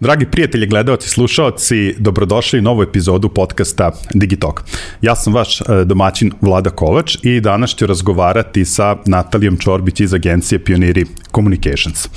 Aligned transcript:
Dragi 0.00 0.26
prijatelji, 0.26 0.66
gledalci, 0.66 1.08
slušalci, 1.08 1.94
dobrodošli 1.98 2.58
u 2.58 2.62
novu 2.62 2.82
epizodu 2.82 3.28
podcasta 3.28 3.92
Digitalk. 4.14 4.62
Ja 5.02 5.16
sam 5.16 5.34
vaš 5.34 5.60
e, 5.60 5.64
domaćin 5.84 6.32
Vlada 6.40 6.70
Kovač 6.70 7.16
i 7.22 7.40
danas 7.40 7.70
ću 7.70 7.86
razgovarati 7.86 8.64
sa 8.64 8.96
Natalijom 9.06 9.56
Čorbić 9.56 10.00
iz 10.00 10.14
agencije 10.14 10.64
Pioniri 10.64 11.04
Communications. 11.34 12.04
E, 12.04 12.08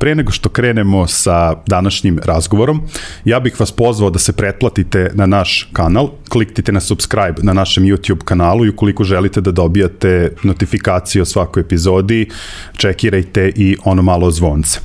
pre 0.00 0.14
nego 0.14 0.32
što 0.32 0.48
krenemo 0.48 1.06
sa 1.06 1.54
današnjim 1.66 2.18
razgovorom, 2.24 2.82
ja 3.24 3.40
bih 3.40 3.60
vas 3.60 3.72
pozvao 3.72 4.10
da 4.10 4.18
se 4.18 4.32
pretplatite 4.32 5.10
na 5.14 5.26
naš 5.26 5.68
kanal, 5.72 6.08
kliknite 6.28 6.72
na 6.72 6.80
subscribe 6.80 7.42
na 7.42 7.52
našem 7.52 7.84
YouTube 7.84 8.24
kanalu 8.24 8.66
i 8.66 8.68
ukoliko 8.68 9.04
želite 9.04 9.40
da 9.40 9.50
dobijate 9.50 10.32
notifikacije 10.42 11.22
o 11.22 11.24
svakoj 11.24 11.60
epizodi, 11.60 12.28
čekirajte 12.76 13.52
i 13.56 13.76
ono 13.84 14.02
malo 14.02 14.30
zvonce. 14.30 14.80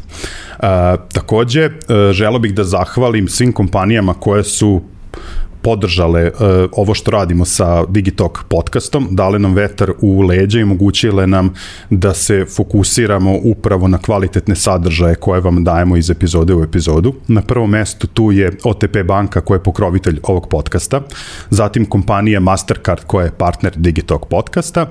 Takođe, 1.13 1.61
e, 1.63 1.71
želo 2.13 2.39
bih 2.39 2.53
da 2.53 2.63
zahvalim 2.63 3.27
svim 3.27 3.53
kompanijama 3.53 4.13
koje 4.13 4.43
su 4.43 4.81
podržale 5.67 6.31
uh, 6.31 6.69
ovo 6.71 6.93
što 6.93 7.11
radimo 7.11 7.45
sa 7.45 7.85
Digitalk 7.85 8.43
podcastom, 8.49 9.07
dale 9.11 9.39
nam 9.39 9.53
vetar 9.53 9.91
u 10.01 10.21
leđa 10.21 10.59
i 10.59 10.63
omogućile 10.63 11.27
nam 11.27 11.53
da 11.89 12.13
se 12.13 12.45
fokusiramo 12.55 13.37
upravo 13.43 13.87
na 13.87 13.97
kvalitetne 13.97 14.55
sadržaje 14.55 15.15
koje 15.15 15.41
vam 15.41 15.63
dajemo 15.63 15.97
iz 15.97 16.09
epizode 16.09 16.53
u 16.53 16.63
epizodu. 16.63 17.13
Na 17.27 17.41
prvom 17.41 17.69
mestu 17.69 18.07
tu 18.07 18.31
je 18.31 18.51
OTP 18.63 18.97
banka 19.05 19.41
koja 19.41 19.55
je 19.55 19.63
pokrovitelj 19.63 20.19
ovog 20.23 20.47
podcasta, 20.49 21.01
zatim 21.49 21.85
kompanija 21.85 22.39
Mastercard 22.39 23.03
koja 23.07 23.25
je 23.25 23.31
partner 23.37 23.73
Digitalk 23.75 24.25
podcasta 24.29 24.85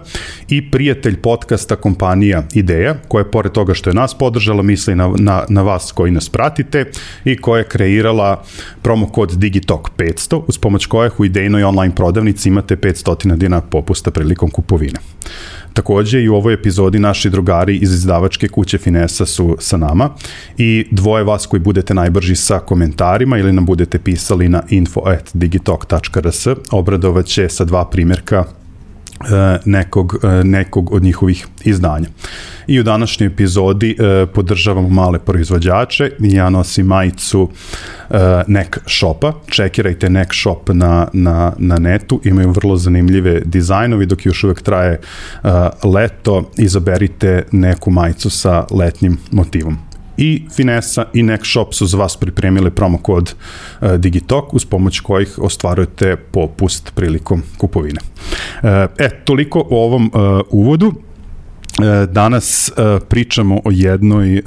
i 0.48 0.70
prijatelj 0.70 1.16
podcasta 1.16 1.76
kompanija 1.76 2.42
Ideja 2.54 2.94
koja 3.08 3.20
je 3.20 3.30
pored 3.30 3.52
toga 3.52 3.74
što 3.74 3.90
je 3.90 3.94
nas 3.94 4.14
podržala 4.18 4.62
misli 4.62 4.94
na, 4.94 5.12
na, 5.18 5.44
na 5.48 5.62
vas 5.62 5.92
koji 5.92 6.12
nas 6.12 6.28
pratite 6.28 6.84
i 7.24 7.36
koja 7.36 7.58
je 7.58 7.68
kreirala 7.68 8.42
promo 8.82 9.08
kod 9.08 9.30
Digitalk 9.30 9.90
500 9.98 10.42
uz 10.46 10.58
pomoć 10.66 10.86
kojih 10.86 11.20
u 11.20 11.24
idejnoj 11.24 11.64
online 11.64 11.94
prodavnici 11.94 12.48
imate 12.48 12.76
500 12.76 13.36
dinara 13.36 13.62
popusta 13.70 14.10
prilikom 14.10 14.50
kupovine. 14.50 14.98
Takođe 15.72 16.22
i 16.22 16.28
u 16.28 16.34
ovoj 16.34 16.54
epizodi 16.54 16.98
naši 16.98 17.30
drugari 17.30 17.76
iz 17.76 17.92
izdavačke 17.92 18.48
kuće 18.48 18.78
Finesa 18.78 19.26
su 19.26 19.56
sa 19.60 19.76
nama 19.76 20.10
i 20.58 20.86
dvoje 20.90 21.24
vas 21.24 21.46
koji 21.46 21.60
budete 21.60 21.94
najbrži 21.94 22.36
sa 22.36 22.58
komentarima 22.58 23.38
ili 23.38 23.52
nam 23.52 23.66
budete 23.66 23.98
pisali 23.98 24.48
na 24.48 24.62
info.digitalk.rs 24.70 26.46
obradovaće 26.70 27.48
sa 27.48 27.64
dva 27.64 27.84
primjerka 27.90 28.44
nekog, 29.64 30.16
e, 30.22 30.44
nekog 30.44 30.92
od 30.92 31.02
njihovih 31.02 31.46
izdanja. 31.64 32.08
I 32.66 32.80
u 32.80 32.82
današnjoj 32.82 33.26
epizodi 33.26 33.96
e, 33.98 34.26
podržavamo 34.26 34.88
male 34.88 35.18
proizvođače 35.18 36.10
ja 36.20 36.50
nosim 36.50 36.86
majicu 36.86 37.50
Nek 38.46 38.78
Shopa. 38.86 39.32
Čekirajte 39.48 40.10
Nek 40.10 40.34
Shop 40.34 40.68
na, 40.68 41.08
na, 41.12 41.52
na 41.58 41.78
netu, 41.78 42.20
imaju 42.24 42.50
vrlo 42.50 42.76
zanimljive 42.76 43.40
dizajnovi 43.44 44.06
dok 44.06 44.26
još 44.26 44.44
uvek 44.44 44.62
traje 44.62 45.00
leto, 45.94 46.50
izaberite 46.56 47.42
neku 47.52 47.90
majicu 47.90 48.30
sa 48.30 48.64
letnjim 48.70 49.18
motivom 49.30 49.78
i 50.16 50.44
Finesa 50.56 51.04
i 51.14 51.22
Next 51.22 51.50
Shop 51.50 51.72
su 51.72 51.86
za 51.86 51.98
vas 51.98 52.16
pripremile 52.16 52.70
promo 52.70 52.98
kod 52.98 53.34
uh, 53.80 53.92
Digitalk 53.92 54.54
uz 54.54 54.64
pomoć 54.64 55.00
kojih 55.00 55.38
ostvarujete 55.38 56.16
popust 56.16 56.92
prilikom 56.94 57.42
kupovine. 57.58 58.00
Uh, 58.62 58.68
e, 58.98 59.10
toliko 59.24 59.66
o 59.70 59.84
ovom 59.84 60.10
uh, 60.14 60.40
uvodu. 60.50 60.92
Danas 62.08 62.72
pričamo 63.08 63.60
o 63.64 63.70
jednoj 63.70 64.42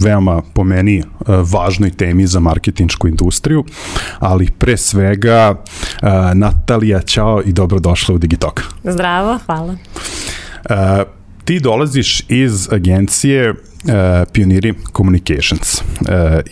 veoma 0.00 0.42
po 0.54 0.64
meni 0.64 1.02
važnoj 1.26 1.90
temi 1.90 2.26
za 2.26 2.40
marketinšku 2.40 3.08
industriju, 3.08 3.64
ali 4.18 4.48
pre 4.58 4.76
svega 4.76 5.54
Natalija, 6.34 7.02
čao 7.02 7.42
i 7.44 7.52
dobrodošla 7.52 8.14
u 8.14 8.18
Digitalk. 8.18 8.60
Zdravo, 8.84 9.38
hvala. 9.46 9.76
Ti 11.44 11.60
dolaziš 11.60 12.24
iz 12.28 12.72
agencije 12.72 13.54
uh, 13.84 14.28
Pioniri 14.32 14.74
Communications. 14.96 15.80
Uh, 15.80 16.06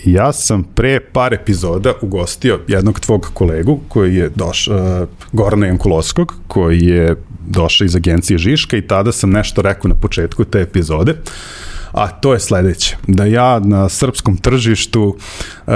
ja 0.04 0.32
sam 0.32 0.64
pre 0.74 1.00
par 1.00 1.34
epizoda 1.34 1.92
ugostio 2.00 2.60
jednog 2.68 3.00
tvog 3.00 3.30
kolegu 3.34 3.80
koji 3.88 4.16
je 4.16 4.30
došao, 4.34 5.02
uh, 5.02 5.08
Gorana 5.32 5.66
Jankulovskog, 5.66 6.34
koji 6.48 6.80
je 6.80 7.16
došao 7.46 7.84
iz 7.84 7.96
agencije 7.96 8.38
Žiška 8.38 8.76
i 8.76 8.86
tada 8.86 9.12
sam 9.12 9.30
nešto 9.30 9.62
rekao 9.62 9.88
na 9.88 9.94
početku 9.94 10.44
te 10.44 10.60
epizode. 10.60 11.14
A 11.92 12.08
to 12.08 12.32
je 12.32 12.40
sledeće, 12.40 12.96
da 13.06 13.24
ja 13.24 13.58
na 13.58 13.88
srpskom 13.88 14.36
tržištu 14.36 15.16
uh, 15.66 15.72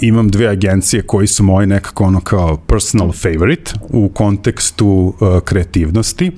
imam 0.00 0.28
dve 0.28 0.48
agencije 0.48 1.02
koji 1.02 1.26
su 1.26 1.42
moji 1.42 1.66
nekako 1.66 2.04
ono 2.04 2.20
kao 2.20 2.56
personal 2.56 3.12
favorite 3.12 3.72
u 3.88 4.08
kontekstu 4.08 4.86
uh, 4.86 5.40
kreativnosti 5.40 6.32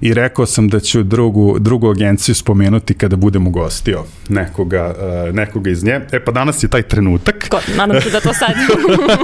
i 0.00 0.14
rekao 0.14 0.46
sam 0.46 0.68
da 0.68 0.80
ću 0.80 1.02
drugu, 1.02 1.58
drugu 1.58 1.90
agenciju 1.90 2.34
spomenuti 2.34 2.94
kada 2.94 3.16
budem 3.16 3.46
ugostio 3.46 4.04
nekoga, 4.28 4.94
uh, 5.28 5.34
nekoga 5.34 5.70
iz 5.70 5.84
nje. 5.84 6.00
E 6.12 6.24
pa 6.24 6.32
danas 6.32 6.62
je 6.62 6.68
taj 6.68 6.82
trenutak. 6.82 7.48
Ko, 7.48 7.60
nadam 7.76 8.00
se 8.02 8.10
da 8.10 8.20
to 8.20 8.32
sad. 8.34 8.54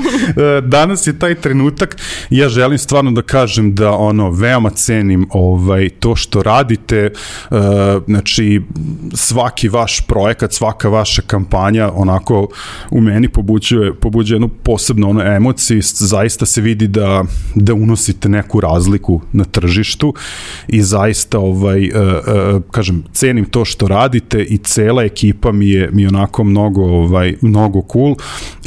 danas 0.62 1.06
je 1.06 1.18
taj 1.18 1.34
trenutak 1.34 1.96
ja 2.30 2.48
želim 2.48 2.78
stvarno 2.78 3.10
da 3.10 3.22
kažem 3.22 3.74
da 3.74 3.92
ono 3.92 4.30
veoma 4.30 4.70
cenim 4.70 5.26
ovaj 5.30 5.88
to 5.88 6.16
što 6.16 6.42
radite 6.42 7.10
uh, 7.50 7.58
znači 8.06 8.62
sva 9.14 9.39
svaki 9.40 9.68
vaš 9.68 10.00
projekat, 10.00 10.52
svaka 10.52 10.88
vaša 10.88 11.22
kampanja 11.22 11.90
onako 11.94 12.48
u 12.90 13.00
meni 13.00 13.28
pobuđuje, 13.28 13.94
pobuđuje 13.94 14.36
jednu 14.36 14.48
posebnu 14.48 15.10
ono 15.10 15.22
emociju, 15.22 15.80
zaista 15.82 16.46
se 16.46 16.60
vidi 16.60 16.88
da, 16.88 17.24
da 17.54 17.74
unosite 17.74 18.28
neku 18.28 18.60
razliku 18.60 19.20
na 19.32 19.44
tržištu 19.44 20.14
i 20.68 20.82
zaista 20.82 21.38
ovaj, 21.38 21.88
uh, 21.88 21.94
uh, 21.96 22.62
kažem, 22.70 23.04
cenim 23.12 23.44
to 23.44 23.64
što 23.64 23.88
radite 23.88 24.42
i 24.42 24.58
cela 24.58 25.02
ekipa 25.02 25.52
mi 25.52 25.68
je, 25.68 25.90
mi 25.92 26.06
onako 26.06 26.44
mnogo, 26.44 26.82
ovaj, 26.82 27.34
mnogo 27.40 27.82
cool 27.92 28.14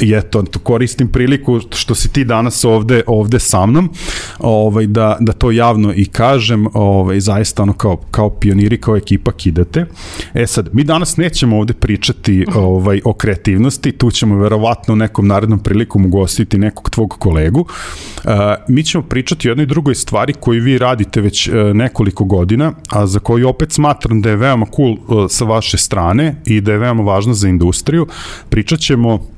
i 0.00 0.12
eto, 0.14 0.44
koristim 0.62 1.08
priliku 1.08 1.60
što 1.70 1.94
si 1.94 2.12
ti 2.12 2.24
danas 2.24 2.64
ovde, 2.64 3.02
ovde 3.06 3.38
sa 3.38 3.66
mnom, 3.66 3.90
ovaj, 4.38 4.86
da, 4.86 5.16
da 5.20 5.32
to 5.32 5.50
javno 5.50 5.92
i 5.94 6.04
kažem, 6.04 6.66
ovaj, 6.72 7.20
zaista 7.20 7.62
ono 7.62 7.72
kao, 7.72 7.96
kao 8.10 8.30
pioniri, 8.30 8.80
kao 8.80 8.96
ekipa 8.96 9.32
kidate. 9.32 9.86
E 10.34 10.46
sad, 10.46 10.63
mi 10.72 10.84
danas 10.84 11.16
nećemo 11.16 11.58
ovde 11.58 11.72
pričati 11.72 12.46
ovaj, 12.54 13.00
o 13.04 13.12
kreativnosti, 13.12 13.92
tu 13.92 14.10
ćemo 14.10 14.38
verovatno 14.38 14.94
nekom 14.94 15.26
narednom 15.26 15.58
prilikom 15.58 16.06
ugostiti 16.06 16.58
nekog 16.58 16.90
tvog 16.90 17.16
kolegu. 17.18 17.60
Uh, 17.60 18.30
mi 18.68 18.82
ćemo 18.82 19.04
pričati 19.04 19.48
o 19.48 19.50
jednoj 19.50 19.66
drugoj 19.66 19.94
stvari 19.94 20.32
koju 20.32 20.62
vi 20.62 20.78
radite 20.78 21.20
već 21.20 21.48
uh, 21.48 21.54
nekoliko 21.74 22.24
godina, 22.24 22.72
a 22.90 23.06
za 23.06 23.18
koju 23.18 23.48
opet 23.48 23.72
smatram 23.72 24.22
da 24.22 24.30
je 24.30 24.36
veoma 24.36 24.66
cool 24.76 24.92
uh, 24.92 25.30
sa 25.30 25.44
vaše 25.44 25.78
strane 25.78 26.36
i 26.46 26.60
da 26.60 26.72
je 26.72 26.78
veoma 26.78 27.02
važna 27.02 27.34
za 27.34 27.48
industriju. 27.48 28.06
Pričat 28.48 28.78
ćemo 28.78 29.33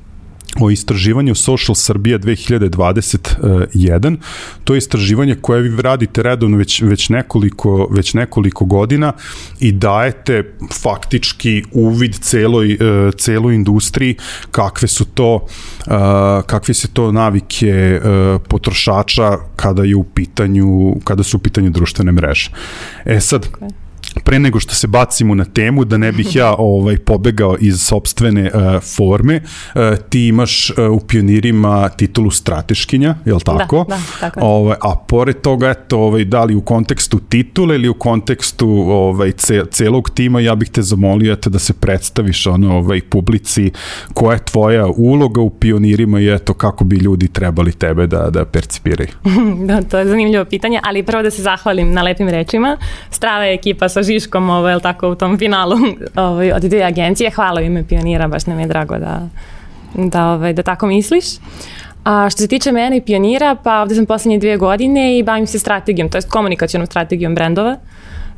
o 0.59 0.69
istraživanju 0.71 1.35
Social 1.35 1.75
Srbija 1.75 2.19
2021. 2.19 4.17
To 4.63 4.73
je 4.73 4.77
istraživanje 4.77 5.35
koje 5.35 5.61
vi 5.61 5.81
radite 5.81 6.23
redovno 6.23 6.57
već, 6.57 6.81
već, 6.81 7.09
nekoliko, 7.09 7.87
već 7.91 8.13
nekoliko 8.13 8.65
godina 8.65 9.13
i 9.59 9.71
dajete 9.71 10.53
faktički 10.81 11.63
uvid 11.71 12.19
celoj, 12.19 12.73
e, 12.73 12.77
celoj 13.17 13.55
industriji 13.55 14.15
kakve 14.51 14.87
su 14.87 15.05
to 15.05 15.45
e, 15.87 15.91
kakve 16.45 16.73
su 16.73 16.87
to 16.87 17.11
navike 17.11 17.67
e, 17.67 17.99
potrošača 18.49 19.37
kada 19.55 19.83
je 19.83 19.95
u 19.95 20.03
pitanju 20.03 20.95
kada 21.03 21.23
su 21.23 21.37
u 21.37 21.39
pitanju 21.39 21.69
društvene 21.69 22.11
mreže. 22.11 22.51
E 23.05 23.19
sad, 23.19 23.47
okay 23.61 23.86
pre 24.23 24.39
nego 24.39 24.59
što 24.59 24.75
se 24.75 24.87
bacimo 24.87 25.35
na 25.35 25.45
temu, 25.45 25.85
da 25.85 25.97
ne 25.97 26.11
bih 26.11 26.35
ja 26.35 26.55
ovaj 26.75 26.97
pobegao 26.97 27.55
iz 27.59 27.81
sobstvene 27.81 28.51
uh, 28.53 28.81
forme, 28.97 29.41
uh, 29.75 29.81
ti 30.09 30.27
imaš 30.27 30.69
uh, 30.69 30.75
u 30.91 30.99
pionirima 30.99 31.89
titulu 31.89 32.31
strateškinja, 32.31 33.15
je 33.25 33.33
li 33.33 33.41
tako? 33.41 33.85
Da, 33.89 33.95
da, 33.95 34.01
tako 34.19 34.39
je. 34.39 34.45
Ovaj, 34.45 34.77
a 34.81 34.95
pored 35.07 35.41
toga, 35.41 35.69
eto, 35.69 35.99
ovaj, 35.99 36.25
da 36.25 36.43
li 36.43 36.55
u 36.55 36.61
kontekstu 36.61 37.19
titule 37.19 37.75
ili 37.75 37.89
u 37.89 37.93
kontekstu 37.93 38.69
ovaj, 38.87 39.31
ce, 39.31 39.63
celog 39.71 40.09
tima, 40.09 40.39
ja 40.39 40.55
bih 40.55 40.69
te 40.69 40.81
zamolio 40.81 41.33
eto, 41.33 41.49
da 41.49 41.59
se 41.59 41.73
predstaviš 41.73 42.47
ono, 42.47 42.77
ovaj, 42.77 43.01
publici 43.01 43.71
koja 44.13 44.33
je 44.33 44.45
tvoja 44.45 44.85
uloga 44.85 45.41
u 45.41 45.49
pionirima 45.49 46.19
i 46.19 46.33
eto, 46.33 46.53
kako 46.53 46.83
bi 46.83 46.95
ljudi 46.95 47.27
trebali 47.27 47.71
tebe 47.71 48.07
da, 48.07 48.29
da 48.29 48.45
percipiraju. 48.45 49.09
da, 49.67 49.81
to 49.81 49.99
je 49.99 50.05
zanimljivo 50.05 50.45
pitanje, 50.45 50.79
ali 50.83 51.03
prvo 51.03 51.23
da 51.23 51.31
se 51.31 51.41
zahvalim 51.41 51.93
na 51.93 52.01
lepim 52.01 52.29
rečima. 52.29 52.77
Strava 53.09 53.43
je 53.43 53.53
ekipa 53.53 53.89
sa 53.89 54.03
Žiškom, 54.07 54.49
ovaj, 54.49 54.73
je 54.73 54.79
tako, 54.79 55.09
u 55.09 55.15
tom 55.15 55.37
finalu 55.37 55.77
ovaj, 56.27 56.51
od 56.51 56.61
dvije 56.61 56.83
agencije. 56.83 57.31
Hvala 57.31 57.61
ime 57.61 57.83
pionira, 57.83 58.27
baš 58.27 58.45
nam 58.45 58.59
je 58.59 58.67
drago 58.67 58.97
da, 58.97 59.27
da, 59.93 60.31
ovaj, 60.31 60.53
da 60.53 60.63
tako 60.63 60.87
misliš. 60.87 61.25
A 62.03 62.29
što 62.29 62.41
se 62.41 62.47
tiče 62.47 62.71
mene 62.71 62.97
i 62.97 63.01
pionira, 63.01 63.55
pa 63.63 63.81
ovde 63.81 63.95
sam 63.95 64.05
poslednje 64.05 64.39
dvije 64.39 64.57
godine 64.57 65.17
i 65.17 65.23
bavim 65.23 65.47
se 65.47 65.59
strategijom, 65.59 66.09
to 66.09 66.17
je 66.17 66.21
komunikacijom 66.21 66.85
strategijom 66.85 67.35
brendova. 67.35 67.77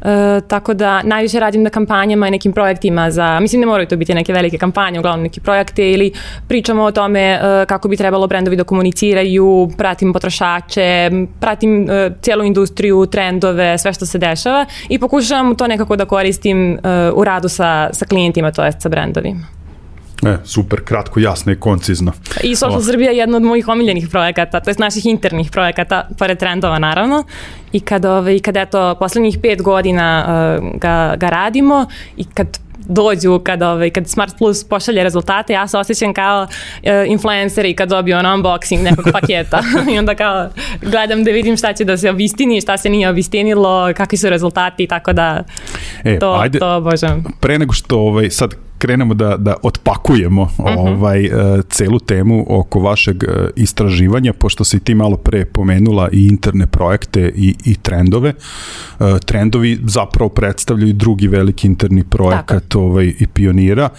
E, 0.01 0.42
tako 0.48 0.74
da 0.74 1.01
najviše 1.04 1.40
radim 1.40 1.63
na 1.63 1.69
kampanjama 1.69 2.28
i 2.28 2.31
nekim 2.31 2.54
projektima 2.54 3.12
za, 3.12 3.40
mislim 3.40 3.60
ne 3.60 3.66
moraju 3.68 3.88
to 3.88 3.98
biti 3.98 4.13
neke 4.13 4.34
velike 4.34 4.57
kampanje, 4.57 5.00
uglavnom 5.00 5.24
neki 5.24 5.40
projekte 5.40 5.92
ili 5.92 6.12
pričamo 6.48 6.84
o 6.84 6.92
tome 6.92 7.22
e, 7.22 7.66
kako 7.68 7.88
bi 7.88 7.98
trebalo 7.98 8.28
brendovi 8.28 8.57
da 8.57 8.63
komuniciraju, 8.63 9.69
pratim 9.78 10.13
potrošače, 10.13 11.12
pratim 11.40 11.90
e, 11.90 12.12
cijelu 12.22 12.44
industriju, 12.44 13.06
trendove, 13.06 13.78
sve 13.78 13.94
što 13.94 14.06
se 14.06 14.18
dešava 14.18 14.66
i 14.90 15.00
pokušavam 15.00 15.56
to 15.56 15.68
nekako 15.68 15.96
da 15.96 16.06
koristim 16.06 16.74
e, 16.74 16.80
u 17.13 17.24
radu 17.24 17.50
sa, 17.50 17.90
sa 17.94 18.06
klijentima, 18.06 18.51
to 18.51 18.66
jest 18.66 18.81
sa 18.81 18.90
brendovima. 18.90 19.59
E, 20.25 20.38
super, 20.44 20.83
kratko, 20.83 21.19
jasno 21.19 21.51
i 21.51 21.56
koncizno. 21.56 22.12
I 22.44 22.56
Social 22.56 22.81
Srbija 22.81 23.12
je 23.12 23.18
jedna 23.18 23.38
od 23.38 23.44
mojih 23.44 23.68
omiljenih 23.68 24.07
projekata, 24.10 24.60
to 24.60 24.69
je 24.69 24.75
naših 24.80 25.06
internih 25.06 25.51
projekata, 25.51 26.07
pored 26.18 26.38
trendova 26.38 26.80
naravno. 26.80 27.24
I 27.71 27.80
kad, 27.80 28.06
ovaj, 28.06 28.39
kad 28.39 28.57
eto, 28.57 28.95
poslednjih 29.00 29.38
pet 29.42 29.62
godina 29.62 30.25
uh, 30.27 30.80
ga, 30.80 31.16
ga 31.18 31.30
radimo 31.30 31.86
i 32.18 32.24
kad 32.24 32.60
dođu 32.88 33.39
kad, 33.44 33.62
ovaj, 33.62 33.89
kad 33.89 34.07
Smart 34.07 34.38
Plus 34.38 34.63
pošalje 34.63 35.04
rezultate, 35.04 35.54
ja 35.54 35.68
se 35.68 35.77
osjećam 35.77 36.13
kao 36.13 36.44
uh, 36.44 36.89
influencer 37.07 37.65
i 37.65 37.75
kad 37.75 37.89
dobiju 37.89 38.18
on 38.18 38.25
unboxing 38.25 38.83
nekog 38.83 39.06
paketa 39.22 39.63
i 39.94 40.00
onda 40.00 40.15
kao 40.15 40.50
gledam 40.81 41.24
da 41.24 41.31
vidim 41.31 41.57
šta 41.57 41.74
će 41.74 41.86
da 41.86 41.98
se 41.98 42.10
obistini, 42.10 42.62
šta 42.62 42.77
se 42.77 42.89
nije 42.89 43.10
obistinilo, 43.10 43.94
kakvi 43.94 44.18
su 44.18 44.30
rezultati, 44.30 44.88
tako 44.88 45.13
da 45.13 45.44
e, 46.04 46.19
to, 46.19 46.33
ajde, 46.33 46.60
to 46.60 46.75
obožavam. 46.75 47.24
Pre 47.39 47.60
nego 47.60 47.74
što 47.74 48.00
ovaj, 48.00 48.30
sad 48.30 48.56
krenemo 48.80 49.14
da, 49.14 49.38
da 49.38 49.56
otpakujemo 49.64 50.42
uh 50.42 50.50
mhm. 50.60 50.68
-huh. 50.68 50.90
ovaj, 50.96 51.26
uh, 51.26 51.31
celu 51.70 52.00
temu 52.00 52.46
oko 52.48 52.80
vašeg 52.80 53.24
uh, 53.24 53.50
istraživanja, 53.56 54.34
pošto 54.34 54.64
si 54.64 54.80
ti 54.80 54.96
malo 54.96 55.18
pre 55.18 55.46
pomenula 55.46 56.10
i 56.12 56.28
interne 56.28 56.68
projekte 56.68 57.31
i, 57.36 57.56
i 57.66 57.76
trendove. 57.76 58.34
Uh, 59.00 59.08
trendovi 59.26 59.80
zapravo 59.84 60.30
predstavljaju 60.30 60.94
drugi 60.94 61.28
veliki 61.28 61.68
interni 61.68 62.04
projekat 62.04 62.76
ovaj, 62.76 63.14
i 63.20 63.28
pionira 63.28 63.90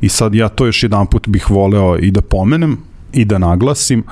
i 0.00 0.08
sad 0.08 0.34
ja 0.34 0.48
to 0.48 0.66
još 0.66 0.82
jedan 0.82 1.06
put 1.06 1.28
bih 1.28 1.50
voleo 1.50 1.98
i 1.98 2.10
da 2.10 2.20
pomenem, 2.20 2.78
i 3.12 3.24
da 3.24 3.38
naglasim, 3.38 4.04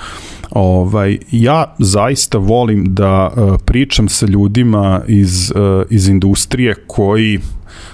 ovaj, 0.51 1.19
ja 1.31 1.75
zaista 1.79 2.39
volim 2.39 2.95
da 2.95 3.31
uh, 3.37 3.57
pričam 3.65 4.09
sa 4.09 4.27
ljudima 4.27 5.03
iz, 5.09 5.51
uh, 5.51 5.83
iz 5.91 6.09
industrije 6.09 6.75
koji 6.87 7.39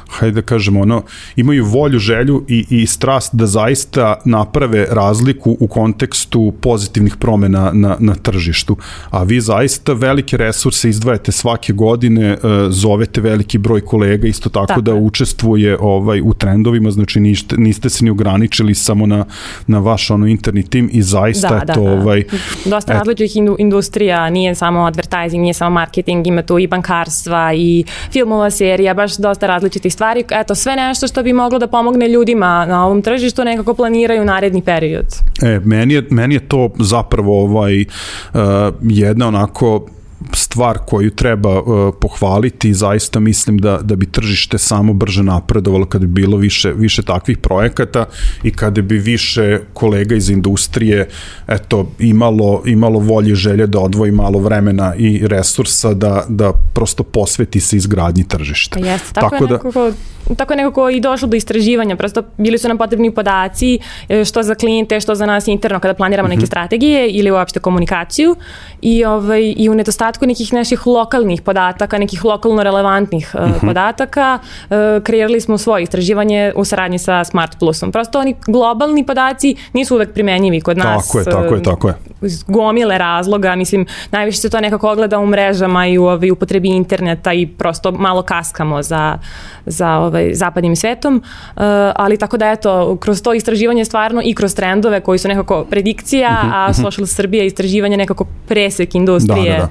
hajde 0.09 0.35
da 0.35 0.43
kažemo, 0.43 0.81
ono, 0.81 1.03
imaju 1.37 1.65
volju, 1.65 1.99
želju 1.99 2.45
i, 2.49 2.67
i 2.71 2.87
strast 2.87 3.35
da 3.35 3.47
zaista 3.47 4.21
naprave 4.25 4.87
razliku 4.91 5.57
u 5.61 5.67
kontekstu 5.67 6.53
pozitivnih 6.61 7.17
promena 7.17 7.71
na, 7.73 7.97
na 8.01 8.15
tržištu. 8.15 8.77
A 9.11 9.23
vi 9.23 9.41
zaista 9.41 9.93
velike 9.93 10.37
resurse 10.37 10.89
izdvajate 10.89 11.33
svake 11.33 11.73
godine, 11.73 12.33
uh, 12.33 12.51
zovete 12.69 13.21
veliki 13.21 13.59
broj 13.59 13.81
kolega 13.81 14.29
isto 14.29 14.49
tako, 14.49 14.67
tako. 14.67 14.81
da 14.81 14.95
učestvuje 14.95 15.77
ovaj 15.81 16.21
u 16.21 16.35
trendovima, 16.35 16.91
znači 16.91 17.21
niste, 17.21 17.57
niste 17.57 17.91
se 17.91 18.05
ni 18.05 18.11
ograničili 18.11 18.75
samo 18.75 19.07
na, 19.07 19.25
na 19.67 19.79
vaš 19.79 20.11
ono 20.11 20.27
interni 20.27 20.63
tim 20.63 20.91
i 20.93 21.03
zaista 21.03 21.49
da, 21.49 21.55
je 21.55 21.65
da, 21.65 21.73
to 21.73 21.85
da. 21.85 21.91
ovaj... 21.91 22.25
Dosta 22.65 22.93
et... 22.93 22.99
različitih 22.99 23.43
industrija, 23.59 24.31
nije 24.31 24.55
samo 24.55 24.85
advertising, 24.85 25.43
nije 25.43 25.55
samo 25.55 25.71
marketing, 25.71 26.27
ima 26.27 26.43
tu 26.43 26.59
i 26.59 26.67
bankarstva 26.67 27.55
i 27.55 27.85
filmova 28.13 28.51
serija, 28.51 28.95
baš 28.95 29.17
dosta 29.17 29.47
različitih 29.47 29.93
stvari 29.95 30.25
eto, 30.31 30.55
sve 30.55 30.77
nešto 30.77 31.09
što 31.09 31.23
bi 31.23 31.33
moglo 31.33 31.59
da 31.59 31.67
pomogne 31.67 32.09
ljudima 32.09 32.67
na 32.67 32.87
ovom 32.87 33.03
tržištu 33.03 33.45
nekako 33.45 33.75
planiraju 33.75 34.25
naredni 34.25 34.63
period. 34.63 35.07
E, 35.43 35.61
meni 35.65 35.95
je, 35.95 36.07
meni 36.11 36.35
je 36.35 36.49
to 36.49 36.71
zapravo 36.79 37.43
ovaj, 37.43 37.81
uh, 37.81 38.41
jedna 38.83 39.29
onako 39.29 39.87
stvar 40.33 40.79
koju 40.79 41.11
treba 41.11 41.63
uh, 41.63 41.95
pohvaliti 42.01 42.69
i 42.69 42.75
zaista 42.75 43.21
mislim 43.21 43.59
da, 43.59 43.79
da 43.83 43.97
bi 43.97 44.07
tržište 44.07 44.59
samo 44.59 44.93
brže 44.93 45.23
napredovalo 45.23 45.87
kada 45.87 46.07
bi 46.07 46.13
bilo 46.23 46.37
više, 46.37 46.73
više 46.73 47.03
takvih 47.03 47.39
projekata 47.39 48.05
i 48.43 48.51
kada 48.51 48.83
bi 48.83 48.99
više 48.99 49.61
kolega 49.73 50.15
iz 50.15 50.31
industrije 50.31 51.09
eto, 51.49 51.91
imalo, 51.99 52.63
imalo 52.67 52.99
volje 52.99 53.35
želje 53.35 53.67
da 53.67 53.81
odvoji 53.81 54.13
malo 54.13 54.39
vremena 54.39 54.95
i 54.99 55.27
resursa 55.27 55.95
da, 55.95 56.25
da 56.29 56.53
prosto 56.75 57.03
posveti 57.03 57.61
se 57.61 57.77
izgradnji 57.77 58.29
tržišta. 58.29 58.81
Pa 58.81 58.87
jeste, 58.87 59.13
tako, 59.13 59.31
tako 59.31 59.45
je 59.45 59.49
da, 59.49 59.55
nekako 59.55 59.93
tako 60.37 60.53
je 60.53 60.57
nekako 60.57 60.91
i 60.91 61.01
došlo 61.01 61.29
do 61.29 61.37
istraživanja, 61.37 61.97
prosto 61.97 62.23
bili 62.39 62.59
su 62.59 62.69
nam 62.69 62.79
potrebni 62.79 63.15
podaci 63.15 63.79
e, 64.09 64.25
što 64.25 64.43
za 64.43 64.55
klijente, 64.55 65.01
što 65.01 65.15
za 65.15 65.27
nas 65.27 65.49
interno 65.49 65.81
kada 65.81 65.95
planiramo 65.95 66.29
neke 66.29 66.43
-hmm. 66.43 66.47
strategije 66.47 67.11
ili 67.11 67.31
uopšte 67.31 67.61
komunikaciju 67.61 68.37
i, 68.83 69.05
ovaj, 69.05 69.55
i 69.57 69.69
u 69.69 69.75
nedostatku 69.75 70.04
nekih 70.27 70.53
naših 70.53 70.87
lokalnih 70.87 71.43
podataka, 71.43 71.99
nekih 71.99 72.25
lokalno 72.25 72.63
relevantnih 72.63 73.35
-hmm. 73.35 73.67
podataka, 73.67 74.39
uh, 74.39 74.77
kreirali 75.03 75.41
smo 75.41 75.59
svoje 75.59 75.83
istraživanje 75.83 76.53
u 76.57 76.65
saradnji 76.65 76.99
sa 76.99 77.25
Smart 77.25 77.59
Plusom. 77.59 77.93
Prosto 77.93 78.19
oni 78.19 78.35
globalni 78.47 79.07
podaci 79.07 79.57
nisu 79.73 79.95
uvek 79.95 80.13
primenjivi 80.13 80.61
kod 80.61 80.79
nas. 80.79 81.07
Tako 81.07 81.19
je, 81.19 81.25
tako 81.25 81.55
je, 81.55 81.63
tako 81.63 81.89
je. 81.89 81.95
Iz 82.23 82.43
gomile 82.43 82.99
razloga, 82.99 83.55
mislim, 83.55 83.87
najviše 84.11 84.39
se 84.39 84.51
to 84.51 84.61
nekako 84.61 84.91
ogleda 84.91 85.19
u 85.19 85.27
mrežama 85.27 85.87
i 85.87 85.99
u 85.99 86.05
ovaj, 86.05 86.31
upotrebi 86.31 86.69
interneta 86.69 87.33
i 87.33 87.47
prosto 87.47 87.93
malo 87.93 88.23
kaskamo 88.23 88.83
za, 88.83 89.19
za 89.67 89.99
ovaj, 89.99 90.35
zapadnim 90.35 90.77
svetom, 90.77 91.17
uh, 91.17 91.63
ali 91.97 92.17
tako 92.17 92.37
da 92.37 92.51
eto, 92.51 92.97
kroz 92.97 93.23
to 93.23 93.35
istraživanje 93.35 93.85
stvarno 93.85 94.23
i 94.25 94.35
kroz 94.35 94.55
trendove 94.55 95.01
koji 95.01 95.19
su 95.19 95.29
nekako 95.29 95.65
predikcija, 95.71 96.41
uh 96.43 96.51
-huh, 96.51 96.55
a 96.55 96.71
mhm. 96.71 96.83
Social 96.83 97.07
Srbija 97.07 97.45
istraživanje 97.45 97.97
nekako 97.97 98.25
presek 98.49 98.95
industrije 98.95 99.53
da, 99.53 99.57
da, 99.57 99.59
da. 99.59 99.65
Uh, 99.65 99.71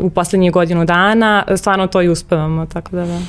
u 0.00 0.10
poslednjih 0.10 0.52
godinu 0.52 0.84
dana, 0.84 1.44
stvarno 1.56 1.86
to 1.86 2.02
i 2.02 2.08
uspevamo, 2.08 2.66
tako 2.66 2.96
da 2.96 3.06
da. 3.06 3.20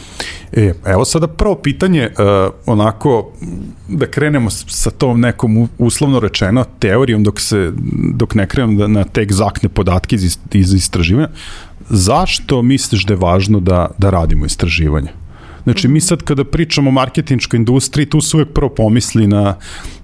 E, 0.52 0.74
evo 0.86 1.06
sada 1.06 1.28
prvo 1.28 1.56
pitanje, 1.56 2.10
uh, 2.10 2.54
onako, 2.66 3.32
da 3.88 4.06
krenemo 4.06 4.50
sa 4.50 4.92
tom 4.92 5.22
nekom 5.22 5.70
uslovno 5.78 6.20
rečeno 6.20 6.66
teorijom 6.80 7.24
dok, 7.24 7.40
se, 7.40 7.72
dok 8.14 8.36
ne 8.36 8.48
krenemo 8.48 8.80
da, 8.80 8.88
na 8.88 9.04
te 9.04 9.22
egzaktne 9.22 9.70
podatke 9.70 10.16
iz, 10.16 10.38
iz 10.52 10.74
istraživanja. 10.74 11.30
Zašto 11.90 12.62
misliš 12.62 13.06
da 13.06 13.14
je 13.14 13.18
važno 13.18 13.60
da, 13.60 13.88
da 13.98 14.10
radimo 14.10 14.46
istraživanje? 14.46 15.23
Znači, 15.64 15.88
mi 15.88 16.02
sad 16.02 16.22
kada 16.22 16.44
pričamo 16.44 16.90
o 16.90 16.94
marketinčkoj 16.94 17.58
industriji, 17.58 18.06
tu 18.06 18.22
se 18.22 18.38
uvek 18.38 18.50
prvo 18.54 18.70
pomisli 18.70 19.28
na, 19.28 19.56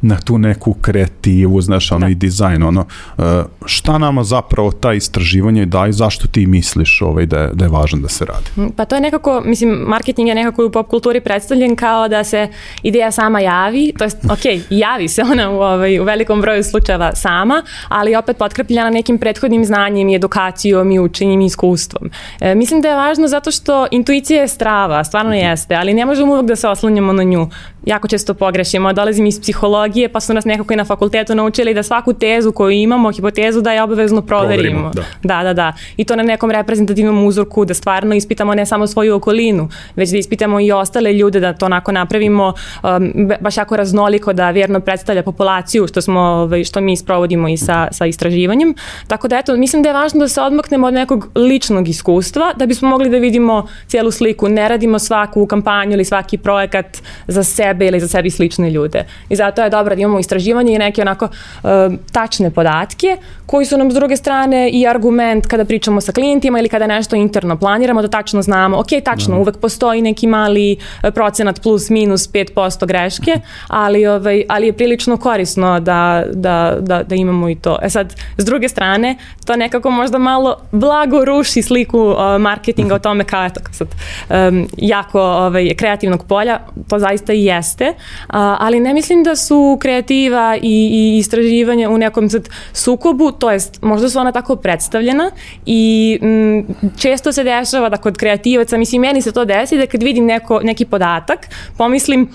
na 0.02 0.18
tu 0.20 0.38
neku 0.38 0.74
kreativu, 0.74 1.62
znaš, 1.62 1.92
ono 1.92 2.06
da. 2.06 2.12
i 2.12 2.16
dizajn, 2.16 2.64
ono, 2.64 2.86
uh, 3.18 3.24
šta 3.66 3.98
nama 3.98 4.24
zapravo 4.24 4.72
ta 4.72 4.94
istraživanje 4.94 5.66
daje, 5.66 5.92
zašto 5.92 6.28
ti 6.28 6.46
misliš 6.46 7.02
ovaj, 7.02 7.26
da, 7.26 7.40
je, 7.40 7.50
da 7.54 7.66
je 7.66 7.70
važno 7.70 8.00
da 8.00 8.08
se 8.08 8.26
radi? 8.26 8.50
Mm, 8.58 8.72
pa 8.76 8.86
to 8.86 8.96
je 8.96 9.02
nekako, 9.02 9.42
mislim, 9.46 9.70
marketing 9.70 10.28
je 10.28 10.36
nekako 10.36 10.66
u 10.66 10.72
pop 10.72 10.88
kulturi 10.88 11.22
predstavljen 11.22 11.76
kao 11.76 12.08
da 12.08 12.24
se 12.24 12.48
ideja 12.84 13.12
sama 13.12 13.40
javi, 13.40 13.94
to 13.98 14.04
je, 14.04 14.10
ok, 14.36 14.64
javi 14.70 15.08
se 15.08 15.22
ona 15.22 15.50
u, 15.50 15.56
ovaj, 15.56 16.00
u 16.00 16.04
velikom 16.04 16.42
broju 16.42 16.64
slučajeva 16.64 17.16
sama, 17.16 17.64
ali 17.88 18.16
opet 18.16 18.38
potkrepljena 18.38 18.90
nekim 18.90 19.18
prethodnim 19.18 19.66
znanjem 19.66 20.10
i 20.10 20.16
edukacijom 20.16 20.92
i 20.92 21.00
učenjem 21.00 21.42
i 21.42 21.46
iskustvom. 21.46 22.10
E, 22.40 22.56
mislim 22.56 22.82
da 22.82 22.90
je 22.90 22.96
važno 22.96 23.28
zato 23.28 23.52
što 23.52 23.88
intuicija 23.92 24.42
je 24.42 24.48
strava, 24.48 25.04
stvarno 25.04 25.34
je 25.34 25.49
jeste, 25.50 25.76
ali 25.76 25.94
ne 25.94 26.06
možemo 26.06 26.34
uvek 26.34 26.46
da 26.46 26.56
se 26.56 26.68
oslanjamo 26.68 27.14
na 27.14 27.24
nju. 27.24 27.48
Jako 27.86 28.08
često 28.08 28.34
pogrešimo, 28.34 28.94
dolazim 28.94 29.26
iz 29.26 29.42
psihologije, 29.42 30.10
pa 30.10 30.20
su 30.20 30.34
nas 30.34 30.46
nekako 30.46 30.74
i 30.74 30.76
na 30.76 30.86
fakultetu 30.86 31.36
naučili 31.36 31.74
da 31.74 31.84
svaku 31.84 32.14
tezu 32.14 32.52
koju 32.52 32.72
imamo, 32.72 33.12
hipotezu, 33.12 33.62
da 33.62 33.72
je 33.72 33.84
obavezno 33.84 34.22
proverimo. 34.22 34.90
proverimo 34.92 35.08
da. 35.24 35.38
da, 35.42 35.44
da, 35.44 35.54
da. 35.54 35.74
I 35.98 36.06
to 36.06 36.16
na 36.16 36.24
nekom 36.24 36.52
reprezentativnom 36.52 37.26
uzorku, 37.26 37.66
da 37.66 37.74
stvarno 37.74 38.16
ispitamo 38.16 38.54
ne 38.54 38.66
samo 38.66 38.88
svoju 38.88 39.16
okolinu, 39.16 39.70
već 39.96 40.10
da 40.10 40.18
ispitamo 40.18 40.60
i 40.60 40.72
ostale 40.72 41.14
ljude, 41.14 41.40
da 41.40 41.54
to 41.54 41.66
onako 41.66 41.92
napravimo 41.92 42.54
um, 42.84 43.30
baš 43.42 43.58
jako 43.58 43.78
raznoliko, 43.78 44.34
da 44.34 44.50
vjerno 44.50 44.80
predstavlja 44.80 45.24
populaciju, 45.24 45.88
što, 45.88 46.02
smo, 46.02 46.20
ovaj, 46.20 46.64
što 46.64 46.82
mi 46.82 46.98
sprovodimo 46.98 47.48
i 47.48 47.58
sa, 47.58 47.88
sa 47.92 48.06
istraživanjem. 48.06 48.76
Tako 49.08 49.28
da, 49.28 49.38
eto, 49.38 49.58
mislim 49.58 49.84
da 49.84 49.90
je 49.90 49.94
važno 49.94 50.20
da 50.20 50.28
se 50.28 50.42
odmaknemo 50.42 50.88
od 50.88 50.94
nekog 50.94 51.30
ličnog 51.36 51.88
iskustva, 51.88 52.54
da 52.56 52.66
bismo 52.66 52.90
mogli 52.90 53.10
da 53.10 53.18
vidimo 53.18 53.68
cijelu 53.88 54.12
sliku. 54.12 54.50
Ne 54.50 54.70
radimo 54.70 55.00
svaku 55.00 55.30
svaku 55.30 55.46
kampanju 55.48 55.94
ili 55.94 56.06
svaki 56.06 56.38
projekat 56.38 56.98
za 57.28 57.44
sebe 57.44 57.69
ili 57.80 58.00
za 58.00 58.08
sebi 58.08 58.30
slične 58.30 58.70
ljude. 58.70 59.06
I 59.30 59.36
zato 59.36 59.64
je 59.64 59.70
dobro 59.70 59.96
da 59.96 60.02
imamo 60.02 60.20
istraživanje 60.20 60.76
i 60.76 60.78
neke 60.78 61.02
onako 61.02 61.26
uh, 61.26 61.70
tačne 62.12 62.52
podatke 62.52 63.18
koji 63.46 63.66
su 63.66 63.78
nam 63.78 63.92
s 63.92 63.94
druge 63.94 64.18
strane 64.18 64.70
i 64.70 64.88
argument 64.88 65.48
kada 65.48 65.66
pričamo 65.66 66.02
sa 66.02 66.12
klijentima 66.12 66.60
ili 66.60 66.70
kada 66.70 66.88
nešto 66.88 67.16
interno 67.16 67.58
planiramo 67.58 68.02
da 68.02 68.08
tačno 68.08 68.42
znamo, 68.42 68.80
ok, 68.80 68.88
tačno, 69.04 69.36
mm. 69.36 69.40
uvek 69.40 69.58
postoji 69.58 70.02
neki 70.02 70.28
mali 70.28 70.78
e, 71.04 71.12
procenat 71.12 71.62
plus 71.62 71.90
minus 71.90 72.32
5% 72.32 72.86
greške, 72.86 73.40
ali, 73.68 74.08
ovaj, 74.08 74.44
ali 74.50 74.68
je 74.68 74.74
prilično 74.74 75.18
korisno 75.18 75.80
da, 75.80 76.24
da, 76.34 76.78
da, 76.80 77.04
da 77.04 77.16
imamo 77.16 77.50
i 77.50 77.56
to. 77.56 77.78
E 77.82 77.90
sad, 77.90 78.16
s 78.38 78.46
druge 78.46 78.70
strane, 78.70 79.16
to 79.46 79.56
nekako 79.56 79.90
možda 79.90 80.18
malo 80.18 80.58
blago 80.72 81.26
ruši 81.26 81.62
sliku 81.62 82.00
uh, 82.00 82.42
marketinga 82.42 82.96
o 82.96 83.00
tome 83.00 83.24
kao, 83.24 83.46
eto, 83.46 83.62
sad, 83.72 83.88
um, 84.30 84.68
jako 84.78 85.22
ovaj, 85.22 85.76
kreativnog 85.76 86.26
polja, 86.28 86.60
to 86.90 87.00
zaista 87.00 87.34
i 87.34 87.46
jeste, 87.60 87.94
ali 88.28 88.80
ne 88.80 88.94
mislim 88.94 89.24
da 89.24 89.36
su 89.36 89.78
kreativa 89.82 90.58
i, 90.62 90.90
i 90.92 91.18
istraživanje 91.18 91.88
u 91.88 91.98
nekom 91.98 92.30
sad 92.30 92.50
sukobu, 92.74 93.32
to 93.32 93.52
jest 93.52 93.82
možda 93.82 94.10
su 94.10 94.20
ona 94.20 94.32
tako 94.32 94.56
predstavljena 94.56 95.32
i 95.66 96.20
m, 96.22 96.66
često 96.98 97.32
se 97.32 97.44
dešava 97.44 97.90
da 97.90 97.98
kod 97.98 98.18
kreativaca, 98.18 98.78
mislim 98.78 99.02
meni 99.02 99.22
se 99.22 99.32
to 99.32 99.46
desi 99.46 99.78
da 99.78 99.86
kad 99.86 100.04
vidim 100.04 100.26
neko, 100.26 100.60
neki 100.64 100.86
podatak, 100.86 101.48
pomislim 101.78 102.30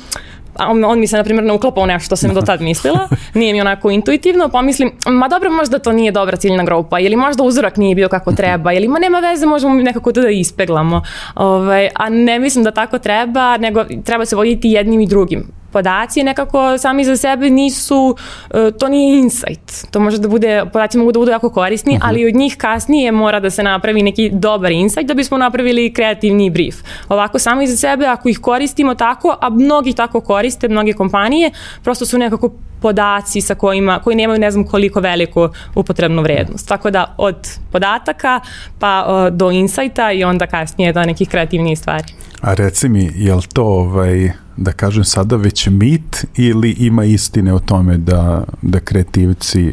on, 0.58 0.84
on 0.84 1.00
mi 1.00 1.06
se, 1.06 1.16
na 1.16 1.24
primjer, 1.24 1.44
ne 1.44 1.52
uklapa 1.52 1.80
u 1.80 1.86
nešto 1.86 2.06
što 2.06 2.16
sam 2.16 2.34
do 2.34 2.40
tad 2.40 2.60
mislila, 2.60 3.08
nije 3.34 3.52
mi 3.52 3.60
onako 3.60 3.90
intuitivno, 3.90 4.48
pomislim, 4.48 4.92
ma 5.06 5.28
dobro, 5.28 5.50
možda 5.50 5.78
to 5.78 5.92
nije 5.92 6.12
dobra 6.12 6.36
ciljna 6.36 6.64
grupa, 6.64 6.98
ili 6.98 7.16
možda 7.16 7.42
uzorak 7.42 7.76
nije 7.76 7.94
bio 7.94 8.08
kako 8.08 8.32
treba, 8.32 8.72
ili 8.72 8.88
ma 8.88 8.98
nema 8.98 9.18
veze, 9.18 9.46
možemo 9.46 9.74
nekako 9.74 10.12
to 10.12 10.20
da 10.20 10.28
ispeglamo. 10.28 11.02
Ovaj, 11.34 11.88
a 11.94 12.08
ne 12.08 12.38
mislim 12.38 12.64
da 12.64 12.70
tako 12.70 12.98
treba, 12.98 13.56
nego 13.56 13.84
treba 14.04 14.24
se 14.24 14.36
voditi 14.36 14.68
jednim 14.68 15.00
i 15.00 15.06
drugim 15.06 15.63
podaci 15.74 16.22
nekako 16.22 16.78
sami 16.78 17.04
za 17.04 17.16
sebe 17.16 17.50
nisu, 17.50 18.16
e, 18.54 18.70
to 18.78 18.88
nije 18.88 19.18
insight. 19.18 19.90
To 19.90 20.00
može 20.00 20.18
da 20.18 20.28
bude, 20.28 20.62
podaci 20.72 20.98
mogu 20.98 21.12
da 21.12 21.18
budu 21.18 21.30
jako 21.30 21.50
korisni, 21.50 21.92
uh 21.92 21.98
mhm. 21.98 22.02
-huh. 22.02 22.08
ali 22.08 22.26
od 22.28 22.34
njih 22.34 22.56
kasnije 22.56 23.12
mora 23.12 23.40
da 23.40 23.50
se 23.50 23.62
napravi 23.62 24.02
neki 24.02 24.30
dobar 24.32 24.72
insight 24.72 25.08
da 25.08 25.14
bismo 25.14 25.38
napravili 25.38 25.92
kreativni 25.92 26.50
brief. 26.50 26.76
Ovako 27.08 27.38
sami 27.38 27.66
za 27.66 27.76
sebe, 27.76 28.06
ako 28.06 28.28
ih 28.28 28.38
koristimo 28.38 28.94
tako, 28.94 29.36
a 29.40 29.50
mnogi 29.50 29.92
tako 29.92 30.20
koriste, 30.20 30.68
mnoge 30.68 30.92
kompanije, 30.92 31.50
prosto 31.82 32.06
su 32.06 32.18
nekako 32.18 32.50
podaci 32.84 33.40
sa 33.40 33.54
kojima, 33.54 33.98
koji 34.04 34.16
nemaju 34.16 34.40
ne 34.40 34.50
znam 34.50 34.66
koliko 34.66 35.00
veliku 35.00 35.48
upotrebnu 35.74 36.22
vrednost. 36.22 36.68
Tako 36.68 36.90
da 36.90 37.14
od 37.18 37.48
podataka 37.72 38.40
pa 38.78 38.92
uh, 39.06 39.36
do 39.36 39.50
insajta 39.50 40.12
i 40.12 40.24
onda 40.24 40.46
kasnije 40.46 40.92
do 40.92 41.04
nekih 41.04 41.28
kreativnijih 41.28 41.78
stvari. 41.78 42.04
A 42.44 42.54
reci 42.54 42.88
mi, 42.88 43.10
je 43.14 43.34
li 43.34 43.42
to 43.52 43.64
ovaj, 43.64 44.30
da 44.56 44.72
kažem 44.72 45.04
sada 45.04 45.36
već 45.36 45.66
mit 45.66 46.26
ili 46.36 46.70
ima 46.70 47.04
istine 47.04 47.54
o 47.54 47.58
tome 47.58 47.96
da, 47.96 48.44
da 48.62 48.80
kreativci 48.80 49.70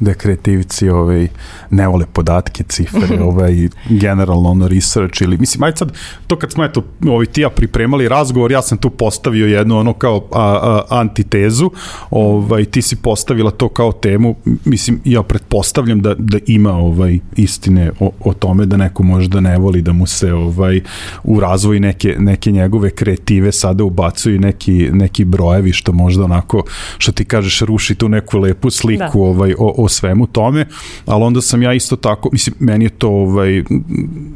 da 0.00 0.14
kreativci 0.14 0.88
ovaj, 0.88 1.28
ne 1.70 1.88
vole 1.88 2.06
podatke, 2.12 2.64
cifre, 2.68 3.20
ovaj, 3.22 3.68
generalno 3.88 4.50
ono 4.50 4.68
research 4.68 5.22
ili, 5.22 5.38
mislim, 5.38 5.62
ajde 5.62 5.76
sad, 5.76 5.92
to 6.26 6.36
kad 6.36 6.52
smo 6.52 6.64
eto, 6.64 6.84
ovaj, 7.06 7.26
ti 7.26 7.40
ja 7.40 7.50
pripremali 7.50 8.08
razgovor, 8.08 8.52
ja 8.52 8.62
sam 8.62 8.78
tu 8.78 8.90
postavio 8.90 9.46
jednu 9.46 9.78
ono 9.78 9.92
kao 9.92 10.28
a, 10.32 10.58
a, 10.62 10.82
antitezu, 11.00 11.70
ovaj, 12.10 12.64
ti 12.64 12.82
si 12.82 12.96
postavila 12.96 13.50
to 13.50 13.68
kao 13.68 13.92
temu, 13.92 14.36
mislim, 14.64 15.00
ja 15.04 15.22
pretpostavljam 15.22 16.00
da, 16.00 16.14
da 16.18 16.38
ima 16.46 16.72
ovaj 16.72 17.18
istine 17.36 17.90
o, 18.00 18.10
o 18.20 18.32
tome 18.32 18.66
da 18.66 18.76
neko 18.76 19.02
može 19.02 19.28
da 19.28 19.40
ne 19.40 19.58
voli 19.58 19.82
da 19.82 19.92
mu 19.92 20.06
se 20.06 20.32
ovaj 20.32 20.80
u 21.24 21.40
razvoj 21.40 21.80
neke, 21.80 22.16
neke 22.18 22.50
njegove 22.50 22.90
kreative 22.90 23.52
sada 23.52 23.84
ubacuju 23.84 24.40
neki, 24.40 24.90
neki 24.92 25.24
brojevi 25.24 25.72
što 25.72 25.92
možda 25.92 26.24
onako, 26.24 26.64
što 26.98 27.12
ti 27.12 27.24
kažeš, 27.24 27.60
ruši 27.60 27.94
tu 27.94 28.08
neku 28.08 28.38
lepu 28.38 28.70
sliku 28.70 29.18
da. 29.18 29.24
ovaj, 29.24 29.54
o, 29.58 29.74
o 29.76 29.85
o 29.86 29.88
svemu 29.88 30.26
tome, 30.26 30.66
ali 31.06 31.24
onda 31.24 31.40
sam 31.40 31.62
ja 31.62 31.72
isto 31.74 31.96
tako, 31.96 32.28
mislim, 32.32 32.56
meni 32.58 32.84
je 32.84 32.90
to, 32.90 33.08
ovaj, 33.08 33.62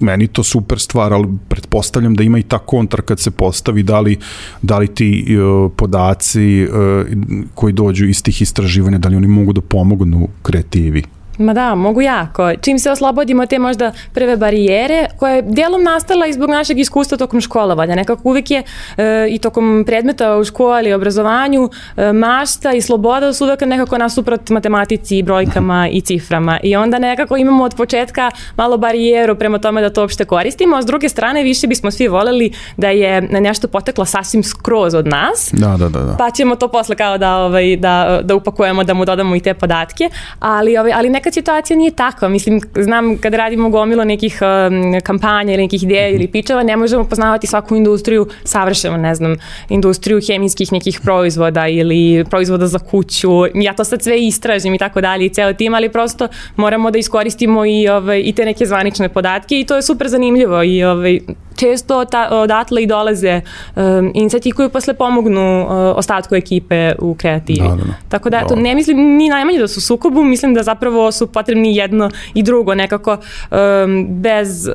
meni 0.01 0.27
to 0.27 0.43
super 0.43 0.79
stvar, 0.79 1.13
ali 1.13 1.29
pretpostavljam 1.49 2.15
da 2.15 2.23
ima 2.23 2.39
i 2.39 2.43
ta 2.43 2.59
kontra 2.59 3.03
kad 3.03 3.21
se 3.21 3.31
postavi 3.31 3.83
da 3.83 4.01
li, 4.01 4.19
da 4.63 4.79
li 4.79 4.95
ti 4.95 5.37
uh, 5.39 5.73
podaci 5.77 6.65
uh, 6.65 7.07
koji 7.55 7.73
dođu 7.73 8.07
iz 8.07 8.23
tih 8.23 8.43
istraživanja, 8.43 8.99
da 8.99 9.09
li 9.09 9.17
oni 9.17 9.29
mogu 9.29 9.53
da 9.53 9.61
pomognu 9.61 10.29
kreativi. 10.43 11.03
Ma 11.41 11.55
da, 11.55 11.75
mogu 11.75 12.01
jako. 12.01 12.57
Čim 12.57 12.79
se 12.79 12.91
oslobodimo 12.91 13.47
te 13.47 13.59
možda 13.59 13.93
prve 14.13 14.37
barijere, 14.37 15.07
koja 15.19 15.35
je 15.35 15.43
dijelom 15.43 15.83
nastala 15.83 16.27
i 16.27 16.33
zbog 16.33 16.51
našeg 16.51 16.79
iskustva 16.79 17.19
tokom 17.19 17.41
školovanja. 17.41 17.95
Nekako 17.95 18.21
uvek 18.25 18.51
je 18.51 18.63
e, 18.97 19.27
i 19.31 19.39
tokom 19.39 19.85
predmeta 19.87 20.37
u 20.37 20.45
školi, 20.45 20.93
obrazovanju, 20.93 21.71
e, 21.97 22.13
mašta 22.13 22.73
i 22.73 22.81
sloboda 22.81 23.33
su 23.33 23.45
uvek 23.45 23.61
nekako 23.61 23.99
nasuprot 23.99 24.51
matematici, 24.51 25.23
brojkama 25.23 25.89
i 25.89 26.01
ciframa. 26.01 26.59
I 26.63 26.77
onda 26.77 26.99
nekako 26.99 27.37
imamo 27.37 27.65
od 27.65 27.75
početka 27.75 28.31
malo 28.57 28.79
barijeru 28.79 29.35
prema 29.35 29.59
tome 29.59 29.81
da 29.81 29.91
to 29.91 30.01
uopšte 30.01 30.25
koristimo, 30.25 30.77
a 30.77 30.83
s 30.83 30.87
druge 30.87 31.09
strane 31.09 31.43
više 31.43 31.67
bismo 31.67 31.91
svi 31.91 32.09
voleli 32.09 32.53
da 32.77 32.89
je 32.89 33.21
nešto 33.21 33.69
poteklo 33.69 34.05
sasvim 34.05 34.43
skroz 34.43 34.95
od 34.95 35.07
nas. 35.07 35.51
Da, 35.53 35.77
da, 35.77 35.89
da. 35.89 36.01
da. 36.01 36.17
Pa 36.19 36.31
ćemo 36.31 36.57
to 36.57 36.69
posle 36.69 36.97
kao 36.97 37.19
da, 37.19 37.37
ovaj, 37.37 37.77
da, 37.77 38.21
da 38.25 38.35
upakujemo, 38.35 38.85
da 38.85 38.95
mu 38.95 39.05
dodamo 39.05 39.37
i 39.37 39.41
te 39.41 39.55
podatke. 39.55 40.11
Ali, 40.41 40.77
ovaj, 40.77 40.93
ali 40.93 41.11
neka 41.11 41.30
situacija 41.33 41.77
nije 41.77 41.91
takva. 41.91 42.29
Mislim, 42.29 42.61
znam 42.75 43.19
kad 43.19 43.35
radimo 43.35 43.69
gomilo 43.69 44.05
nekih 44.05 44.41
um, 44.43 45.01
kampanja 45.01 45.53
ili 45.55 45.63
nekih 45.63 45.83
ideja 45.83 46.09
ili 46.09 46.27
pičeva, 46.27 46.63
ne 46.63 46.77
možemo 46.77 47.05
poznavati 47.05 47.47
svaku 47.47 47.77
industriju 47.77 48.29
savršeno, 48.45 48.97
ne 48.97 49.15
znam, 49.15 49.37
industriju 49.69 50.21
hemijskih 50.27 50.73
nekih 50.73 51.01
proizvoda 51.03 51.69
ili 51.69 52.25
proizvoda 52.31 52.67
za 52.67 52.79
kuću. 52.79 53.31
Ja 53.55 53.73
to 53.73 53.85
sad 53.85 54.03
sve 54.03 54.27
istražim 54.27 54.75
i 54.75 54.79
tako 54.79 55.01
dalje 55.01 55.27
i 55.27 55.29
ceo 55.29 55.53
tim, 55.53 55.75
ali 55.75 55.89
prosto 55.89 56.29
moramo 56.57 56.91
da 56.91 56.99
iskoristimo 56.99 57.67
i, 57.67 57.89
ovaj, 57.89 58.23
i 58.25 58.33
te 58.33 58.45
neke 58.45 58.67
zvanične 58.67 59.09
podatke 59.09 59.61
i 59.61 59.65
to 59.65 59.77
je 59.77 59.83
super 59.83 60.09
zanimljivo 60.09 60.63
i 60.63 60.85
ovaj, 60.85 61.21
često 61.61 62.05
ta, 62.05 62.29
odatle 62.31 62.83
i 62.83 62.87
dolaze 62.87 63.41
um, 63.77 64.11
insati 64.15 64.51
koji 64.51 64.69
posle 64.69 64.95
pomognu 64.95 65.63
uh, 65.63 65.69
ostatku 65.97 66.35
ekipe 66.35 66.93
u 66.99 67.15
kreativi. 67.15 67.69
Da, 67.69 67.69
da, 67.69 67.85
da. 67.85 67.95
Tako 68.09 68.31
da, 68.31 68.41
eto, 68.45 68.57
ne 68.57 68.75
mislim 68.75 69.17
ni 69.17 69.29
najmanje 69.29 69.59
da 69.59 69.69
su 69.69 69.81
sukobu, 69.81 70.25
mislim 70.25 70.55
da 70.55 70.63
zapravo 70.63 71.13
su 71.13 71.27
potrebni 71.27 71.77
jedno 71.77 72.11
i 72.35 72.43
drugo, 72.43 72.75
nekako 72.75 73.13
um, 73.13 74.07
bez 74.09 74.69
uh, 74.69 74.75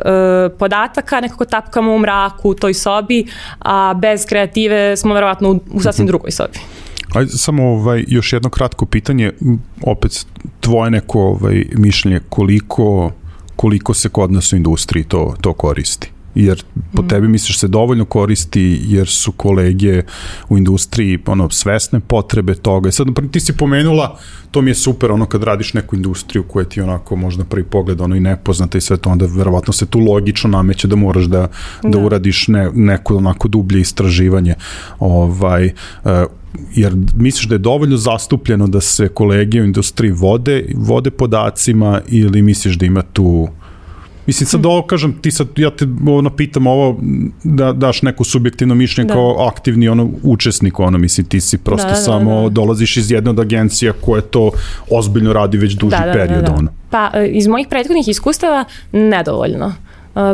podataka, 0.59 1.21
nekako 1.21 1.45
tapkamo 1.45 1.93
u 1.93 1.99
mraku 1.99 2.49
u 2.49 2.53
toj 2.53 2.73
sobi, 2.73 3.25
a 3.59 3.93
bez 3.93 4.25
kreative 4.25 4.97
smo 4.97 5.13
verovatno 5.13 5.51
u, 5.51 5.59
u 5.73 5.81
sasvim 5.81 6.03
mhm. 6.03 6.07
drugoj 6.07 6.31
sobi. 6.31 6.59
Ajde, 7.13 7.31
samo 7.31 7.63
ovaj, 7.63 8.03
još 8.07 8.33
jedno 8.33 8.49
kratko 8.49 8.85
pitanje, 8.85 9.31
opet 9.81 10.25
tvoje 10.59 10.91
neko 10.91 11.19
ovaj, 11.19 11.65
mišljenje, 11.73 12.19
koliko, 12.29 13.11
koliko 13.55 13.93
se 13.93 14.09
kod 14.09 14.31
nas 14.31 14.53
u 14.53 14.55
industriji 14.55 15.03
to, 15.03 15.35
to 15.41 15.53
koristi? 15.53 16.14
Jer 16.35 16.63
po 16.93 17.01
mm. 17.01 17.07
tebi 17.07 17.27
misliš 17.27 17.59
se 17.59 17.67
dovoljno 17.67 18.05
koristi 18.05 18.81
jer 18.83 19.07
su 19.07 19.31
kolege 19.31 20.03
u 20.49 20.57
industriji 20.57 21.19
ono 21.25 21.49
svesne 21.49 21.99
potrebe 21.99 22.55
toga. 22.55 22.89
I 22.89 22.91
sad 22.91 23.07
ti 23.31 23.39
si 23.39 23.57
pomenula, 23.57 24.19
to 24.51 24.61
mi 24.61 24.71
je 24.71 24.75
super 24.75 25.11
ono 25.11 25.25
kad 25.25 25.43
radiš 25.43 25.73
neku 25.73 25.95
industriju 25.95 26.43
koja 26.43 26.65
ti 26.65 26.81
onako 26.81 27.15
možda 27.15 27.43
prvi 27.43 27.63
pogled 27.63 28.01
ono 28.01 28.15
i 28.15 28.19
nepoznata 28.19 28.77
i 28.77 28.81
sve 28.81 28.97
to 28.97 29.09
onda 29.09 29.25
verovatno 29.25 29.73
se 29.73 29.85
tu 29.85 29.99
logično 29.99 30.49
nameće 30.49 30.87
da 30.87 30.95
moraš 30.95 31.25
da 31.25 31.47
da, 31.83 31.89
da 31.89 31.97
uradiš 31.97 32.47
ne, 32.47 32.71
neko 32.73 33.17
onako 33.17 33.47
dublje 33.47 33.81
istraživanje. 33.81 34.55
Ovaj 34.99 35.65
uh, 35.65 36.11
jer 36.75 36.95
misliš 37.15 37.47
da 37.47 37.55
je 37.55 37.59
dovoljno 37.59 37.97
zastupljeno 37.97 38.67
da 38.67 38.81
se 38.81 39.07
kolege 39.07 39.61
u 39.61 39.65
industriji 39.65 40.11
vode, 40.11 40.65
vode 40.75 41.11
podacima 41.11 42.01
ili 42.07 42.41
misliš 42.41 42.75
da 42.75 42.85
ima 42.85 43.01
tu 43.01 43.47
Mislim, 44.27 44.48
sad 44.48 44.65
ovo 44.65 44.82
kažem, 44.82 45.13
ti 45.22 45.32
sad, 45.32 45.48
ja 45.55 45.70
te 45.70 45.88
ono, 46.08 46.29
pitam 46.29 46.67
ovo, 46.67 47.00
da 47.44 47.74
daš 47.74 48.01
neko 48.01 48.24
subjektivno 48.24 48.75
mišljenje 48.75 49.08
da. 49.08 49.13
kao 49.13 49.48
aktivni 49.48 49.88
ono, 49.88 50.10
učesnik, 50.24 50.79
ono, 50.79 50.98
mislim, 50.98 51.27
ti 51.27 51.41
si 51.41 51.58
prosto 51.58 51.88
da, 51.88 51.94
da, 51.94 52.00
samo 52.00 52.36
da, 52.36 52.41
da. 52.41 52.50
dolaziš 52.50 52.98
iz 52.98 53.12
jedne 53.12 53.29
od 53.29 53.39
agencija 53.39 53.94
koje 54.01 54.22
to 54.22 54.51
ozbiljno 54.89 55.34
radi 55.34 55.58
već 55.58 55.74
duži 55.74 55.96
da, 56.00 56.05
da, 56.05 56.12
period, 56.12 56.44
da, 56.44 56.51
da. 56.51 56.53
ono. 56.53 56.72
Pa, 56.89 57.12
e, 57.13 57.27
iz 57.27 57.48
mojih 57.48 57.67
prethodnih 57.70 58.08
iskustava, 58.08 58.65
nedovoljno. 58.91 59.74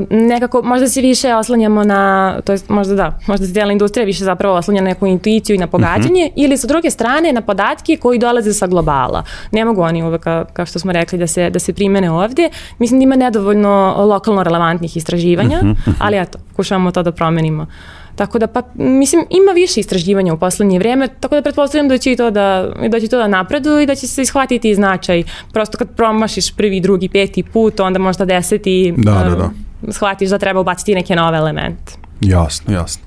Nekako 0.10 0.62
možda 0.64 0.88
se 0.88 1.02
više 1.02 1.36
oslanjamo 1.36 1.84
na, 1.84 2.36
to 2.46 2.52
jest 2.52 2.70
možda 2.70 2.96
da, 2.96 3.20
možda 3.28 3.46
se 3.46 3.54
cijela 3.54 3.72
industrija 3.72 4.06
više 4.06 4.24
zapravo 4.24 4.56
oslanja 4.56 4.82
na 4.82 4.88
neku 4.90 5.08
intuiciju 5.08 5.56
i 5.56 5.60
na 5.60 5.68
pogađanje 5.68 6.26
mhm. 6.26 6.34
-huh. 6.34 6.46
ili 6.46 6.58
sa 6.58 6.68
druge 6.68 6.90
strane 6.90 7.34
na 7.34 7.42
podatke 7.42 7.98
koji 7.98 8.20
dolaze 8.20 8.54
sa 8.54 8.68
globala. 8.68 9.24
Ne 9.52 9.66
mogu 9.66 9.82
oni 9.82 10.04
uvek, 10.04 10.22
ka, 10.22 10.46
kao 10.54 10.66
što 10.66 10.80
smo 10.80 10.92
rekli, 10.92 11.20
da 11.20 11.28
se, 11.28 11.50
da 11.50 11.60
se 11.60 11.74
primene 11.74 12.12
ovde. 12.12 12.50
Mislim 12.80 13.00
da 13.00 13.04
ima 13.04 13.16
nedovoljno 13.16 13.96
lokalno 13.98 14.44
relevantnih 14.44 14.98
istraživanja, 14.98 15.60
uh 15.64 15.68
-huh. 15.68 15.94
ali 16.00 16.18
eto, 16.18 16.40
kušavamo 16.56 16.92
to 16.92 17.04
da 17.04 17.12
promenimo. 17.12 17.68
Tako 18.16 18.40
da, 18.40 18.48
pa, 18.48 18.62
mislim, 18.76 19.26
ima 19.30 19.52
više 19.52 19.80
istraživanja 19.80 20.34
u 20.34 20.38
poslednje 20.38 20.80
vreme, 20.80 21.08
tako 21.20 21.36
da 21.36 21.42
pretpostavljam 21.42 21.88
da 21.88 21.98
će, 21.98 22.16
to 22.16 22.32
da, 22.32 22.72
da 22.90 23.00
će 23.00 23.08
to 23.08 23.18
da 23.18 23.28
napreduje 23.28 23.84
i 23.84 23.86
da 23.86 23.96
će 23.96 24.08
se 24.08 24.22
ishvatiti 24.22 24.76
značaj. 24.76 25.24
Prosto 25.54 25.78
kad 25.78 25.96
promašiš 25.96 26.56
prvi, 26.56 26.80
drugi, 26.80 27.10
peti 27.10 27.44
put, 27.44 27.80
onda 27.80 28.00
možda 28.00 28.26
deseti 28.26 28.94
da, 28.98 29.12
da, 29.12 29.36
da 29.36 29.50
shvatiš 29.90 30.30
da 30.30 30.38
treba 30.38 30.60
ubaciti 30.60 30.96
neke 30.96 31.16
nove 31.16 31.38
elemente. 31.38 31.94
Jasno, 32.22 32.74
jasno. 32.74 33.04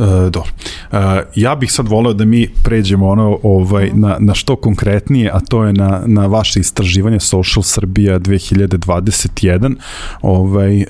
E, 0.00 0.30
dobro. 0.30 0.50
E, 0.92 0.96
ja 1.34 1.54
bih 1.54 1.72
sad 1.72 1.88
voleo 1.88 2.12
da 2.12 2.24
mi 2.24 2.48
pređemo 2.62 3.08
ono 3.08 3.38
ovaj, 3.42 3.86
mhm. 3.86 4.00
na, 4.00 4.16
na 4.20 4.34
što 4.34 4.56
konkretnije, 4.56 5.30
a 5.32 5.40
to 5.40 5.64
je 5.64 5.72
na, 5.72 6.02
na 6.06 6.26
vaše 6.26 6.60
istraživanje 6.60 7.20
Social 7.20 7.62
Srbija 7.62 8.18
2021. 8.18 9.74
Ovaj, 10.22 10.80
e, 10.80 10.86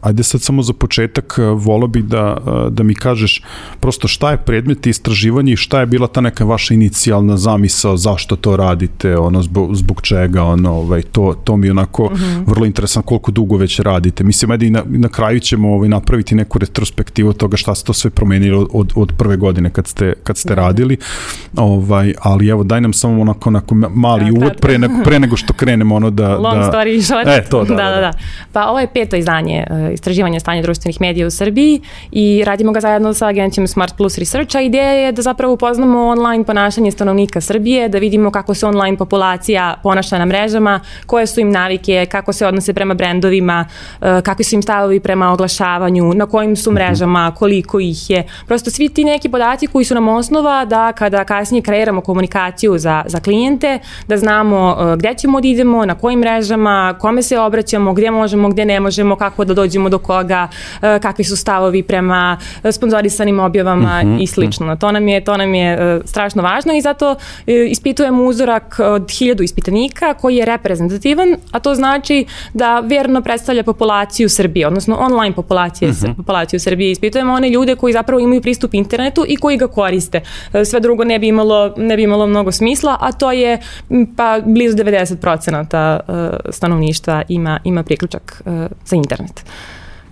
ajde 0.00 0.22
sad 0.22 0.42
samo 0.42 0.62
za 0.62 0.72
početak, 0.72 1.34
e, 1.38 1.42
voleo 1.42 1.88
bih 1.88 2.04
da, 2.04 2.36
e, 2.46 2.70
da 2.70 2.82
mi 2.82 2.94
kažeš 2.94 3.42
prosto 3.80 4.08
šta 4.08 4.30
je 4.30 4.36
predmet 4.36 4.86
istraživanja 4.86 5.52
i 5.52 5.56
šta 5.56 5.80
je 5.80 5.86
bila 5.86 6.06
ta 6.06 6.20
neka 6.20 6.44
vaša 6.44 6.74
inicijalna 6.74 7.36
zamisao, 7.36 7.96
zašto 7.96 8.36
to 8.36 8.56
radite, 8.56 9.16
ono, 9.18 9.42
zbog, 9.42 9.76
zbog 9.76 10.02
čega, 10.02 10.42
ono, 10.42 10.72
ovaj, 10.72 11.02
to, 11.02 11.34
to 11.44 11.56
mi 11.56 11.70
onako 11.70 12.04
uh 12.04 12.12
mhm. 12.12 12.22
-huh. 12.22 12.42
vrlo 12.46 12.66
interesantno 12.66 13.08
koliko 13.08 13.30
dugo 13.30 13.56
već 13.56 13.80
radite. 13.80 14.24
Mislim, 14.24 14.50
ajde 14.50 14.66
i 14.66 14.70
na, 14.70 14.82
na 14.86 15.08
kraju 15.08 15.40
ćemo 15.40 15.74
ovaj, 15.74 15.88
napraviti 15.88 16.34
neku 16.34 16.58
retrospektivu 16.58 17.32
toga 17.32 17.56
šta 17.56 17.74
se 17.74 17.84
to 17.84 17.92
sve 17.92 18.10
promenilo 18.10 18.53
od, 18.54 18.92
od 18.94 19.12
prve 19.18 19.36
godine 19.36 19.70
kad 19.70 19.86
ste, 19.86 20.12
kad 20.24 20.36
ste 20.36 20.54
radili, 20.54 20.96
ovaj, 21.56 22.14
ali 22.20 22.48
evo 22.48 22.64
daj 22.64 22.80
nam 22.80 22.92
samo 22.92 23.20
onako, 23.22 23.48
onako 23.48 23.74
mali 23.74 24.30
uvod 24.30 24.52
pre, 24.60 24.78
ne, 24.78 24.88
pre 25.04 25.18
nego 25.18 25.36
što 25.36 25.52
krenemo 25.52 25.94
ono 25.94 26.10
da... 26.10 26.36
Long 26.44 26.58
da, 26.58 26.70
story 26.72 27.02
short. 27.02 27.26
E, 27.26 27.44
to, 27.50 27.64
da, 27.64 27.74
da, 27.74 27.90
da, 27.90 28.00
da. 28.00 28.12
Pa 28.52 28.66
ovo 28.66 28.80
je 28.80 28.86
peto 28.94 29.16
izdanje 29.16 29.66
istraživanja 29.92 30.40
stanja 30.40 30.62
društvenih 30.62 31.00
medija 31.00 31.26
u 31.26 31.30
Srbiji 31.30 31.80
i 32.12 32.42
radimo 32.46 32.72
ga 32.72 32.80
zajedno 32.80 33.14
sa 33.14 33.26
agencijom 33.26 33.66
Smart 33.66 33.96
Plus 33.96 34.18
Research, 34.18 34.56
a 34.56 34.60
ideja 34.60 34.90
je 34.90 35.12
da 35.12 35.22
zapravo 35.22 35.54
upoznamo 35.54 36.06
online 36.08 36.44
ponašanje 36.44 36.90
stanovnika 36.90 37.40
Srbije, 37.40 37.88
da 37.88 37.98
vidimo 37.98 38.30
kako 38.30 38.54
se 38.54 38.66
online 38.66 38.96
populacija 38.96 39.74
ponaša 39.82 40.18
na 40.18 40.24
mrežama, 40.24 40.80
koje 41.06 41.26
su 41.26 41.40
im 41.40 41.50
navike, 41.50 42.06
kako 42.10 42.32
se 42.32 42.46
odnose 42.46 42.74
prema 42.74 42.94
brendovima, 42.94 43.64
kakvi 44.00 44.44
su 44.44 44.54
im 44.54 44.62
stavovi 44.62 45.00
prema 45.00 45.32
oglašavanju, 45.32 46.14
na 46.14 46.26
kojim 46.26 46.56
su 46.56 46.72
mrežama, 46.72 47.32
koliko 47.36 47.80
ih 47.80 48.10
je. 48.10 48.24
Prosto 48.46 48.70
svi 48.70 48.88
ti 48.88 49.04
neki 49.04 49.28
podaci 49.28 49.66
koji 49.66 49.84
su 49.84 49.94
nam 49.94 50.08
osnova 50.08 50.64
da 50.64 50.92
kada 50.92 51.24
kasnije 51.24 51.62
kreiramo 51.62 52.00
komunikaciju 52.00 52.78
za, 52.78 53.02
za 53.06 53.20
klijente, 53.20 53.78
da 54.08 54.16
znamo 54.16 54.76
gde 54.96 55.14
ćemo 55.14 55.40
da 55.40 55.48
idemo, 55.48 55.86
na 55.86 55.94
kojim 55.94 56.20
mrežama, 56.20 56.94
kome 57.00 57.22
se 57.22 57.38
obraćamo, 57.38 57.92
gde 57.92 58.10
možemo, 58.10 58.48
gde 58.48 58.64
ne 58.64 58.80
možemo, 58.80 59.16
kako 59.16 59.44
da 59.44 59.54
dođemo 59.54 59.88
do 59.88 59.98
koga, 59.98 60.48
kakvi 60.80 61.24
su 61.24 61.36
stavovi 61.36 61.82
prema 61.82 62.38
sponzorisanim 62.70 63.40
objavama 63.40 64.00
uh 64.02 64.08
mhm, 64.08 64.16
-huh, 64.16 64.22
i 64.22 64.26
slično. 64.26 64.76
To 64.76 64.92
nam 64.92 65.08
je, 65.08 65.24
to 65.24 65.36
nam 65.36 65.54
je 65.54 66.00
strašno 66.04 66.42
važno 66.42 66.74
i 66.74 66.80
zato 66.80 67.14
ispitujemo 67.46 68.24
uzorak 68.24 68.76
od 68.78 69.10
hiljadu 69.10 69.42
ispitanika 69.42 70.14
koji 70.14 70.36
je 70.36 70.44
reprezentativan, 70.44 71.36
a 71.52 71.60
to 71.60 71.74
znači 71.74 72.26
da 72.54 72.80
verno 72.80 73.22
predstavlja 73.22 73.62
populaciju 73.62 74.28
Srbije, 74.28 74.66
odnosno 74.66 74.96
online 75.00 75.34
populacije, 75.34 75.90
uh 75.90 75.96
mhm. 75.96 76.06
-huh. 76.06 76.16
populaciju 76.16 76.60
Srbije. 76.60 76.90
Ispitujemo 76.90 77.32
one 77.32 77.50
ljude 77.50 77.76
koji 77.76 77.92
zapravo 77.92 78.20
imaju 78.20 78.33
pristup 78.40 78.74
internetu 78.74 79.24
i 79.28 79.36
koji 79.36 79.56
ga 79.56 79.68
koriste. 79.68 80.20
Sve 80.64 80.80
drugo 80.80 81.04
ne 81.04 81.18
bi 81.18 81.28
imalo, 81.28 81.74
ne 81.76 81.96
bi 81.96 82.02
imalo 82.02 82.26
mnogo 82.26 82.52
smisla, 82.52 82.96
a 83.00 83.12
to 83.12 83.32
je 83.32 83.58
pa 84.16 84.40
blizu 84.46 84.76
90% 84.76 86.00
stanovništva 86.50 87.22
ima, 87.28 87.60
ima 87.64 87.82
priključak 87.82 88.42
za 88.84 88.96
internet. 88.96 89.44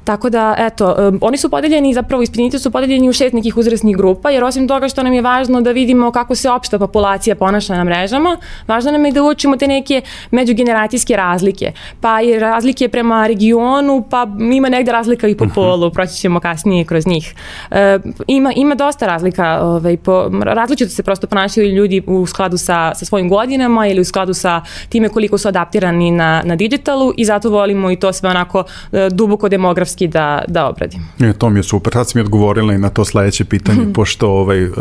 Tako 0.05 0.31
da, 0.31 0.55
eto, 0.59 0.97
um, 0.99 1.19
oni 1.21 1.37
su 1.37 1.51
podeljeni, 1.51 1.95
zapravo 1.95 2.23
ispitnici 2.23 2.59
su 2.59 2.71
podeljeni 2.71 3.09
u 3.09 3.13
šest 3.13 3.35
nekih 3.35 3.57
uzrasnih 3.57 3.97
grupa, 3.97 4.31
jer 4.31 4.45
osim 4.45 4.69
toga 4.69 4.89
što 4.89 5.03
nam 5.03 5.13
je 5.13 5.23
važno 5.23 5.61
da 5.61 5.71
vidimo 5.71 6.11
kako 6.11 6.35
se 6.35 6.51
opšta 6.51 6.79
populacija 6.79 7.37
ponaša 7.37 7.77
na 7.77 7.85
mrežama, 7.85 8.37
važno 8.69 8.93
nam 8.93 9.05
je 9.05 9.13
da 9.13 9.23
učimo 9.23 9.57
te 9.57 9.69
neke 9.69 10.01
međugeneracijske 10.31 11.17
razlike, 11.17 11.73
pa 12.01 12.23
i 12.23 12.39
razlike 12.39 12.89
prema 12.89 13.27
regionu, 13.27 14.05
pa 14.11 14.27
ima 14.53 14.69
negde 14.69 14.93
razlika 14.93 15.29
i 15.29 15.37
po 15.37 15.45
mhm. 15.45 15.55
polu, 15.55 15.91
proći 15.91 16.15
ćemo 16.15 16.41
kasnije 16.41 16.85
kroz 16.85 17.07
njih. 17.07 17.35
E, 17.71 17.99
ima, 18.27 18.53
ima 18.57 18.75
dosta 18.75 19.07
razlika, 19.07 19.59
ovaj, 19.63 19.97
po, 19.97 20.31
različito 20.43 20.91
se 20.91 21.03
prosto 21.03 21.27
ponašaju 21.27 21.75
ljudi 21.75 22.03
u 22.07 22.27
skladu 22.27 22.57
sa, 22.59 22.95
sa 22.95 23.05
svojim 23.05 23.29
godinama 23.29 23.87
ili 23.87 24.01
u 24.01 24.05
skladu 24.05 24.35
sa 24.35 24.63
time 24.89 25.09
koliko 25.09 25.39
su 25.39 25.49
adaptirani 25.49 26.11
na, 26.11 26.43
na 26.45 26.57
digitalu 26.57 27.13
i 27.17 27.25
zato 27.25 27.51
volimo 27.51 27.91
i 27.91 27.97
to 27.97 28.13
sve 28.13 28.31
onako 28.31 28.65
e, 28.93 29.09
duboko 29.11 29.49
demografski 29.49 29.92
geografski 29.93 30.09
da, 30.09 30.45
da 30.49 30.67
obradim. 30.67 31.01
E, 31.21 31.33
to 31.33 31.51
mi 31.51 31.59
je 31.59 31.63
super. 31.63 31.93
Sad 31.93 32.09
si 32.09 32.19
mi 32.19 32.23
odgovorila 32.23 32.75
i 32.75 32.79
na 32.79 32.91
to 32.91 33.05
sledeće 33.05 33.45
pitanje, 33.45 33.81
mm 33.81 33.87
-hmm. 33.87 33.95
pošto 33.95 34.29
ovaj, 34.29 34.65
uh, 34.65 34.75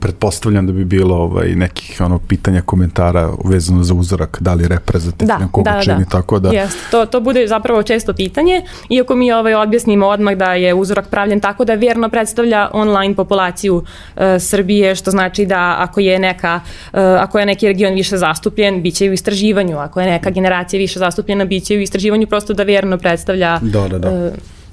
pretpostavljam 0.00 0.66
da 0.66 0.72
bi 0.72 0.84
bilo 0.84 1.16
ovaj, 1.16 1.54
nekih 1.54 2.00
ono, 2.00 2.18
pitanja, 2.18 2.62
komentara 2.62 3.30
vezano 3.44 3.82
za 3.82 3.94
uzorak, 3.94 4.38
da 4.40 4.54
li 4.54 4.68
reprezentativan, 4.68 5.40
da, 5.40 5.48
koga 5.52 5.70
da, 5.70 5.82
čini, 5.82 6.04
da. 6.04 6.10
tako 6.10 6.38
da... 6.38 6.50
Jest. 6.50 6.78
To, 6.90 7.06
to 7.06 7.20
bude 7.20 7.46
zapravo 7.46 7.82
često 7.82 8.12
pitanje, 8.12 8.62
iako 8.88 9.14
mi 9.14 9.32
ovaj, 9.32 9.54
objasnimo 9.54 10.06
odmah 10.06 10.34
da 10.34 10.54
je 10.54 10.74
uzorak 10.74 11.08
pravljen 11.08 11.40
tako 11.40 11.64
da 11.64 11.74
vjerno 11.74 12.08
predstavlja 12.08 12.70
online 12.72 13.14
populaciju 13.14 13.76
uh, 13.76 14.22
Srbije, 14.38 14.94
što 14.94 15.10
znači 15.10 15.46
da 15.46 15.76
ako 15.78 16.00
je 16.00 16.18
neka, 16.18 16.60
uh, 16.92 16.98
ako 17.20 17.38
je 17.38 17.46
neki 17.46 17.66
region 17.66 17.94
više 17.94 18.16
zastupljen, 18.16 18.82
bit 18.82 18.94
će 18.94 19.10
u 19.10 19.12
istraživanju, 19.12 19.78
ako 19.78 20.00
je 20.00 20.06
neka 20.06 20.30
generacija 20.30 20.78
više 20.78 20.98
zastupljena, 20.98 21.44
bit 21.44 21.64
će 21.64 21.76
u 21.76 21.80
istraživanju 21.80 22.26
prosto 22.26 22.54
da 22.54 22.62
vjerno 22.62 22.98
predstavlja 22.98 23.58
da, 23.62 23.88
da, 23.88 23.98
da. 23.98 24.23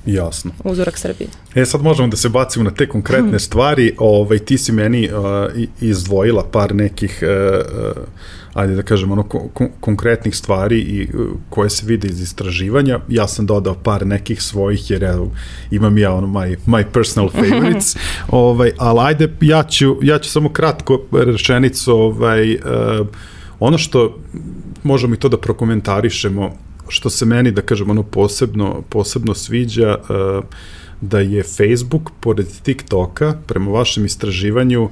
Jasno. 0.05 0.51
uzorak 0.63 0.97
Srbije. 0.97 1.29
E 1.55 1.65
sad 1.65 1.83
možemo 1.83 2.07
da 2.07 2.17
se 2.17 2.29
bacimo 2.29 2.63
na 2.63 2.71
te 2.71 2.87
konkretne 2.87 3.29
hmm. 3.29 3.39
stvari. 3.39 3.95
Ovaj, 3.97 4.39
ti 4.39 4.57
si 4.57 4.71
meni 4.71 5.09
uh, 5.09 5.61
izdvojila 5.81 6.43
par 6.51 6.75
nekih, 6.75 7.23
uh, 7.23 7.29
uh, 7.97 8.03
ajde 8.53 8.75
da 8.75 8.81
kažem, 8.81 9.11
ono, 9.11 9.23
kon 9.23 9.69
konkretnih 9.79 10.35
stvari 10.35 10.79
i 10.79 11.07
uh, 11.13 11.27
koje 11.49 11.69
se 11.69 11.85
vide 11.85 12.07
iz 12.07 12.21
istraživanja. 12.21 12.99
Ja 13.09 13.27
sam 13.27 13.45
dodao 13.45 13.75
par 13.75 14.07
nekih 14.07 14.41
svojih, 14.41 14.91
jer 14.91 15.03
ja, 15.03 15.17
imam 15.71 15.97
ja 15.97 16.13
ono, 16.13 16.27
my, 16.27 16.57
my 16.65 16.83
personal 16.93 17.29
favorites. 17.39 17.97
ovaj, 18.27 18.71
ali 18.77 18.99
ajde, 18.99 19.33
ja 19.41 19.63
ću, 19.63 19.97
ja 20.01 20.19
ću 20.19 20.29
samo 20.29 20.49
kratko 20.49 21.01
rečenicu, 21.11 21.91
ovaj, 21.91 22.55
uh, 22.55 23.07
ono 23.59 23.77
što 23.77 24.19
možemo 24.83 25.15
i 25.15 25.17
to 25.17 25.29
da 25.29 25.37
prokomentarišemo 25.37 26.51
što 26.91 27.09
se 27.09 27.25
meni, 27.25 27.51
da 27.51 27.61
kažem, 27.61 27.89
ono 27.89 28.03
posebno, 28.03 28.81
posebno 28.89 29.33
sviđa, 29.33 29.97
uh, 29.97 30.43
da 31.01 31.19
je 31.19 31.43
Facebook, 31.43 32.11
pored 32.19 32.47
TikToka, 32.63 33.33
prema 33.47 33.71
vašem 33.71 34.05
istraživanju, 34.05 34.83
uh, 34.83 34.91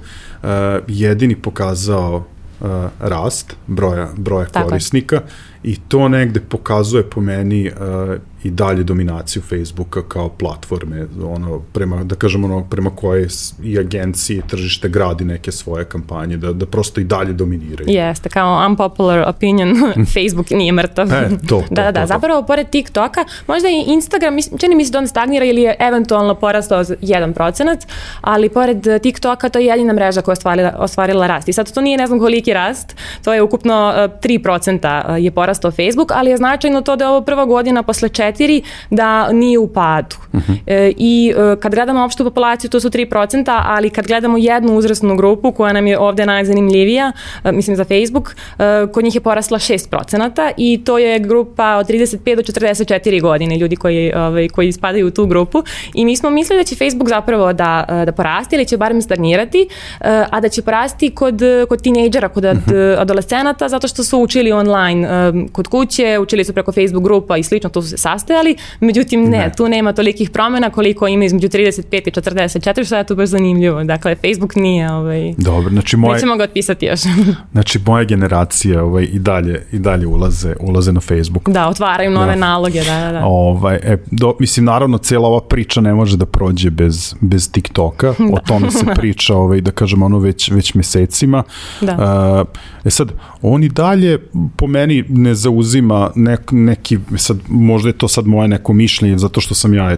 jedini 0.88 1.36
pokazao 1.36 2.16
uh, 2.16 2.68
rast 3.00 3.56
broja, 3.68 4.10
broja 4.18 4.46
korisnika 4.46 5.22
i 5.64 5.76
to 5.76 6.10
negde 6.10 6.40
pokazuje 6.40 7.10
po 7.10 7.22
meni 7.22 7.72
uh, 7.72 8.16
i 8.44 8.50
dalje 8.50 8.84
dominaciju 8.84 9.42
Facebooka 9.42 10.02
kao 10.08 10.30
platforme, 10.30 11.08
ono, 11.24 11.60
prema, 11.74 12.04
da 12.04 12.16
kažemo, 12.16 12.48
ono, 12.48 12.64
prema 12.70 12.90
koje 12.90 13.28
i 13.64 13.80
agencije 13.80 14.38
i 14.38 14.42
tržište 14.48 14.90
gradi 14.90 15.26
neke 15.26 15.52
svoje 15.52 15.86
kampanje, 15.86 16.38
da, 16.38 16.54
da 16.54 16.66
prosto 16.66 17.02
i 17.02 17.04
dalje 17.04 17.34
dominiraju. 17.34 17.90
Jeste, 17.90 18.30
kao 18.30 18.68
unpopular 18.70 19.30
opinion, 19.30 19.76
Facebook 20.14 20.50
nije 20.50 20.72
mrtav. 20.72 21.14
E, 21.14 21.30
to, 21.30 21.62
to, 21.62 21.64
da, 21.70 21.84
da, 21.84 21.92
da, 21.92 22.06
zapravo 22.06 22.44
pored 22.44 22.70
TikToka, 22.70 23.26
možda 23.48 23.70
i 23.70 23.84
Instagram, 23.88 24.38
čini 24.60 24.76
mi 24.76 24.86
se 24.86 24.92
da 24.92 24.98
on 24.98 25.08
stagnira 25.08 25.46
ili 25.46 25.62
je 25.62 25.76
eventualno 25.80 26.36
porastao 26.36 26.84
1%, 26.84 27.78
ali 28.22 28.50
pored 28.50 28.88
TikToka 29.02 29.50
to 29.50 29.60
je 29.60 29.66
jedina 29.66 29.94
mreža 29.94 30.22
koja 30.22 30.34
je 30.34 30.38
ostvarila, 30.38 30.74
ostvarila 30.78 31.28
rast. 31.28 31.50
I 31.50 31.54
sad 31.54 31.74
to 31.74 31.82
nije 31.82 31.98
ne 31.98 32.08
znam 32.08 32.20
koliki 32.20 32.54
rast, 32.54 32.96
to 33.24 33.34
je 33.34 33.42
ukupno 33.42 33.94
3% 34.22 35.16
je 35.16 35.32
porastao 35.32 35.49
Facebook, 35.72 36.12
ali 36.12 36.30
je 36.30 36.38
značajno 36.38 36.82
to 36.82 36.96
da 36.96 37.06
je 37.06 37.10
ovo 37.10 37.22
prva 37.22 37.46
godina 37.46 37.84
posle 37.84 38.10
4 38.10 38.40
4, 38.40 38.62
da 38.90 39.32
nije 39.32 39.60
u 39.60 39.68
padu. 39.68 40.16
Uh 40.34 40.42
-huh. 40.42 40.58
e, 40.68 40.94
I 40.98 41.34
e, 41.38 41.56
kad 41.60 41.76
gledamo 41.76 42.04
opštu 42.04 42.24
populaciju, 42.24 42.70
to 42.70 42.80
su 42.80 42.90
3%, 42.90 43.62
ali 43.66 43.90
kad 43.90 44.08
gledamo 44.08 44.38
jednu 44.38 44.78
uzrasnu 44.78 45.16
grupu 45.16 45.52
koja 45.52 45.74
nam 45.74 45.88
je 45.88 46.00
ovde 46.00 46.26
najzanimljivija, 46.26 47.12
e, 47.44 47.52
mislim 47.52 47.76
za 47.76 47.84
Facebook, 47.84 48.36
e, 48.60 48.88
kod 48.94 49.04
njih 49.04 49.16
je 49.16 49.22
porasla 49.22 49.60
6% 49.60 50.52
i 50.58 50.82
to 50.86 50.98
je 50.98 51.20
grupa 51.20 51.76
od 51.76 51.88
35 51.88 52.36
do 52.36 52.42
44 52.42 53.22
godine, 53.22 53.58
ljudi 53.58 53.76
koji, 53.76 54.14
ovaj, 54.14 54.50
koji 54.50 54.72
spadaju 54.72 55.08
u 55.08 55.12
tu 55.12 55.26
grupu 55.26 55.64
i 55.94 56.06
mi 56.06 56.16
smo 56.16 56.30
mislili 56.30 56.60
da 56.60 56.64
će 56.64 56.76
Facebook 56.76 57.10
zapravo 57.10 57.54
da, 57.54 57.86
e, 57.90 58.06
da 58.06 58.12
porasti 58.12 58.56
ili 58.56 58.66
će 58.66 58.78
barem 58.78 59.02
stagnirati, 59.02 59.68
e, 60.02 60.24
a 60.32 60.40
da 60.40 60.50
će 60.50 60.62
porasti 60.62 61.10
kod, 61.10 61.42
kod 61.70 61.82
tinejdžera, 61.82 62.30
kod 62.30 62.46
uh 62.46 62.52
-huh. 62.52 63.02
adolescenata, 63.02 63.70
zato 63.70 63.88
što 63.88 64.04
su 64.04 64.20
učili 64.20 64.52
online 64.52 65.08
e, 65.08 65.32
kod 65.52 65.68
kuće, 65.68 66.20
učili 66.22 66.44
su 66.44 66.54
preko 66.54 66.72
Facebook 66.72 67.04
grupa 67.04 67.38
i 67.38 67.44
slično, 67.44 67.70
tu 67.70 67.82
su 67.82 67.88
se 67.88 68.10
postojali, 68.20 68.56
međutim 68.80 69.24
ne, 69.24 69.38
ne, 69.38 69.52
tu 69.58 69.68
nema 69.68 69.94
tolikih 69.94 70.30
promena 70.30 70.70
koliko 70.70 71.08
ima 71.08 71.26
između 71.26 71.48
35 71.48 72.08
i 72.08 72.12
44, 72.12 72.86
što 72.86 72.96
je 72.96 73.04
tu 73.04 73.16
baš 73.16 73.30
zanimljivo. 73.30 73.84
Dakle, 73.84 74.16
Facebook 74.16 74.56
nije, 74.56 74.92
ovaj, 74.92 75.34
Dobro, 75.38 75.70
znači 75.70 75.98
moje... 75.98 76.14
Nećemo 76.14 76.36
ga 76.36 76.44
otpisati 76.44 76.86
još. 76.86 77.00
znači, 77.54 77.80
moja 77.86 78.04
generacija 78.04 78.84
ovaj, 78.84 79.04
i 79.04 79.20
dalje, 79.20 79.66
i 79.72 79.80
dalje 79.80 80.08
ulaze, 80.08 80.56
ulaze 80.60 80.94
na 80.94 81.00
Facebook. 81.00 81.50
Da, 81.50 81.68
otvaraju 81.68 82.12
nove 82.12 82.34
da. 82.34 82.36
naloge, 82.36 82.84
da, 82.84 83.00
da, 83.00 83.12
da. 83.12 83.26
Ovaj, 83.26 83.76
e, 83.76 83.98
do, 84.12 84.36
mislim, 84.40 84.66
naravno, 84.66 84.98
cijela 84.98 85.28
ova 85.28 85.42
priča 85.42 85.82
ne 85.82 85.94
može 85.94 86.18
da 86.18 86.26
prođe 86.26 86.70
bez, 86.70 87.16
bez 87.22 87.52
TikToka, 87.52 88.08
da. 88.20 88.34
o 88.34 88.40
tome 88.48 88.72
se 88.72 88.86
priča, 88.96 89.36
ovaj, 89.36 89.62
da 89.62 89.72
kažem, 89.72 90.04
ono 90.04 90.20
već, 90.20 90.52
već 90.52 90.74
mesecima. 90.74 91.44
Da. 91.82 91.94
Uh, 92.42 92.48
e 92.86 92.90
sad, 92.90 93.12
on 93.42 93.64
i 93.64 93.70
dalje 93.70 94.20
po 94.56 94.68
meni 94.68 95.04
ne 95.10 95.29
zauzima 95.36 96.12
nek, 96.16 96.52
neki, 96.52 97.00
sad, 97.18 97.38
možda 97.48 97.90
je 97.90 97.94
to 97.94 98.08
sad 98.08 98.28
moje 98.28 98.48
neko 98.48 98.74
mišljenje, 98.74 99.18
zato 99.18 99.42
što 99.42 99.56
sam 99.56 99.74
ja 99.74 99.96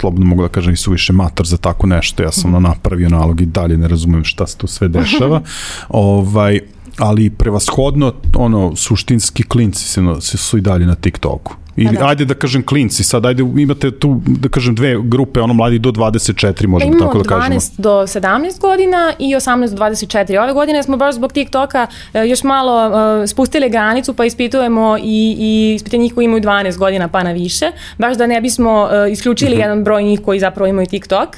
slobodno 0.00 0.26
mogu 0.26 0.42
da 0.42 0.48
kažem 0.48 0.72
i 0.72 0.76
suviše 0.76 1.12
matar 1.12 1.46
za 1.46 1.56
tako 1.56 1.86
nešto, 1.86 2.22
ja 2.22 2.32
sam 2.32 2.50
mm. 2.50 2.62
napravio 2.62 3.08
nalog 3.08 3.40
i 3.40 3.46
dalje 3.46 3.76
ne 3.76 3.88
razumem 3.88 4.24
šta 4.24 4.46
se 4.46 4.56
tu 4.56 4.66
sve 4.66 4.88
dešava, 4.88 5.42
ovaj, 5.88 6.60
ali 6.98 7.30
prevashodno, 7.30 8.12
ono, 8.36 8.76
suštinski 8.76 9.42
klinci 9.42 9.84
se, 9.84 10.00
se 10.20 10.38
su 10.38 10.58
i 10.58 10.60
dalje 10.60 10.86
na 10.86 10.94
TikToku. 10.94 11.54
Ili, 11.76 11.96
da. 11.96 12.06
ajde 12.06 12.24
da 12.24 12.34
kažem 12.34 12.66
klinci, 12.66 13.04
sad 13.04 13.26
ajde 13.26 13.42
imate 13.56 13.90
tu, 13.90 14.20
da 14.26 14.48
kažem, 14.48 14.74
dve 14.74 14.96
grupe, 15.04 15.40
ono 15.40 15.54
mladi 15.54 15.78
do 15.78 15.90
24, 15.90 16.62
Pa 16.62 16.68
možemo 16.68 16.92
imamo 16.92 17.06
tako 17.06 17.18
da 17.22 17.28
kažemo. 17.28 17.60
12 17.60 17.72
do 17.78 17.90
17 17.90 18.60
godina 18.60 19.12
i 19.18 19.34
18 19.34 19.74
do 19.74 19.84
24. 19.84 20.42
Ove 20.42 20.52
godine 20.52 20.82
smo 20.82 20.96
baš 20.96 21.14
zbog 21.14 21.32
TikToka 21.32 21.86
e, 22.14 22.26
još 22.26 22.42
malo 22.44 22.90
e, 23.22 23.26
spustili 23.26 23.68
granicu 23.70 24.14
pa 24.14 24.24
ispitujemo 24.24 24.96
i, 25.02 25.36
i 25.38 25.74
ispite 25.74 25.96
njih 25.98 26.14
koji 26.14 26.24
imaju 26.24 26.42
12 26.42 26.78
godina 26.78 27.08
pa 27.08 27.22
na 27.22 27.32
više, 27.32 27.66
baš 27.98 28.16
da 28.16 28.26
ne 28.26 28.40
bismo 28.40 28.88
e, 28.92 29.12
isključili 29.12 29.50
Mhm. 29.52 29.60
jedan 29.60 29.84
broj 29.84 30.02
njih 30.02 30.20
koji 30.20 30.40
zapravo 30.40 30.66
imaju 30.68 30.86
TikTok. 30.86 31.28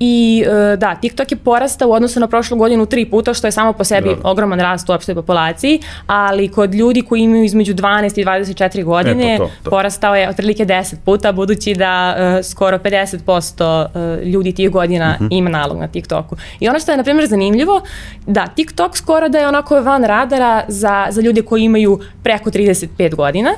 I 0.00 0.44
da, 0.76 0.94
TikTok 0.94 1.32
je 1.32 1.36
porastao 1.36 1.88
u 1.88 1.92
odnosu 1.92 2.20
na 2.20 2.26
prošlu 2.28 2.56
godinu 2.56 2.86
tri 2.86 3.04
puta, 3.04 3.34
što 3.34 3.46
je 3.46 3.50
samo 3.52 3.72
po 3.72 3.84
sebi 3.84 4.08
Da. 4.08 4.28
ogroman 4.30 4.60
rast 4.60 4.88
u 4.88 4.92
opštoj 4.92 5.14
populaciji, 5.14 5.80
ali 6.06 6.48
kod 6.48 6.74
ljudi 6.74 7.02
koji 7.02 7.20
imaju 7.20 7.44
između 7.44 7.74
12 7.74 8.20
i 8.20 8.24
24 8.24 8.84
godine, 8.84 9.38
to, 9.38 9.50
to. 9.64 9.70
Porastao 9.80 10.16
je 10.16 10.28
otprilike 10.28 10.66
10 10.66 10.94
puta, 10.96 11.32
budući 11.32 11.74
da 11.74 12.16
uh, 12.38 12.44
skoro 12.44 12.78
50% 12.78 13.86
uh, 14.18 14.24
ljudi 14.24 14.52
tih 14.52 14.70
godina 14.70 15.10
Mhm. 15.12 15.26
ima 15.30 15.50
nalog 15.50 15.78
na 15.78 15.88
TikToku. 15.88 16.36
I 16.60 16.68
ono 16.68 16.78
što 16.78 16.90
je, 16.90 16.96
na 16.96 17.02
primjer, 17.02 17.28
zanimljivo, 17.28 17.80
da, 18.26 18.46
TikTok 18.46 18.96
skoro 18.96 19.28
da 19.28 19.38
je 19.38 19.48
onako 19.48 19.80
van 19.80 20.04
radara 20.04 20.64
za, 20.68 21.06
za 21.10 21.20
ljude 21.20 21.42
koji 21.42 21.62
imaju 21.62 22.00
preko 22.22 22.50
35 22.50 23.14
godina, 23.14 23.50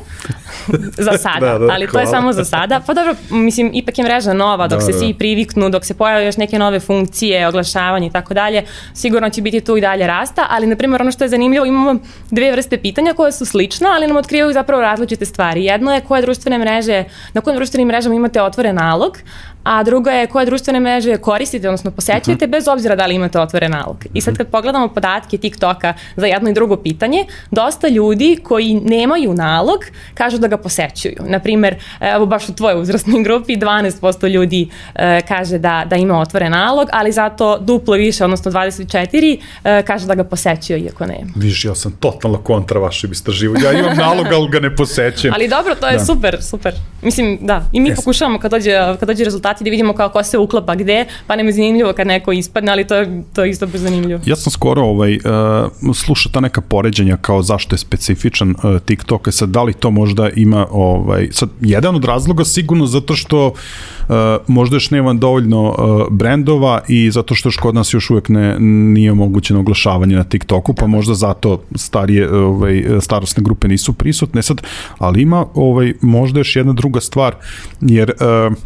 za 0.99 1.13
sada, 1.15 1.47
Da, 1.49 1.59
da, 1.59 1.73
ali 1.73 1.87
to 1.87 1.91
hvala. 1.91 2.01
je 2.03 2.07
samo 2.09 2.33
za 2.33 2.45
sada. 2.45 2.81
Pa 2.81 2.95
dobro, 2.95 3.15
mislim, 3.31 3.71
ipak 3.75 3.99
je 3.99 4.05
mreža 4.05 4.33
nova, 4.35 4.69
dok 4.69 4.79
Da, 4.79 4.85
se 4.85 4.93
da. 4.93 4.99
svi 4.99 5.15
priviknu, 5.15 5.71
dok 5.71 5.85
se 5.85 5.95
pojave 5.95 6.27
još 6.27 6.37
neke 6.37 6.59
nove 6.59 6.81
funkcije, 6.81 7.49
oglašavanje 7.49 8.07
i 8.07 8.13
tako 8.13 8.35
dalje, 8.35 8.63
sigurno 8.95 9.31
će 9.31 9.43
biti 9.43 9.61
tu 9.61 9.77
i 9.77 9.81
dalje 9.81 10.07
rasta, 10.07 10.47
ali 10.51 10.67
na 10.67 10.77
primjer 10.77 11.03
ono 11.03 11.13
što 11.13 11.25
je 11.25 11.29
zanimljivo, 11.29 11.67
imamo 11.67 11.97
dve 12.31 12.53
vrste 12.53 12.79
pitanja 12.79 13.13
koje 13.13 13.33
su 13.33 13.45
slične, 13.47 13.89
ali 13.89 14.07
nam 14.07 14.17
otkrivaju 14.17 14.53
zapravo 14.53 14.83
različite 14.83 15.25
stvari. 15.25 15.65
Jedno 15.65 15.95
je 15.95 16.01
koje 16.13 16.23
društvene 16.23 16.59
mreže, 16.59 17.05
na 17.33 17.41
kojim 17.41 17.57
društvenim 17.57 17.89
mrežama 17.89 18.15
imate 18.15 18.43
otvoren 18.43 18.77
nalog, 18.77 19.19
a 19.65 19.83
druga 19.83 20.11
je 20.11 20.27
koje 20.27 20.47
društvene 20.47 20.81
mreže 20.81 21.17
koristite, 21.17 21.69
odnosno 21.69 21.91
posećujete, 21.91 22.47
bez 22.47 22.69
obzira 22.69 22.97
da 22.97 23.07
li 23.07 23.15
imate 23.15 23.41
otvoren 23.41 23.71
nalog. 23.71 23.97
I 24.15 24.21
sad 24.21 24.37
kad 24.37 24.47
pogledamo 24.49 24.89
podatke 24.89 25.39
TikToka 25.39 25.95
za 26.17 26.27
jedno 26.27 26.51
i 26.51 26.53
drugo 26.53 26.77
pitanje, 26.77 27.25
dosta 27.51 27.89
ljudi 27.89 28.39
koji 28.43 28.75
nemaju 28.75 29.35
nalog 29.35 29.79
kažu 30.15 30.39
da 30.39 30.49
ga 30.49 30.57
posećuju. 30.57 31.17
Naprimer, 31.27 31.75
evo 32.01 32.27
baš 32.27 32.49
u 32.49 32.55
tvojoj 32.55 32.81
uzrasnoj 32.83 33.23
grupi 33.23 33.57
12% 33.57 34.29
ljudi 34.29 34.69
e, 34.95 35.21
kaže 35.29 35.59
da, 35.59 35.85
da 35.91 35.97
ima 35.97 36.21
otvoren 36.21 36.53
nalog, 36.53 36.89
ali 36.93 37.13
zato 37.13 37.59
duplo 37.59 37.95
više, 37.95 38.25
odnosno 38.25 38.51
24, 38.53 39.39
e, 39.65 39.83
kaže 39.83 40.07
da 40.07 40.15
ga 40.15 40.25
posećuje 40.25 40.79
iako 40.81 41.07
nema. 41.07 41.31
Viš, 41.37 41.65
ja 41.65 41.75
sam 41.75 41.93
totalno 41.93 42.39
kontra 42.39 42.81
vašem 42.81 43.13
istraživanju. 43.13 43.65
Ja 43.65 43.73
imam 43.73 43.97
nalog, 43.97 44.27
ali 44.33 44.49
ga 44.49 44.61
ne 44.61 44.77
posećujem. 44.77 45.35
Ali 45.35 45.49
dobro, 45.49 45.75
to 45.75 45.87
je 45.87 45.97
Da. 45.97 46.05
super, 46.05 46.43
super. 46.43 46.75
Mislim, 47.03 47.39
da, 47.41 47.65
i 47.73 47.81
mi 47.81 47.89
Jes. 47.89 47.97
pokušavamo 47.97 48.39
kad 48.39 48.51
dođe, 48.51 48.71
kad 49.01 49.09
dođe 49.09 49.25
rezultati 49.53 49.65
da 49.65 49.71
vidimo 49.71 49.93
kao 49.93 50.09
ko 50.09 50.23
se 50.23 50.39
uklapa 50.39 50.75
gde, 50.75 51.07
pa 51.27 51.37
nam 51.37 51.47
je 51.47 51.53
zanimljivo 51.53 51.93
kad 51.93 52.07
neko 52.07 52.33
ispadne, 52.33 52.73
ali 52.73 52.87
to 52.87 52.95
je, 52.95 53.23
to 53.35 53.45
je 53.45 53.51
isto 53.51 53.67
baš 53.67 53.81
zanimljivo. 53.81 54.21
Ja 54.27 54.37
sam 54.37 54.51
skoro 54.51 54.83
ovaj, 54.83 55.17
uh, 55.17 55.95
slušao 55.95 56.33
ta 56.33 56.41
neka 56.41 56.61
poređenja 56.61 57.17
kao 57.17 57.43
zašto 57.43 57.75
je 57.75 57.79
specifičan 57.79 58.51
uh, 58.51 58.81
TikTok, 58.85 59.29
e 59.29 59.33
sad 59.33 59.49
da 59.49 59.63
li 59.63 59.73
to 59.73 59.91
možda 59.91 60.31
ima, 60.37 60.67
ovaj, 60.71 61.29
sad 61.31 61.49
jedan 61.61 61.97
od 61.97 62.05
razloga 62.05 62.45
sigurno 62.45 62.87
zato 62.87 63.17
što 63.17 63.47
uh, 63.47 64.15
možda 64.47 64.77
još 64.77 64.91
nema 64.91 65.15
dovoljno 65.15 65.63
uh, 65.69 65.77
brendova 66.11 66.81
i 66.89 67.11
zato 67.11 67.35
što 67.35 67.49
još 67.49 67.57
kod 67.57 67.75
nas 67.75 67.95
još 67.95 68.11
uvek 68.11 68.29
ne, 68.29 68.57
nije 68.59 69.13
omogućeno 69.13 69.61
oglašavanje 69.61 70.17
na 70.17 70.25
TikToku, 70.25 70.75
pa 70.75 70.87
možda 70.87 71.15
zato 71.15 71.63
starije 71.75 72.31
ovaj, 72.33 72.85
starostne 73.01 73.43
grupe 73.43 73.69
nisu 73.69 73.93
prisutne 73.93 74.43
sad, 74.43 74.63
ali 74.99 75.23
ima 75.23 75.47
ovaj, 75.55 75.95
možda 76.01 76.41
još 76.41 76.57
jedna 76.57 76.73
druga 76.73 77.01
stvar, 77.01 77.35
jer 77.81 78.13
uh, 78.21 78.57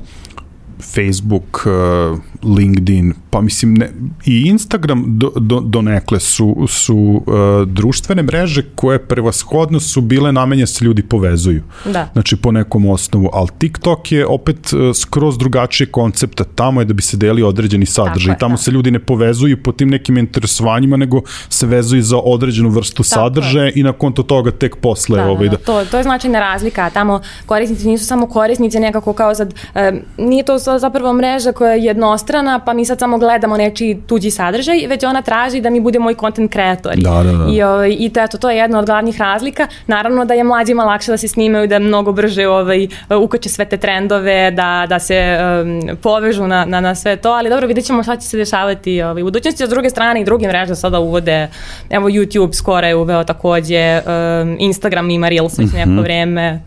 Facebook, 0.78 1.66
uh, 1.66 2.20
LinkedIn, 2.42 3.12
pa 3.30 3.40
mislim 3.40 3.74
ne, 3.74 3.90
i 4.26 4.42
Instagram 4.42 5.04
do, 5.06 5.32
do, 5.36 5.60
donekle 5.60 6.20
su, 6.20 6.66
su 6.68 6.96
uh, 6.96 7.34
društvene 7.68 8.22
mreže 8.22 8.62
koje 8.74 8.98
prevashodno 8.98 9.80
su 9.80 10.00
bile 10.00 10.32
namenje 10.32 10.62
da 10.62 10.66
se 10.66 10.84
ljudi 10.84 11.02
povezuju. 11.02 11.62
Da. 11.84 12.08
Znači 12.12 12.36
po 12.36 12.52
nekom 12.52 12.86
osnovu, 12.86 13.30
ali 13.32 13.48
TikTok 13.58 14.12
je 14.12 14.26
opet 14.26 14.72
uh, 14.72 14.96
skroz 14.96 15.38
drugačije 15.38 15.86
koncepta, 15.86 16.44
tamo 16.44 16.80
je 16.80 16.84
da 16.84 16.94
bi 16.94 17.02
se 17.02 17.16
delio 17.16 17.48
određeni 17.48 17.86
sadržaj, 17.86 18.32
je, 18.32 18.38
tamo 18.38 18.54
da. 18.54 18.56
se 18.56 18.70
ljudi 18.70 18.90
ne 18.90 18.98
povezuju 18.98 19.62
po 19.62 19.72
tim 19.72 19.88
nekim 19.88 20.16
interesovanjima, 20.16 20.96
nego 20.96 21.20
se 21.48 21.66
vezuju 21.66 22.02
za 22.02 22.18
određenu 22.24 22.68
vrstu 22.68 23.02
Tako 23.02 23.20
je. 23.20 23.24
sadržaja 23.24 23.70
i 23.74 23.82
na 23.82 23.92
konto 23.92 24.22
toga 24.22 24.50
tek 24.50 24.76
posle 24.76 25.16
Da, 25.16 25.26
ovaj, 25.26 25.48
da, 25.48 25.56
da. 25.56 25.62
To, 25.64 25.84
to 25.84 25.96
je 25.96 26.02
značajna 26.02 26.40
razlika. 26.40 26.90
Tamo 26.90 27.20
korisnici 27.46 27.88
nisu 27.88 28.06
samo 28.06 28.26
korisnici 28.26 28.80
nekako 28.80 29.12
kao 29.12 29.34
sad, 29.34 29.54
e, 29.74 29.92
nije 30.18 30.44
to 30.44 30.58
zapravo 30.58 31.12
mreža 31.12 31.52
koja 31.52 31.72
je 31.72 31.94
jednostrana, 32.26 32.58
pa 32.58 32.72
mi 32.72 32.84
sad 32.84 32.98
samo 32.98 33.18
gledamo 33.18 33.56
nečiji 33.56 34.02
tuđi 34.06 34.30
sadržaj, 34.30 34.86
već 34.88 35.04
ona 35.04 35.22
traži 35.22 35.60
da 35.60 35.70
mi 35.70 35.80
bude 35.80 35.98
moj 35.98 36.14
content 36.14 36.52
kreatori. 36.52 37.02
Da, 37.02 37.22
da, 37.22 37.32
da. 37.32 37.52
I, 37.52 37.62
ovaj, 37.62 37.96
i 37.98 38.10
to, 38.10 38.20
eto, 38.20 38.38
to 38.38 38.50
je 38.50 38.56
jedna 38.56 38.78
od 38.78 38.86
glavnih 38.86 39.20
razlika. 39.20 39.66
Naravno 39.86 40.24
da 40.24 40.34
je 40.34 40.44
mlađima 40.44 40.84
lakše 40.84 41.10
da 41.10 41.16
se 41.16 41.28
snimaju, 41.28 41.66
da 41.66 41.78
mnogo 41.78 42.12
brže 42.12 42.48
ovaj, 42.48 42.88
ukače 43.22 43.48
sve 43.48 43.64
te 43.64 43.76
trendove, 43.76 44.50
da, 44.50 44.86
da 44.88 44.98
se 44.98 45.38
um, 45.38 45.96
povežu 45.96 46.46
na, 46.46 46.64
na, 46.64 46.80
na 46.80 46.94
sve 46.94 47.16
to, 47.16 47.30
ali 47.30 47.50
dobro, 47.50 47.66
vidjet 47.66 47.86
ćemo 47.86 48.02
šta 48.02 48.16
će 48.16 48.28
se 48.28 48.36
dešavati 48.36 49.02
ovaj, 49.02 49.22
u 49.22 49.24
budućnosti. 49.24 49.64
A 49.64 49.66
s 49.66 49.70
druge 49.70 49.90
strane 49.90 50.20
i 50.20 50.24
druge 50.24 50.48
mreže 50.48 50.74
sada 50.74 50.98
uvode, 50.98 51.48
evo 51.90 52.08
YouTube 52.08 52.54
skoro 52.54 52.86
je 52.86 52.94
uveo 52.94 53.24
takođe, 53.24 54.00
um, 54.00 54.56
Instagram 54.58 55.10
ima 55.10 55.28
Reels 55.28 55.58
već 55.58 55.72
neko 55.72 56.02
vreme. 56.02 56.60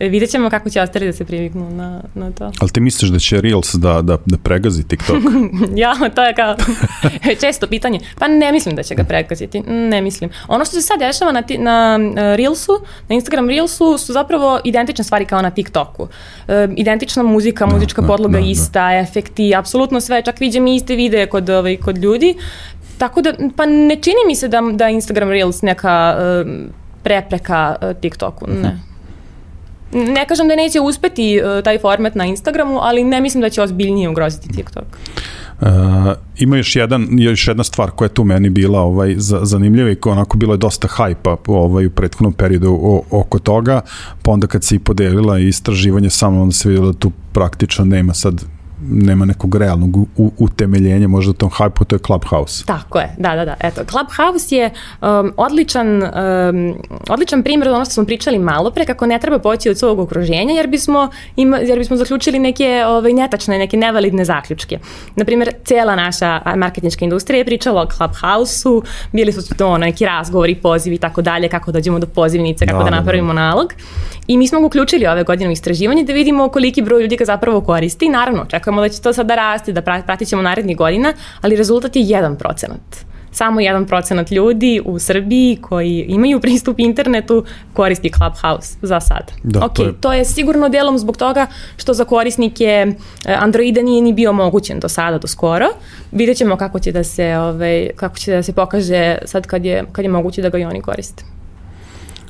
E, 0.00 0.08
Vidjet 0.08 0.30
ćemo 0.30 0.50
kako 0.50 0.70
će 0.70 0.82
ostali 0.82 1.06
da 1.06 1.12
se 1.12 1.24
priviknu 1.24 1.70
na, 1.70 2.02
na 2.14 2.30
to. 2.30 2.52
Ali 2.60 2.70
ti 2.70 2.80
misliš 2.80 3.10
da 3.10 3.18
će 3.18 3.40
Reels 3.40 3.74
da, 3.74 4.02
da, 4.02 4.18
da 4.26 4.38
pregazi 4.38 4.88
TikTok? 4.88 5.16
ja, 5.84 5.94
to 6.14 6.24
je 6.24 6.34
kao 6.34 6.56
često 7.42 7.66
pitanje. 7.66 8.00
Pa 8.18 8.28
ne 8.28 8.52
mislim 8.52 8.76
da 8.76 8.82
će 8.82 8.94
ga 8.94 9.04
prekaziti. 9.04 9.60
Ne 9.60 10.02
mislim. 10.02 10.30
Ono 10.48 10.64
što 10.64 10.74
se 10.74 10.82
sad 10.82 10.98
dešava 10.98 11.32
na, 11.32 11.42
ti, 11.42 11.58
na 11.58 11.98
uh, 12.00 12.16
Reelsu, 12.16 12.72
na 13.08 13.14
Instagram 13.14 13.48
Reelsu 13.48 13.98
su 13.98 14.12
zapravo 14.12 14.60
identične 14.64 15.04
stvari 15.04 15.24
kao 15.24 15.42
na 15.42 15.50
TikToku. 15.50 16.08
E, 16.48 16.68
identična 16.76 17.22
muzika, 17.22 17.66
muzička 17.66 18.02
da, 18.02 18.08
podloga 18.08 18.38
da, 18.38 18.44
da. 18.44 18.50
ista, 18.50 18.98
efekti, 18.98 19.54
apsolutno 19.54 20.00
sve. 20.00 20.22
Čak 20.22 20.40
viđem 20.40 20.66
i 20.66 20.76
iste 20.76 20.96
videe 20.96 21.26
kod, 21.26 21.50
ovaj, 21.50 21.76
kod 21.76 21.98
ljudi. 21.98 22.34
Tako 22.98 23.22
da, 23.22 23.32
pa 23.56 23.66
ne 23.66 23.96
čini 23.96 24.16
mi 24.26 24.34
se 24.34 24.48
da, 24.48 24.62
da 24.72 24.88
Instagram 24.88 25.30
Reels 25.30 25.62
neka 25.62 26.16
um, 26.44 26.68
prepreka 27.02 27.76
uh, 27.82 28.00
TikToku. 28.00 28.46
Ne. 28.46 28.93
Ne 29.94 30.26
kažem 30.26 30.48
da 30.48 30.56
neće 30.56 30.80
uspeti 30.80 31.40
uh, 31.40 31.64
taj 31.64 31.78
format 31.78 32.14
na 32.14 32.24
Instagramu, 32.24 32.78
ali 32.82 33.04
ne 33.04 33.20
mislim 33.20 33.40
da 33.40 33.50
će 33.50 33.62
ozbiljnije 33.62 34.08
ugroziti 34.08 34.48
TikTok. 34.48 34.84
Uh, 35.60 35.68
ima 36.38 36.56
još 36.56 36.76
jedan 36.76 37.08
još 37.10 37.48
jedna 37.48 37.64
stvar 37.64 37.90
koja 37.90 38.06
je 38.06 38.14
tu 38.14 38.24
meni 38.24 38.50
bila 38.50 38.80
ovaj 38.80 39.14
za, 39.16 39.40
zanimljiva 39.42 39.90
i 39.90 39.96
onako 40.04 40.36
bilo 40.36 40.54
je 40.54 40.58
dosta 40.58 40.88
hajpa 40.88 41.36
ovaj 41.46 41.86
u 41.86 41.90
prethodnom 41.90 42.32
periodu 42.32 42.78
o, 42.82 43.02
oko 43.10 43.38
toga, 43.38 43.80
pa 44.22 44.30
onda 44.30 44.46
kad 44.46 44.64
se 44.64 44.74
i 44.74 44.78
podelila 44.78 45.38
istraživanje 45.38 46.10
samo 46.10 46.42
onda 46.42 46.52
se 46.52 46.68
videlo 46.68 46.92
da 46.92 46.98
tu 46.98 47.12
praktično 47.32 47.84
nema 47.84 48.14
sad 48.14 48.44
nema 48.90 49.24
nekog 49.24 49.56
realnog 49.56 49.96
u, 49.96 50.06
utemeljenja 50.38 51.08
možda 51.08 51.32
tom 51.32 51.50
hajpu, 51.50 51.84
to 51.84 51.94
je 51.94 51.98
Clubhouse. 51.98 52.64
Tako 52.66 52.98
je, 52.98 53.14
da, 53.18 53.34
da, 53.36 53.44
da. 53.44 53.54
Eto, 53.60 53.82
Clubhouse 53.84 54.56
je 54.56 54.70
um, 55.02 55.32
odličan, 55.36 56.02
um, 56.02 56.74
odličan 57.08 57.42
primjer 57.42 57.68
od 57.68 57.74
ono 57.74 57.84
što 57.84 57.94
smo 57.94 58.04
pričali 58.04 58.38
malo 58.38 58.70
pre, 58.70 58.84
kako 58.84 59.06
ne 59.06 59.18
treba 59.18 59.38
poći 59.38 59.70
od 59.70 59.78
svog 59.78 59.98
okruženja, 59.98 60.54
jer 60.54 60.66
bismo, 60.66 61.08
ima, 61.36 61.58
jer 61.58 61.78
bismo 61.78 61.96
zaključili 61.96 62.38
neke 62.38 62.84
ovaj, 62.86 63.12
netačne, 63.12 63.58
neke 63.58 63.76
nevalidne 63.76 64.24
zaključke. 64.24 64.78
Naprimjer, 65.16 65.52
cela 65.64 65.96
naša 65.96 66.40
a, 66.44 66.56
marketinška 66.56 67.04
industrija 67.04 67.38
je 67.38 67.44
pričala 67.44 67.82
o 67.82 67.86
Clubhouse-u, 67.86 68.82
bili 69.12 69.32
su 69.32 69.54
to 69.54 69.66
ono, 69.66 69.78
neki 69.78 70.04
razgovori, 70.04 70.54
pozivi 70.54 70.96
i 70.96 70.98
tako 70.98 71.22
dalje, 71.22 71.48
kako 71.48 71.72
dođemo 71.72 71.98
do 71.98 72.06
pozivnice, 72.06 72.66
kako 72.66 72.78
Da, 72.78 72.84
da, 72.84 72.90
da, 72.90 72.90
da. 72.90 72.96
napravimo 72.96 73.32
nalog. 73.32 73.72
I 74.26 74.36
mi 74.38 74.48
smo 74.48 74.60
ga 74.60 74.66
uključili 74.66 75.06
ove 75.06 75.22
godine 75.22 75.48
u 75.48 75.52
istraživanje 75.52 76.04
da 76.04 76.12
vidimo 76.12 76.48
koliki 76.48 76.82
broj 76.82 77.02
ljudi 77.02 77.16
ga 77.16 77.24
zapravo 77.24 77.60
koristi. 77.60 78.08
Naravno, 78.08 78.42
očekujemo 78.42 78.73
da 78.80 78.88
će 78.88 79.00
to 79.00 79.12
sada 79.12 79.34
rasti, 79.36 79.72
da 79.72 79.82
pra- 79.82 80.02
pratit 80.02 80.28
ćemo 80.28 80.42
narednih 80.42 80.76
godina, 80.76 81.12
ali 81.40 81.56
rezultat 81.56 81.96
je 81.96 82.02
1%. 82.04 82.66
Samo 83.32 83.60
1% 83.60 83.86
ljudi 84.32 84.82
u 84.84 84.98
Srbiji 84.98 85.58
koji 85.58 86.04
imaju 86.08 86.40
pristup 86.40 86.78
internetu 86.78 87.44
koristi 87.72 88.10
Clubhouse 88.10 88.76
za 88.82 89.00
sad. 89.00 89.32
Da, 89.42 89.60
ok, 89.60 89.74
to 89.74 89.82
je- 89.82 89.92
to 89.94 90.12
je 90.12 90.24
sigurno 90.24 90.68
delom 90.68 90.98
zbog 90.98 91.16
toga 91.16 91.46
što 91.76 91.94
za 91.94 92.04
korisnike 92.04 92.64
e, 92.64 92.94
Androida 93.34 93.82
nije 93.82 94.02
ni 94.02 94.12
bio 94.12 94.30
omogućen 94.30 94.80
do 94.80 94.88
sada, 94.88 95.18
do 95.18 95.26
skoro. 95.26 95.66
Vidjet 96.12 96.36
ćemo 96.36 96.56
kako 96.56 96.78
će 96.78 96.92
da 96.92 97.04
se, 97.04 97.36
ovaj, 97.38 97.90
kako 97.96 98.16
će 98.16 98.32
da 98.32 98.42
se 98.42 98.52
pokaže 98.52 99.18
sad 99.24 99.46
kad 99.46 99.64
je, 99.64 99.84
kad 99.92 100.04
je 100.04 100.10
moguće 100.10 100.42
da 100.42 100.48
ga 100.48 100.58
i 100.58 100.64
oni 100.64 100.80
koriste. 100.82 101.24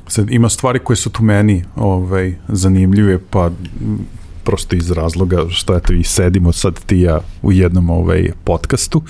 Sad, 0.07 0.31
ima 0.31 0.49
stvari 0.49 0.79
koje 0.79 0.97
su 0.97 1.09
tu 1.09 1.23
meni 1.23 1.63
ovaj, 1.75 2.33
zanimljive, 2.47 3.19
pa 3.21 3.49
prosto 4.45 4.75
iz 4.75 4.91
razloga 4.91 5.45
što 5.49 5.75
eto 5.75 5.93
i 5.93 6.03
sedimo 6.03 6.51
sad 6.51 6.85
ti 6.85 6.99
ja 6.99 7.19
u 7.41 7.51
jednom 7.51 7.89
ovaj 7.89 8.29
podcastu. 8.43 9.01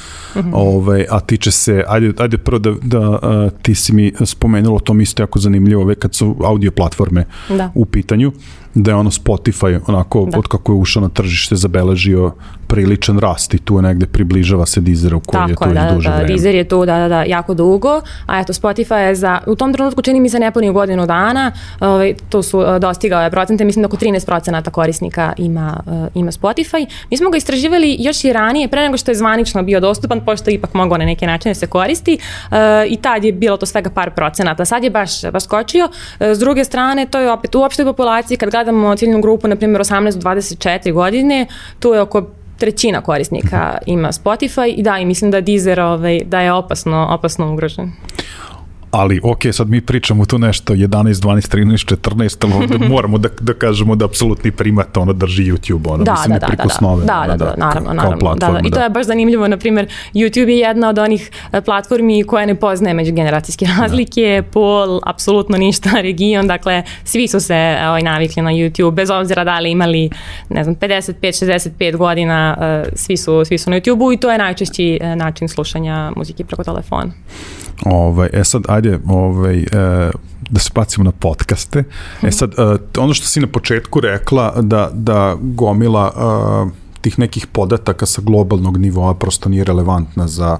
Ovaj 0.53 1.05
a 1.09 1.19
tiče 1.19 1.51
se 1.51 1.83
ajde 1.87 2.13
ajde 2.17 2.37
prvo 2.37 2.59
da 2.59 2.71
da 2.81 3.19
a, 3.21 3.49
ti 3.61 3.75
si 3.75 3.93
mi 3.93 4.13
spomenula 4.25 4.79
to 4.79 4.93
mi 4.93 5.03
isto 5.03 5.23
jako 5.23 5.39
zanimljivo 5.39 5.81
ove 5.81 5.95
kad 5.95 6.15
su 6.15 6.35
audio 6.43 6.71
platforme 6.71 7.25
Da. 7.49 7.71
u 7.75 7.85
pitanju 7.85 8.31
da 8.75 8.91
je 8.91 8.95
ono 8.95 9.11
Spotify 9.11 9.79
onako 9.87 10.27
da. 10.31 10.39
od 10.39 10.47
kako 10.47 10.71
je 10.71 10.75
ušao 10.75 11.01
na 11.01 11.09
tržište 11.09 11.55
zabeležio 11.55 12.31
priličan 12.67 13.19
rast 13.19 13.53
i 13.53 13.57
tu 13.57 13.75
je 13.75 13.81
negde 13.81 14.05
približava 14.05 14.65
se 14.65 14.81
Deezeru 14.81 15.19
koji 15.19 15.47
Tako, 15.47 15.63
je 15.63 15.69
tu 15.69 15.73
da, 15.73 15.81
da, 15.81 15.93
duže 15.93 16.09
da, 16.09 16.15
vreme. 16.15 16.27
Deezer 16.27 16.55
je 16.55 16.63
tu 16.63 16.85
da, 16.85 16.97
da, 16.97 17.07
da, 17.07 17.23
jako 17.23 17.53
dugo, 17.53 18.01
a 18.25 18.39
eto 18.39 18.53
Spotify 18.53 18.97
je 18.97 19.15
za, 19.15 19.39
u 19.47 19.55
tom 19.55 19.73
trenutku 19.73 20.01
čini 20.01 20.19
mi 20.19 20.29
se 20.29 20.39
nepunih 20.39 20.71
godinu 20.71 21.05
dana, 21.05 21.51
ovaj, 21.79 22.13
to 22.29 22.43
su 22.43 22.59
uh, 22.59 22.77
dostigao 22.79 23.21
je 23.21 23.31
procente, 23.31 23.65
mislim 23.65 23.83
da 23.83 23.87
oko 23.87 23.97
13 23.97 24.25
procenata 24.25 24.71
korisnika 24.71 25.33
ima, 25.37 25.79
uh, 25.85 25.93
ima 26.13 26.31
Spotify. 26.31 26.85
Mi 27.11 27.17
smo 27.17 27.29
ga 27.29 27.37
istraživali 27.37 27.97
još 27.99 28.23
i 28.23 28.33
ranije, 28.33 28.67
pre 28.67 28.81
nego 28.81 28.97
što 28.97 29.11
je 29.11 29.15
zvanično 29.15 29.63
bio 29.63 29.79
dostupan, 29.79 30.25
pošto 30.25 30.49
ipak 30.49 30.73
mogao 30.73 30.97
na 30.97 31.05
neke 31.05 31.27
načine 31.27 31.53
da 31.53 31.59
se 31.59 31.67
koristi 31.67 32.17
uh, 32.17 32.57
i 32.89 32.97
tad 32.97 33.23
je 33.23 33.31
bilo 33.31 33.57
to 33.57 33.65
svega 33.65 33.89
par 33.89 34.11
procenata. 34.11 34.65
Sad 34.65 34.83
je 34.83 34.89
baš, 34.89 35.21
baš 35.31 35.43
skočio. 35.43 35.85
Uh, 35.85 36.27
s 36.27 36.39
druge 36.39 36.63
strane, 36.63 37.05
to 37.05 37.19
je 37.19 37.31
opet 37.31 37.55
u 37.55 37.61
opštoj 37.61 37.85
populaciji, 37.85 38.37
kad 38.37 38.49
gledamo 38.65 38.95
ciljnu 38.95 39.21
grupu, 39.21 39.47
na 39.47 39.55
primjer 39.55 39.81
18 39.81 40.17
do 40.17 40.29
24 40.29 40.93
godine, 40.93 41.47
tu 41.79 41.93
je 41.93 42.01
oko 42.01 42.25
trećina 42.57 43.01
korisnika 43.01 43.77
ima 43.85 44.11
Spotify 44.11 44.73
i 44.77 44.83
da, 44.83 44.97
i 44.97 45.05
mislim 45.05 45.31
da 45.31 45.41
Deezer 45.41 45.79
ovaj, 45.79 46.21
da 46.25 46.41
je 46.41 46.53
opasno, 46.53 47.07
opasno 47.11 47.53
ugrožen 47.53 47.91
ali 48.95 49.19
ok, 49.23 49.39
sad 49.51 49.69
mi 49.69 49.81
pričamo 49.81 50.25
tu 50.25 50.37
nešto 50.37 50.73
11, 50.73 50.87
12, 51.13 51.55
13, 51.55 51.95
14, 51.95 52.45
ali 52.45 52.53
onda 52.53 52.87
moramo 52.93 53.17
da, 53.17 53.29
da 53.39 53.53
kažemo 53.53 53.95
da 53.95 54.05
apsolutni 54.05 54.51
primat 54.51 54.97
ono 54.97 55.13
drži 55.13 55.43
YouTube, 55.43 55.89
ono, 55.89 56.03
da, 56.03 56.11
mislim, 56.11 56.39
da, 56.39 56.39
da, 56.39 56.55
da, 56.55 56.63
da, 57.05 57.27
da, 57.27 57.37
da, 57.37 57.45
da, 57.45 57.55
naravno, 57.57 57.93
naravno, 57.93 58.35
da, 58.35 58.47
da, 58.47 58.59
i 58.67 58.71
to 58.71 58.83
je 58.83 58.89
baš 58.89 59.05
zanimljivo, 59.05 59.47
na 59.47 59.57
primjer, 59.57 59.87
YouTube 60.13 60.47
je 60.47 60.57
jedna 60.57 60.89
od 60.89 60.97
onih 60.97 61.31
e, 61.51 61.61
platformi 61.61 62.23
koja 62.23 62.45
ne 62.45 62.55
poznaje 62.55 62.93
međugeneracijske 62.93 63.65
razlike, 63.79 64.41
da. 64.41 64.51
pol, 64.51 64.99
apsolutno 65.03 65.57
ništa, 65.57 65.89
region, 66.07 66.47
dakle, 66.47 66.83
svi 67.03 67.27
su 67.27 67.39
se 67.39 67.77
ovaj, 67.87 68.01
navikli 68.01 68.43
na 68.43 68.51
YouTube, 68.51 68.91
bez 68.91 69.09
obzira 69.09 69.43
da 69.43 69.59
li 69.59 69.71
imali, 69.71 70.09
ne 70.49 70.63
znam, 70.63 70.75
55, 70.75 71.69
65 71.79 71.95
godina, 71.95 72.57
e, 72.61 72.95
svi 72.95 73.17
su, 73.17 73.45
svi 73.45 73.57
su 73.57 73.69
na 73.69 73.75
YouTube-u 73.75 74.13
i 74.13 74.17
to 74.17 74.31
je 74.31 74.37
najčešći 74.37 74.99
e, 75.01 75.15
način 75.15 75.47
slušanja 75.47 76.11
muzike 76.15 76.43
preko 76.43 76.63
telefona. 76.63 77.11
Ovaj, 77.85 78.29
e 78.33 78.43
sad, 78.43 78.63
ajde, 78.67 78.99
ovaj, 79.07 79.59
e, 79.59 79.65
da 80.49 80.59
se 80.59 80.71
bacimo 80.75 81.03
na 81.03 81.11
podcaste. 81.11 81.83
E 82.21 82.31
sad, 82.31 82.53
e, 82.57 82.77
ono 82.99 83.13
što 83.13 83.27
si 83.27 83.39
na 83.39 83.47
početku 83.47 83.99
rekla, 83.99 84.53
da, 84.61 84.89
da 84.93 85.37
gomila 85.41 86.11
e, 86.15 86.85
tih 87.01 87.19
nekih 87.19 87.47
podataka 87.47 88.05
sa 88.05 88.21
globalnog 88.21 88.77
nivoa 88.77 89.13
prosto 89.13 89.49
nije 89.49 89.63
relevantna 89.63 90.27
za, 90.27 90.57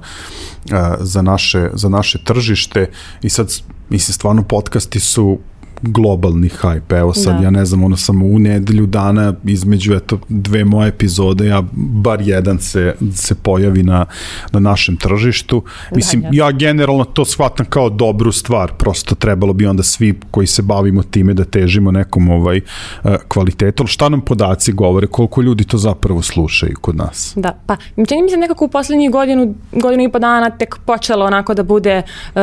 e, 0.72 0.96
za, 1.00 1.22
naše, 1.22 1.70
za 1.74 1.90
naše 1.90 2.24
tržište 2.24 2.90
i 3.22 3.30
sad, 3.30 3.54
mislim, 3.90 4.14
stvarno 4.14 4.44
podcasti 4.44 5.00
su 5.00 5.40
globalni 5.88 6.50
hype. 6.50 7.00
Evo 7.00 7.14
sad, 7.14 7.38
da. 7.38 7.44
ja 7.44 7.50
ne 7.50 7.66
znam, 7.66 7.84
ono 7.84 7.98
samo 7.98 8.26
u 8.26 8.40
nedelju 8.40 8.86
dana 8.86 9.34
između 9.44 9.94
eto, 9.94 10.20
dve 10.30 10.66
moje 10.66 10.90
epizode, 10.90 11.48
ja 11.48 11.64
bar 11.76 12.22
jedan 12.22 12.60
se, 12.60 12.96
se 13.14 13.36
pojavi 13.36 13.84
na, 13.84 14.06
na 14.52 14.60
našem 14.60 14.98
tržištu. 14.98 15.64
Da, 15.90 15.96
Mislim, 15.96 16.22
da, 16.22 16.28
ja. 16.32 16.46
ja 16.46 16.52
generalno 16.52 17.04
to 17.04 17.26
shvatam 17.26 17.66
kao 17.66 17.90
dobru 17.90 18.32
stvar, 18.32 18.74
prosto 18.74 19.16
trebalo 19.16 19.54
bi 19.54 19.66
onda 19.66 19.84
svi 19.84 20.20
koji 20.32 20.48
se 20.48 20.62
bavimo 20.62 21.04
time 21.04 21.34
da 21.34 21.46
težimo 21.46 21.92
nekom 21.92 22.30
ovaj 22.30 22.58
uh, 22.58 23.12
kvalitetu, 23.28 23.84
ali 23.84 23.88
šta 23.88 24.10
nam 24.10 24.22
podaci 24.22 24.72
govore, 24.72 25.08
koliko 25.08 25.42
ljudi 25.42 25.64
to 25.64 25.78
zapravo 25.78 26.22
slušaju 26.22 26.76
kod 26.82 26.96
nas? 26.96 27.34
Da, 27.36 27.60
pa 27.66 27.78
čini 28.08 28.22
mi 28.24 28.30
se 28.30 28.38
nekako 28.38 28.66
u 28.66 28.68
poslednjih 28.68 29.12
godinu, 29.12 29.56
godinu 29.72 30.04
i 30.04 30.12
po 30.12 30.20
dana 30.20 30.50
tek 30.50 30.76
počelo 30.86 31.26
onako 31.26 31.54
da 31.54 31.64
bude 31.64 32.02
uh, 32.36 32.42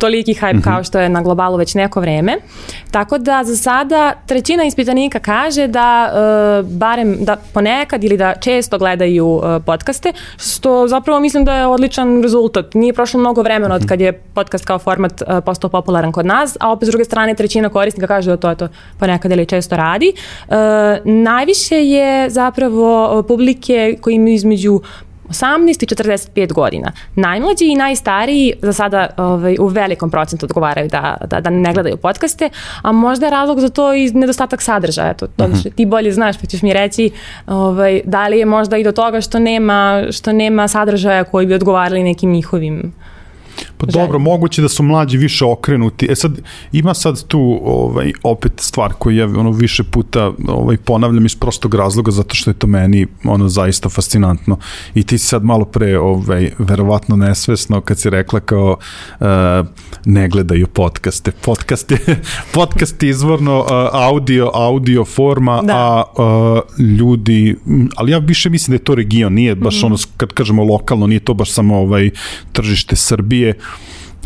toliki 0.00 0.34
hype 0.34 0.54
mm 0.54 0.58
-hmm. 0.58 0.64
kao 0.64 0.84
što 0.84 0.98
je 0.98 1.08
na 1.08 1.22
globalu 1.22 1.56
već 1.56 1.74
neko 1.74 2.00
vreme. 2.00 2.36
Tako 2.90 3.18
da 3.18 3.44
za 3.44 3.56
sada 3.56 4.12
trećina 4.26 4.64
ispitanika 4.64 5.18
kaže 5.18 5.66
da 5.66 6.12
uh, 6.12 6.66
barem 6.70 7.16
da 7.24 7.36
ponekad 7.54 8.04
ili 8.04 8.16
da 8.16 8.34
često 8.40 8.78
gledaju 8.78 9.26
uh, 9.26 9.42
podcaste, 9.66 10.12
što 10.36 10.88
zapravo 10.88 11.20
mislim 11.20 11.44
da 11.44 11.54
je 11.54 11.66
odličan 11.66 12.22
rezultat. 12.22 12.74
Nije 12.74 12.92
prošlo 12.92 13.20
mnogo 13.20 13.42
vremena 13.42 13.74
od 13.74 13.80
mhm. 13.80 13.88
kad 13.88 14.00
je 14.00 14.12
podcast 14.12 14.64
kao 14.64 14.78
format 14.78 15.22
uh, 15.22 15.28
postao 15.44 15.70
popularan 15.70 16.12
kod 16.12 16.26
nas, 16.26 16.56
a 16.60 16.72
opet 16.72 16.88
s 16.88 16.90
druge 16.90 17.04
strane 17.04 17.34
trećina 17.34 17.68
korisnika 17.68 18.06
kaže 18.06 18.30
da 18.30 18.36
to, 18.36 18.54
to 18.54 18.68
ponekad 18.98 19.32
ili 19.32 19.46
često 19.46 19.76
radi. 19.76 20.12
Uh, 20.48 20.54
najviše 21.04 21.76
je 21.76 22.30
zapravo 22.30 23.22
publike 23.22 23.96
koji 24.00 24.14
imaju 24.14 24.34
između 24.34 24.80
18 25.30 25.82
i 25.82 25.86
45 25.86 26.52
godina. 26.52 26.92
Najmlađi 27.14 27.64
i 27.64 27.74
najstariji 27.74 28.52
za 28.62 28.72
sada 28.72 29.06
ovaj, 29.16 29.56
u 29.60 29.66
velikom 29.66 30.10
procentu 30.10 30.46
odgovaraju 30.46 30.88
da, 30.88 31.16
da, 31.26 31.40
da 31.40 31.50
ne 31.50 31.72
gledaju 31.72 31.96
podcaste, 31.96 32.50
a 32.82 32.92
možda 32.92 33.26
je 33.26 33.30
razlog 33.30 33.60
za 33.60 33.68
to 33.68 33.94
i 33.94 34.10
nedostatak 34.10 34.62
sadržaja. 34.62 35.14
To, 35.14 35.26
to, 35.26 35.44
uh 35.44 35.50
mhm. 35.50 35.58
-huh. 35.58 35.74
Ti 35.74 35.86
bolje 35.86 36.12
znaš, 36.12 36.38
pa 36.38 36.46
ćeš 36.46 36.62
mi 36.62 36.72
reći 36.72 37.10
ovaj, 37.46 38.00
da 38.04 38.28
li 38.28 38.38
je 38.38 38.46
možda 38.46 38.76
i 38.76 38.84
do 38.84 38.92
toga 38.92 39.20
što 39.20 39.38
nema, 39.38 40.04
što 40.10 40.32
nema 40.32 40.68
sadržaja 40.68 41.24
koji 41.24 41.46
bi 41.46 41.54
odgovarali 41.54 42.02
nekim 42.02 42.32
njihovim 42.32 42.92
Pa 43.78 43.86
želje. 43.86 44.02
dobro, 44.02 44.18
moguće 44.18 44.62
da 44.62 44.68
su 44.68 44.82
mlađi 44.82 45.18
više 45.18 45.44
okrenuti. 45.44 46.06
E 46.10 46.14
sad, 46.14 46.38
ima 46.72 46.94
sad 46.94 47.26
tu 47.26 47.60
ovaj, 47.64 48.12
opet 48.22 48.52
stvar 48.56 48.92
koju 48.92 49.16
ja 49.16 49.24
ono, 49.26 49.50
više 49.50 49.82
puta 49.84 50.32
ovaj, 50.48 50.76
ponavljam 50.76 51.26
iz 51.26 51.36
prostog 51.36 51.74
razloga, 51.74 52.10
zato 52.10 52.34
što 52.34 52.50
je 52.50 52.54
to 52.54 52.66
meni 52.66 53.06
ono, 53.24 53.48
zaista 53.48 53.88
fascinantno. 53.88 54.58
I 54.94 55.02
ti 55.02 55.18
si 55.18 55.26
sad 55.26 55.44
malo 55.44 55.64
pre, 55.64 55.98
ovaj, 55.98 56.50
verovatno 56.58 57.16
nesvesno, 57.16 57.80
kad 57.80 57.98
si 57.98 58.10
rekla 58.10 58.40
kao 58.40 58.76
uh, 59.20 59.26
ne 60.04 60.28
gledaju 60.28 60.66
podcaste. 60.66 61.32
Podcast 61.32 61.90
je, 61.90 61.98
podcast 62.54 63.02
je 63.02 63.08
izvorno 63.08 63.60
uh, 63.60 63.66
audio, 63.92 64.50
audio 64.54 65.04
forma, 65.04 65.62
da. 65.62 65.74
a 65.76 66.02
uh, 66.18 66.80
ljudi, 66.98 67.56
ali 67.96 68.12
ja 68.12 68.18
više 68.18 68.50
mislim 68.50 68.72
da 68.72 68.74
je 68.74 68.84
to 68.84 68.94
region, 68.94 69.32
nije 69.34 69.54
baš 69.54 69.74
mm 69.74 69.78
-hmm. 69.78 69.86
ono, 69.86 69.96
kad 70.16 70.32
kažemo 70.32 70.64
lokalno, 70.64 71.06
nije 71.06 71.20
to 71.20 71.34
baš 71.34 71.50
samo 71.50 71.78
ovaj, 71.78 72.10
tržište 72.52 72.96
Srbije, 72.96 73.39
wie 73.40 73.54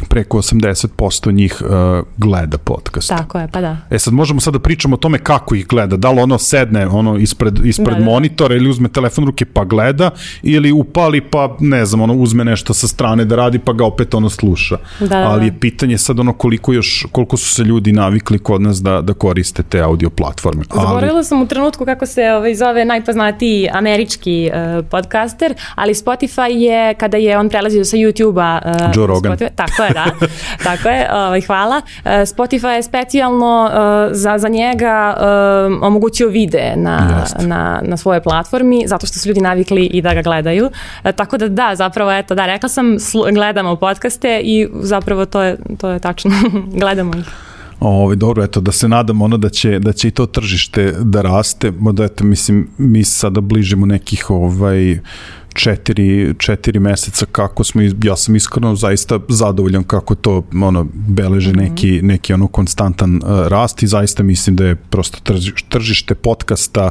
preko 0.08 0.38
80% 0.38 1.32
njih 1.32 1.62
uh, 1.62 2.06
gleda 2.16 2.58
podcast. 2.58 3.08
Tako 3.08 3.38
je, 3.38 3.48
pa 3.52 3.60
da. 3.60 3.76
E 3.90 3.98
sad 3.98 4.14
možemo 4.14 4.40
sad 4.40 4.52
da 4.52 4.58
pričamo 4.58 4.94
o 4.94 4.96
tome 4.96 5.18
kako 5.18 5.54
ih 5.54 5.66
gleda. 5.66 5.96
Da 5.96 6.10
li 6.10 6.20
ono 6.20 6.38
sedne 6.38 6.86
ono 6.86 7.16
ispred, 7.16 7.66
ispred 7.66 7.96
da, 7.96 7.98
da. 7.98 8.04
monitora 8.04 8.54
ili 8.54 8.70
uzme 8.70 8.88
telefon 8.88 9.26
ruke 9.26 9.44
pa 9.44 9.64
gleda 9.64 10.10
ili 10.42 10.72
upali 10.72 11.20
pa 11.20 11.56
ne 11.60 11.84
znam, 11.84 12.00
ono 12.00 12.14
uzme 12.14 12.44
nešto 12.44 12.74
sa 12.74 12.88
strane 12.88 13.24
da 13.24 13.36
radi 13.36 13.58
pa 13.58 13.72
ga 13.72 13.84
opet 13.84 14.14
ono 14.14 14.30
sluša. 14.30 14.76
Da, 15.00 15.06
da, 15.06 15.30
Ali 15.30 15.46
je 15.46 15.60
pitanje 15.60 15.98
sad 15.98 16.20
ono 16.20 16.32
koliko 16.32 16.72
još, 16.72 17.06
koliko 17.12 17.36
su 17.36 17.54
se 17.54 17.62
ljudi 17.62 17.92
navikli 17.92 18.38
kod 18.38 18.62
nas 18.62 18.82
da, 18.82 19.00
da 19.00 19.14
koriste 19.14 19.62
te 19.62 19.80
audio 19.80 20.10
platforme. 20.10 20.64
Zaboravila 20.74 21.16
ali... 21.16 21.24
sam 21.24 21.42
u 21.42 21.46
trenutku 21.46 21.84
kako 21.84 22.06
se 22.06 22.32
ovaj, 22.32 22.54
zove 22.54 22.84
najpoznatiji 22.84 23.68
američki 23.72 24.50
uh, 24.50 24.86
podcaster, 24.90 25.54
ali 25.74 25.94
Spotify 25.94 26.48
je 26.48 26.94
kada 26.94 27.16
je 27.16 27.38
on 27.38 27.48
prelazio 27.48 27.84
sa 27.84 27.96
YouTube-a 27.96 28.60
uh, 28.64 28.96
Joe 28.96 29.06
Rogan. 29.06 29.32
Spotify, 29.32 29.48
tako 29.54 29.82
je, 29.84 29.92
da. 29.92 30.04
Tako 30.64 30.88
je, 30.88 31.08
ovaj, 31.12 31.40
hvala. 31.40 31.82
E, 32.04 32.10
Spotify 32.10 32.68
je 32.68 32.82
specijalno 32.82 33.64
uh, 33.64 34.16
za, 34.16 34.38
za 34.38 34.48
njega 34.48 35.16
uh, 35.16 35.82
omogućio 35.82 36.28
vide 36.28 36.72
na, 36.76 37.24
na, 37.40 37.80
na 37.84 37.96
svojoj 37.96 38.20
platformi, 38.20 38.84
zato 38.86 39.06
što 39.06 39.18
su 39.18 39.28
ljudi 39.28 39.40
navikli 39.40 39.86
i 39.86 40.02
da 40.02 40.14
ga 40.14 40.22
gledaju. 40.22 40.70
Tako 41.16 41.38
da 41.38 41.48
da, 41.48 41.74
zapravo, 41.74 42.12
eto, 42.12 42.34
da, 42.34 42.46
rekla 42.46 42.68
sam, 42.68 42.96
gledamo 43.34 43.76
podcaste 43.76 44.40
i 44.44 44.68
zapravo 44.80 45.26
to 45.26 45.42
je, 45.42 45.56
to 45.78 45.90
je 45.90 45.98
tačno, 45.98 46.30
gledamo 46.82 47.12
ih. 47.18 47.24
Ovaj 47.80 48.16
dobro 48.16 48.44
eto 48.44 48.60
da 48.60 48.72
se 48.72 48.88
nadamo 48.88 49.24
ono 49.24 49.36
da 49.36 49.48
će 49.48 49.78
da 49.78 49.92
će 49.92 50.08
i 50.08 50.10
to 50.10 50.26
tržište 50.26 50.94
da 51.00 51.22
raste, 51.22 51.72
da 51.92 52.04
eto 52.04 52.24
mislim 52.24 52.68
mi 52.78 53.04
sada 53.04 53.40
bližimo 53.40 53.86
nekih 53.86 54.30
ovaj 54.30 54.98
četiri, 55.54 56.34
četiri 56.38 56.80
meseca 56.80 57.26
kako 57.32 57.64
smo, 57.64 57.82
ja 58.04 58.16
sam 58.16 58.36
iskreno 58.36 58.74
zaista 58.74 59.20
zadovoljan 59.28 59.84
kako 59.84 60.14
to 60.14 60.44
ono, 60.62 60.86
beleže 60.94 61.50
mm 61.50 61.54
-hmm. 61.54 61.70
neki, 61.70 62.02
neki 62.02 62.32
ono 62.32 62.46
konstantan 62.48 63.16
uh, 63.16 63.22
rast 63.48 63.82
i 63.82 63.86
zaista 63.86 64.22
mislim 64.22 64.56
da 64.56 64.64
je 64.64 64.74
prosto 64.76 65.34
tržište 65.68 66.14
podcasta 66.14 66.90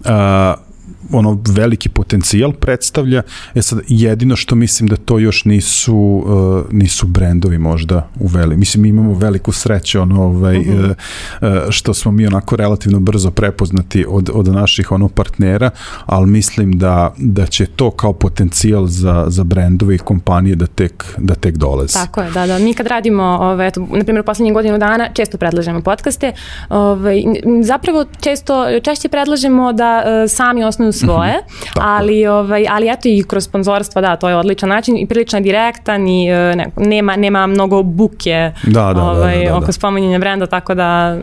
uh, 0.00 0.67
ono 1.12 1.38
veliki 1.48 1.88
potencijal 1.88 2.52
predstavlja. 2.52 3.22
E 3.54 3.62
sad 3.62 3.80
jedino 3.88 4.36
što 4.36 4.54
mislim 4.54 4.88
da 4.88 4.96
to 4.96 5.18
još 5.18 5.44
nisu 5.44 5.96
uh, 5.96 6.72
nisu 6.72 7.06
brendovi 7.06 7.58
možda 7.58 8.08
uveli. 8.20 8.56
Mislim 8.56 8.82
mi 8.82 8.88
imamo 8.88 9.14
veliku 9.14 9.52
sreću 9.52 10.00
ono 10.00 10.22
ovaj 10.22 10.58
uh 10.58 10.64
-huh. 10.64 10.94
uh, 11.40 11.70
što 11.70 11.94
smo 11.94 12.12
mi 12.12 12.26
onako 12.26 12.56
relativno 12.56 13.00
brzo 13.00 13.30
prepoznati 13.30 14.04
od 14.08 14.30
od 14.34 14.48
naših 14.48 14.92
ono 14.92 15.08
partnera, 15.08 15.70
ali 16.06 16.26
mislim 16.26 16.78
da 16.78 17.14
da 17.16 17.46
će 17.46 17.66
to 17.66 17.90
kao 17.90 18.12
potencijal 18.12 18.86
za 18.86 19.24
za 19.28 19.44
brendove 19.44 19.94
i 19.94 19.98
kompanije 19.98 20.56
da 20.56 20.66
tek 20.66 21.04
da 21.18 21.34
tek 21.34 21.56
dolazi. 21.56 21.94
Tako 21.94 22.22
je, 22.22 22.30
da, 22.30 22.46
da. 22.46 22.58
Mi 22.58 22.74
kad 22.74 22.86
radimo, 22.86 23.22
ovaj 23.22 23.68
eto, 23.68 23.80
na 23.80 24.04
primjer, 24.04 24.24
poslednjih 24.24 24.54
godinu 24.54 24.78
dana 24.78 25.08
često 25.12 25.38
predlažemo 25.38 25.80
podcaste. 25.80 26.32
Ovaj 26.68 27.22
zapravo 27.62 28.04
često 28.20 28.80
češće 28.82 29.08
predlažemo 29.08 29.72
da 29.72 30.02
uh, 30.04 30.30
sami 30.30 30.64
osnuju 30.64 30.92
svoje, 30.98 31.34
ali, 31.74 32.26
ovaj, 32.26 32.66
ali 32.70 32.88
eto 32.88 33.08
i 33.08 33.24
kroz 33.28 33.44
sponzorstva, 33.44 34.02
da, 34.02 34.16
to 34.16 34.28
je 34.28 34.36
odličan 34.36 34.68
način 34.68 34.96
i 34.96 35.06
prilično 35.06 35.40
direktan 35.40 36.08
i 36.08 36.30
e, 36.30 36.56
ne, 36.56 36.66
nema, 36.76 37.16
nema 37.16 37.46
mnogo 37.46 37.82
buke 37.82 38.52
da, 38.62 38.92
da, 38.92 39.02
ovaj, 39.02 39.36
da, 39.36 39.44
da, 39.44 39.50
da, 39.50 39.56
oko 39.56 39.72
spominjanja 39.72 40.18
brenda, 40.18 40.46
tako 40.46 40.74
da 40.74 41.18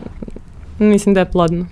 mislim 0.78 1.14
da 1.14 1.20
je 1.20 1.30
plodno. 1.30 1.66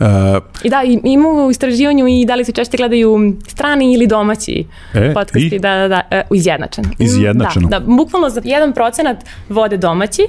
Uh, 0.00 0.42
I 0.62 0.70
da, 0.70 0.82
ima 1.04 1.28
u 1.28 1.50
istraživanju 1.50 2.06
i 2.08 2.24
da 2.26 2.34
li 2.34 2.44
se 2.44 2.52
češće 2.52 2.76
gledaju 2.76 3.36
strani 3.46 3.92
ili 3.92 4.06
domaći 4.06 4.66
E, 4.94 5.14
podcasti, 5.14 5.56
i? 5.56 5.58
da, 5.58 5.74
da, 5.76 5.88
da, 5.88 6.02
e, 6.10 6.22
izjednačeno. 6.30 6.88
Izjednačeno. 6.98 7.68
Da, 7.68 7.78
da, 7.78 7.86
bukvalno 7.86 8.30
za 8.30 8.40
1% 8.40 9.14
vode 9.48 9.76
domaći, 9.76 10.22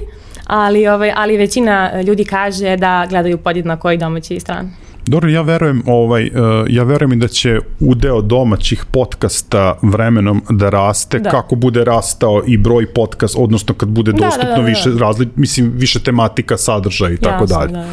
ali, 0.46 0.88
ovaj, 0.88 1.12
ali 1.16 1.36
većina 1.36 2.02
ljudi 2.02 2.24
kaže 2.24 2.76
da 2.76 3.06
gledaju 3.08 3.38
podjednako 3.38 3.90
i 3.90 3.98
domaći 3.98 4.34
i 4.34 4.40
strani. 4.40 4.68
Dobro, 5.06 5.30
ja 5.30 5.42
verujem, 5.42 5.82
ovaj, 5.86 6.26
uh, 6.26 6.66
ja 6.68 6.82
verujem 6.82 7.12
i 7.12 7.16
da 7.16 7.28
će 7.28 7.60
udeo 7.80 8.22
domaćih 8.22 8.84
podcasta 8.90 9.78
vremenom 9.82 10.42
da 10.50 10.70
raste, 10.70 11.18
Da. 11.18 11.30
kako 11.30 11.54
bude 11.54 11.84
rastao 11.84 12.42
i 12.46 12.56
broj 12.56 12.86
podcast, 12.92 13.34
odnosno 13.38 13.74
kad 13.74 13.88
bude 13.88 14.12
Da, 14.12 14.18
da, 14.18 14.24
dostupno 14.24 14.50
da, 14.50 14.56
da, 14.56 14.62
da. 14.62 14.68
više 14.68 14.90
razli, 14.98 15.28
mislim, 15.36 15.72
više 15.74 16.00
tematika, 16.00 16.56
sadržaja 16.56 17.12
i 17.12 17.16
tako 17.16 17.46
dalje. 17.46 17.72
Da, 17.72 17.78
da. 17.78 17.86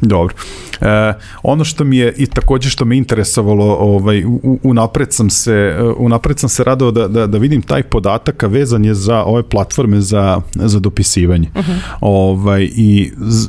Dobro. 0.00 0.34
E, 0.80 1.12
ono 1.42 1.64
što 1.64 1.84
mi 1.84 1.96
je 1.96 2.14
i 2.16 2.26
takođe 2.26 2.70
što 2.70 2.84
me 2.84 2.96
interesovalo, 2.96 3.76
ovaj, 3.80 4.24
unapred 4.62 5.12
sam 5.12 5.30
se, 5.30 5.76
e, 5.78 5.82
unapred 5.82 6.38
sam 6.38 6.48
se 6.48 6.64
radao 6.64 6.90
da, 6.90 7.08
da, 7.08 7.26
da 7.26 7.38
vidim 7.38 7.62
taj 7.62 7.82
podatak, 7.82 8.42
a 8.42 8.46
vezan 8.46 8.84
je 8.84 8.94
za 8.94 9.24
ove 9.24 9.42
platforme 9.42 10.00
za, 10.00 10.40
za 10.54 10.78
dopisivanje. 10.78 11.48
Uh 11.54 11.64
-huh. 11.64 11.78
ovaj, 12.00 12.68
I 12.76 13.12
z, 13.18 13.48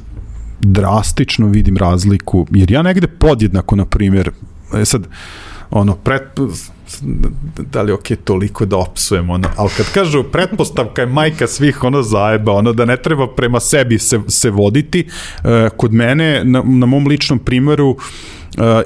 drastično 0.66 1.48
vidim 1.48 1.78
razliku, 1.78 2.48
jer 2.52 2.72
ja 2.72 2.82
negde 2.82 3.08
podjednako, 3.08 3.76
na 3.76 3.86
primjer, 3.86 4.32
e, 4.74 4.86
sad, 4.86 5.08
ono, 5.72 5.96
pret, 5.96 6.40
da 7.72 7.82
li 7.82 7.92
okej 7.92 8.18
toliko 8.18 8.66
da 8.66 8.78
opsujem, 8.78 9.30
ono, 9.30 9.50
ali 9.56 9.70
kad 9.78 9.94
kažu 9.94 10.24
pretpostavka 10.24 11.02
je 11.02 11.08
majka 11.08 11.48
svih 11.48 11.84
ono 11.84 12.02
zajeba, 12.02 12.52
ono 12.54 12.74
da 12.74 12.86
ne 12.86 12.98
treba 12.98 13.28
prema 13.28 13.60
sebi 13.60 14.00
se, 14.00 14.20
se 14.28 14.50
voditi, 14.50 15.08
e, 15.44 15.70
kod 15.78 15.94
mene, 15.94 16.44
na, 16.44 16.64
na 16.66 16.86
mom 16.86 17.08
ličnom 17.08 17.40
primeru, 17.40 17.90
uh, 17.90 18.04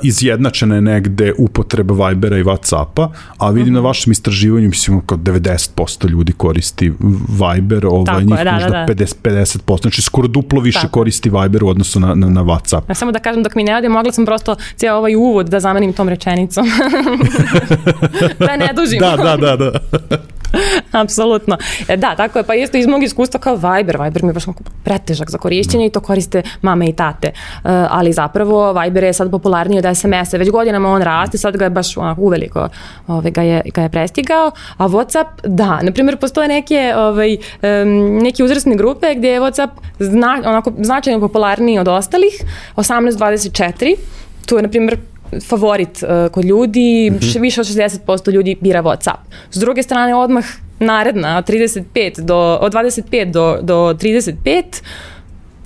izjednačena 0.02 0.76
je 0.76 0.82
negde 0.82 1.34
upotreba 1.38 2.08
Vibera 2.08 2.38
i 2.38 2.44
Whatsappa, 2.44 3.10
a 3.38 3.50
vidim 3.50 3.74
uh 3.74 3.80
-huh. 3.80 3.84
na 3.84 3.88
vašem 3.88 4.12
istraživanju, 4.12 4.68
mislim, 4.68 5.02
kao 5.02 5.18
90% 5.18 6.10
ljudi 6.10 6.34
koristi 6.34 6.94
Viber, 7.30 7.86
ovaj, 7.86 8.06
Tako 8.06 8.22
njih 8.22 8.38
da, 8.38 8.44
da, 8.44 8.52
možda 8.52 8.70
da. 8.70 8.86
50, 8.94 9.14
50%, 9.24 9.82
znači 9.82 10.02
skoro 10.02 10.28
duplo 10.28 10.62
više 10.62 10.80
Tako. 10.80 10.92
koristi 10.92 11.30
Viber 11.30 11.64
u 11.64 11.68
odnosu 11.68 12.00
na, 12.00 12.16
na, 12.16 12.30
na 12.30 12.44
Whatsapp. 12.44 12.82
Ja 12.90 12.96
samo 12.96 13.12
da 13.12 13.20
kažem 13.20 13.44
dok 13.44 13.56
mi 13.56 13.64
ne 13.64 13.78
ode, 13.78 13.90
mogla 13.90 14.12
sam 14.12 14.26
prosto 14.26 14.56
cijel 14.76 14.96
ovaj 14.96 15.16
uvod 15.16 15.50
da 15.50 15.60
zamenim 15.60 15.94
tom 15.94 16.10
rečenicom. 16.10 16.66
da 18.40 18.58
ne 18.58 18.70
dužim. 18.76 19.00
Da, 19.00 19.18
da, 19.18 19.38
da, 19.38 19.56
da. 19.56 19.72
Apsolutno. 21.02 21.58
E, 21.88 21.98
Da, 21.98 22.16
tako 22.16 22.40
je. 22.40 22.44
Pa 22.44 22.56
isto 22.56 22.78
iz 22.78 22.88
mog 22.88 23.04
iskustva 23.04 23.40
kao 23.40 23.56
Viber. 23.56 23.98
Viber 24.02 24.24
mi 24.24 24.30
je 24.30 24.34
baš 24.34 24.44
pretežak 24.84 25.32
za 25.32 25.38
korišćenje 25.38 25.86
i 25.86 25.90
to 25.90 26.00
koriste 26.00 26.42
mame 26.62 26.90
i 26.90 26.94
tate. 26.94 27.28
E, 27.28 27.34
ali 27.90 28.14
zapravo 28.14 28.74
Viber 28.74 29.04
je 29.04 29.14
sad 29.14 29.32
popularniji 29.32 29.80
od 29.80 29.98
SMS-a. 29.98 30.38
Već 30.38 30.50
godinama 30.50 30.90
on 30.90 31.02
raste, 31.02 31.38
sad 31.38 31.58
ga 31.58 31.66
je 31.66 31.70
baš 31.70 31.98
onako 31.98 32.22
uveliko 32.22 32.70
ovaj, 33.08 33.32
ga, 33.32 33.42
je, 33.42 33.62
ga 33.74 33.82
je 33.82 33.90
prestigao. 33.90 34.52
A 34.78 34.88
Whatsapp, 34.88 35.26
da. 35.44 35.80
Naprimjer, 35.82 36.18
postoje 36.18 36.48
neke, 36.48 36.94
ovaj, 36.96 37.38
um, 37.38 38.18
neke 38.18 38.44
uzrasne 38.44 38.76
grupe 38.76 39.16
gdje 39.16 39.30
je 39.30 39.42
Whatsapp 39.42 39.70
zna, 40.00 40.42
onako, 40.46 40.72
značajno 40.82 41.20
popularniji 41.20 41.80
od 41.80 41.88
ostalih. 41.88 42.34
18-24. 42.76 43.96
Tu 44.46 44.56
je, 44.56 44.62
na 44.62 44.70
primjer, 44.70 44.98
favorit 45.48 46.04
uh, 46.04 46.32
kod 46.32 46.46
ljudi, 46.46 47.10
mm 47.12 47.16
-hmm. 47.16 47.42
više 47.42 47.62
od 47.62 47.68
60% 47.68 48.32
ljudi 48.32 48.58
bira 48.62 48.84
Whatsapp. 48.84 49.18
S 49.52 49.58
druge 49.58 49.84
strane, 49.84 50.16
odmah 50.16 50.46
naredna, 50.80 51.38
od 51.38 51.50
35 51.50 52.22
do, 52.22 52.58
od 52.62 52.74
25 52.74 53.32
do, 53.32 53.60
do 53.62 53.94
35, 53.94 54.64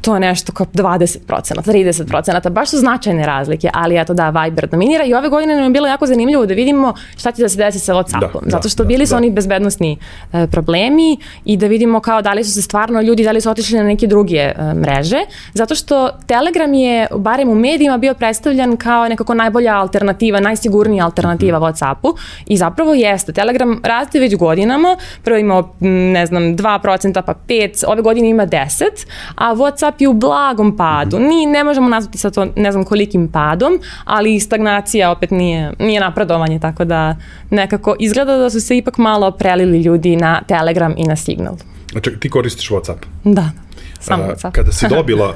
to 0.01 0.13
je 0.13 0.19
nešto 0.19 0.51
kao 0.51 0.65
20%, 0.65 1.17
30%, 1.27 2.49
baš 2.49 2.69
su 2.69 2.77
značajne 2.77 3.25
razlike, 3.25 3.69
ali 3.73 3.97
eto 3.97 4.13
da, 4.13 4.29
Viber 4.29 4.67
dominira 4.67 5.03
i 5.03 5.13
ove 5.13 5.29
godine 5.29 5.55
nam 5.55 5.63
je 5.63 5.69
bilo 5.69 5.87
jako 5.87 6.05
zanimljivo 6.05 6.45
da 6.45 6.53
vidimo 6.53 6.93
šta 7.17 7.31
će 7.31 7.41
da 7.41 7.49
se 7.49 7.57
desi 7.57 7.79
sa 7.79 7.93
Whatsappom, 7.93 8.41
Da, 8.43 8.49
zato 8.51 8.63
da, 8.63 8.69
što 8.69 8.83
da, 8.83 8.87
bili 8.87 9.05
su 9.05 9.11
da. 9.13 9.17
oni 9.17 9.31
bezbednostni 9.31 9.97
e, 10.33 10.47
problemi 10.47 11.17
i 11.45 11.57
da 11.57 11.67
vidimo 11.67 11.99
kao 11.99 12.21
da 12.21 12.33
li 12.33 12.43
su 12.43 12.51
se 12.53 12.61
stvarno 12.61 13.01
ljudi, 13.01 13.23
da 13.23 13.31
li 13.31 13.41
su 13.41 13.49
otišli 13.49 13.77
na 13.77 13.83
neke 13.83 14.07
druge 14.07 14.37
e, 14.37 14.53
mreže, 14.75 15.19
zato 15.53 15.75
što 15.75 16.09
Telegram 16.25 16.73
je, 16.73 17.07
barem 17.15 17.49
u 17.49 17.55
medijima, 17.55 17.97
bio 17.97 18.13
predstavljan 18.13 18.77
kao 18.77 19.07
nekako 19.07 19.33
najbolja 19.33 19.75
alternativa, 19.75 20.39
najsigurnija 20.39 21.05
alternativa 21.05 21.51
Mhm. 21.59 21.65
Whatsappu 21.65 22.17
i 22.47 22.57
zapravo 22.57 22.93
jeste. 22.93 23.33
Telegram 23.33 23.81
raste 23.83 24.19
već 24.19 24.35
godinama, 24.35 24.97
prvo 25.23 25.37
imao, 25.37 25.69
ne 25.79 26.25
znam, 26.25 26.43
2%, 26.43 27.21
pa 27.21 27.33
5%, 27.47 27.85
ove 27.87 28.01
godine 28.01 28.29
ima 28.29 28.45
10%, 28.45 29.05
a 29.35 29.55
Whatsapp 29.55 29.90
je 29.99 30.07
u 30.07 30.13
blagom 30.13 30.77
padu. 30.77 31.19
Mhm. 31.19 31.27
Ni, 31.27 31.45
ne 31.45 31.63
možemo 31.63 31.89
nazvati 31.89 32.17
sa 32.17 32.29
to 32.29 32.47
ne 32.55 32.71
znam 32.71 32.83
kolikim 32.83 33.27
padom, 33.27 33.79
ali 34.05 34.39
stagnacija 34.39 35.11
opet 35.11 35.31
nije, 35.31 35.73
nije 35.79 35.99
napredovanje, 35.99 36.59
tako 36.59 36.85
da 36.85 37.15
nekako 37.49 37.95
izgleda 37.99 38.37
da 38.37 38.49
su 38.49 38.61
se 38.61 38.77
ipak 38.77 38.97
malo 38.97 39.31
prelili 39.31 39.81
ljudi 39.81 40.15
na 40.15 40.41
Telegram 40.47 40.93
i 40.97 41.03
na 41.03 41.15
Signal. 41.15 41.55
Znači, 41.91 42.19
ti 42.19 42.29
koristiš 42.29 42.69
Whatsapp? 42.69 42.97
Da, 43.23 43.51
samo 43.99 44.23
Whatsapp. 44.23 44.51
Kada 44.51 44.71
si 44.71 44.87
dobila, 44.95 45.35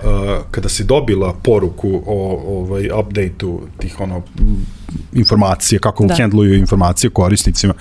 kada 0.51 0.69
si 0.69 0.83
dobila 0.83 1.33
poruku 1.43 2.01
o 2.05 2.41
ovaj 2.59 2.89
updateu 2.99 3.61
tih 3.79 3.99
ono 3.99 4.21
informacije, 5.13 5.79
kako. 5.79 6.05
Da. 6.05 6.15
handluju 6.15 6.53
informacije 6.53 7.09
korisnicima, 7.09 7.73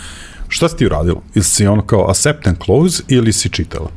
šta 0.48 0.68
si 0.68 0.76
ti 0.76 0.86
uradila? 0.86 1.20
Ili 1.34 1.44
si 1.44 1.66
ono 1.66 1.82
kao 1.82 2.10
accept 2.10 2.46
and 2.46 2.56
close 2.64 3.02
ili 3.08 3.32
si 3.32 3.48
čitala? 3.48 3.88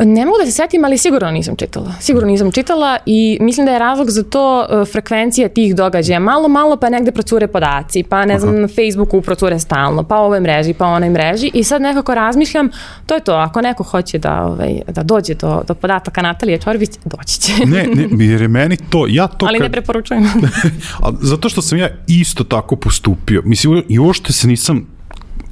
Ne 0.00 0.26
mogu 0.26 0.38
da 0.38 0.46
se 0.46 0.52
setim, 0.52 0.84
ali 0.84 0.98
sigurno 0.98 1.30
nisam 1.30 1.56
čitala. 1.56 1.92
Sigurno 2.00 2.28
nisam 2.28 2.52
čitala 2.52 2.98
i 3.06 3.38
mislim 3.40 3.66
da 3.66 3.72
je 3.72 3.78
razlog 3.78 4.10
za 4.10 4.22
to 4.22 4.66
uh, 4.70 4.88
frekvencija 4.88 5.48
tih 5.48 5.74
događaja. 5.74 6.18
Malo, 6.18 6.48
malo 6.48 6.76
pa 6.76 6.88
negde 6.88 7.12
procure 7.12 7.46
podaci, 7.46 8.02
pa 8.02 8.24
ne 8.24 8.38
znam, 8.38 8.60
na 8.60 8.68
Facebooku 8.68 9.20
procure 9.20 9.58
stalno, 9.58 10.02
pa 10.02 10.16
ovoj 10.16 10.40
mreži, 10.40 10.74
pa 10.74 10.86
onoj 10.86 11.10
mreži 11.10 11.50
i 11.54 11.64
sad 11.64 11.82
nekako 11.82 12.14
razmišljam, 12.14 12.70
to 13.06 13.14
je 13.14 13.20
to, 13.20 13.32
ako 13.32 13.60
neko 13.60 13.82
hoće 13.82 14.18
da, 14.18 14.42
ovaj, 14.42 14.80
da 14.88 15.02
dođe 15.02 15.34
do, 15.34 15.62
do 15.68 15.74
podataka 15.74 16.22
Natalije 16.22 16.58
Čorbić, 16.58 16.90
doći 17.04 17.40
će. 17.40 17.52
Ne, 17.66 17.86
ne, 17.94 18.24
jer 18.26 18.42
je 18.42 18.48
meni 18.48 18.76
to, 18.90 19.06
ja 19.08 19.26
to 19.26 19.46
ali 19.46 19.58
kad, 19.58 19.64
ne 19.64 19.72
preporučujem. 19.72 20.24
zato 21.30 21.48
što 21.48 21.62
sam 21.62 21.78
ja 21.78 21.88
isto 22.06 22.44
tako 22.44 22.76
postupio. 22.76 23.42
Mislim, 23.44 23.82
i 23.88 23.98
uopšte 23.98 24.32
se 24.32 24.48
nisam 24.48 24.99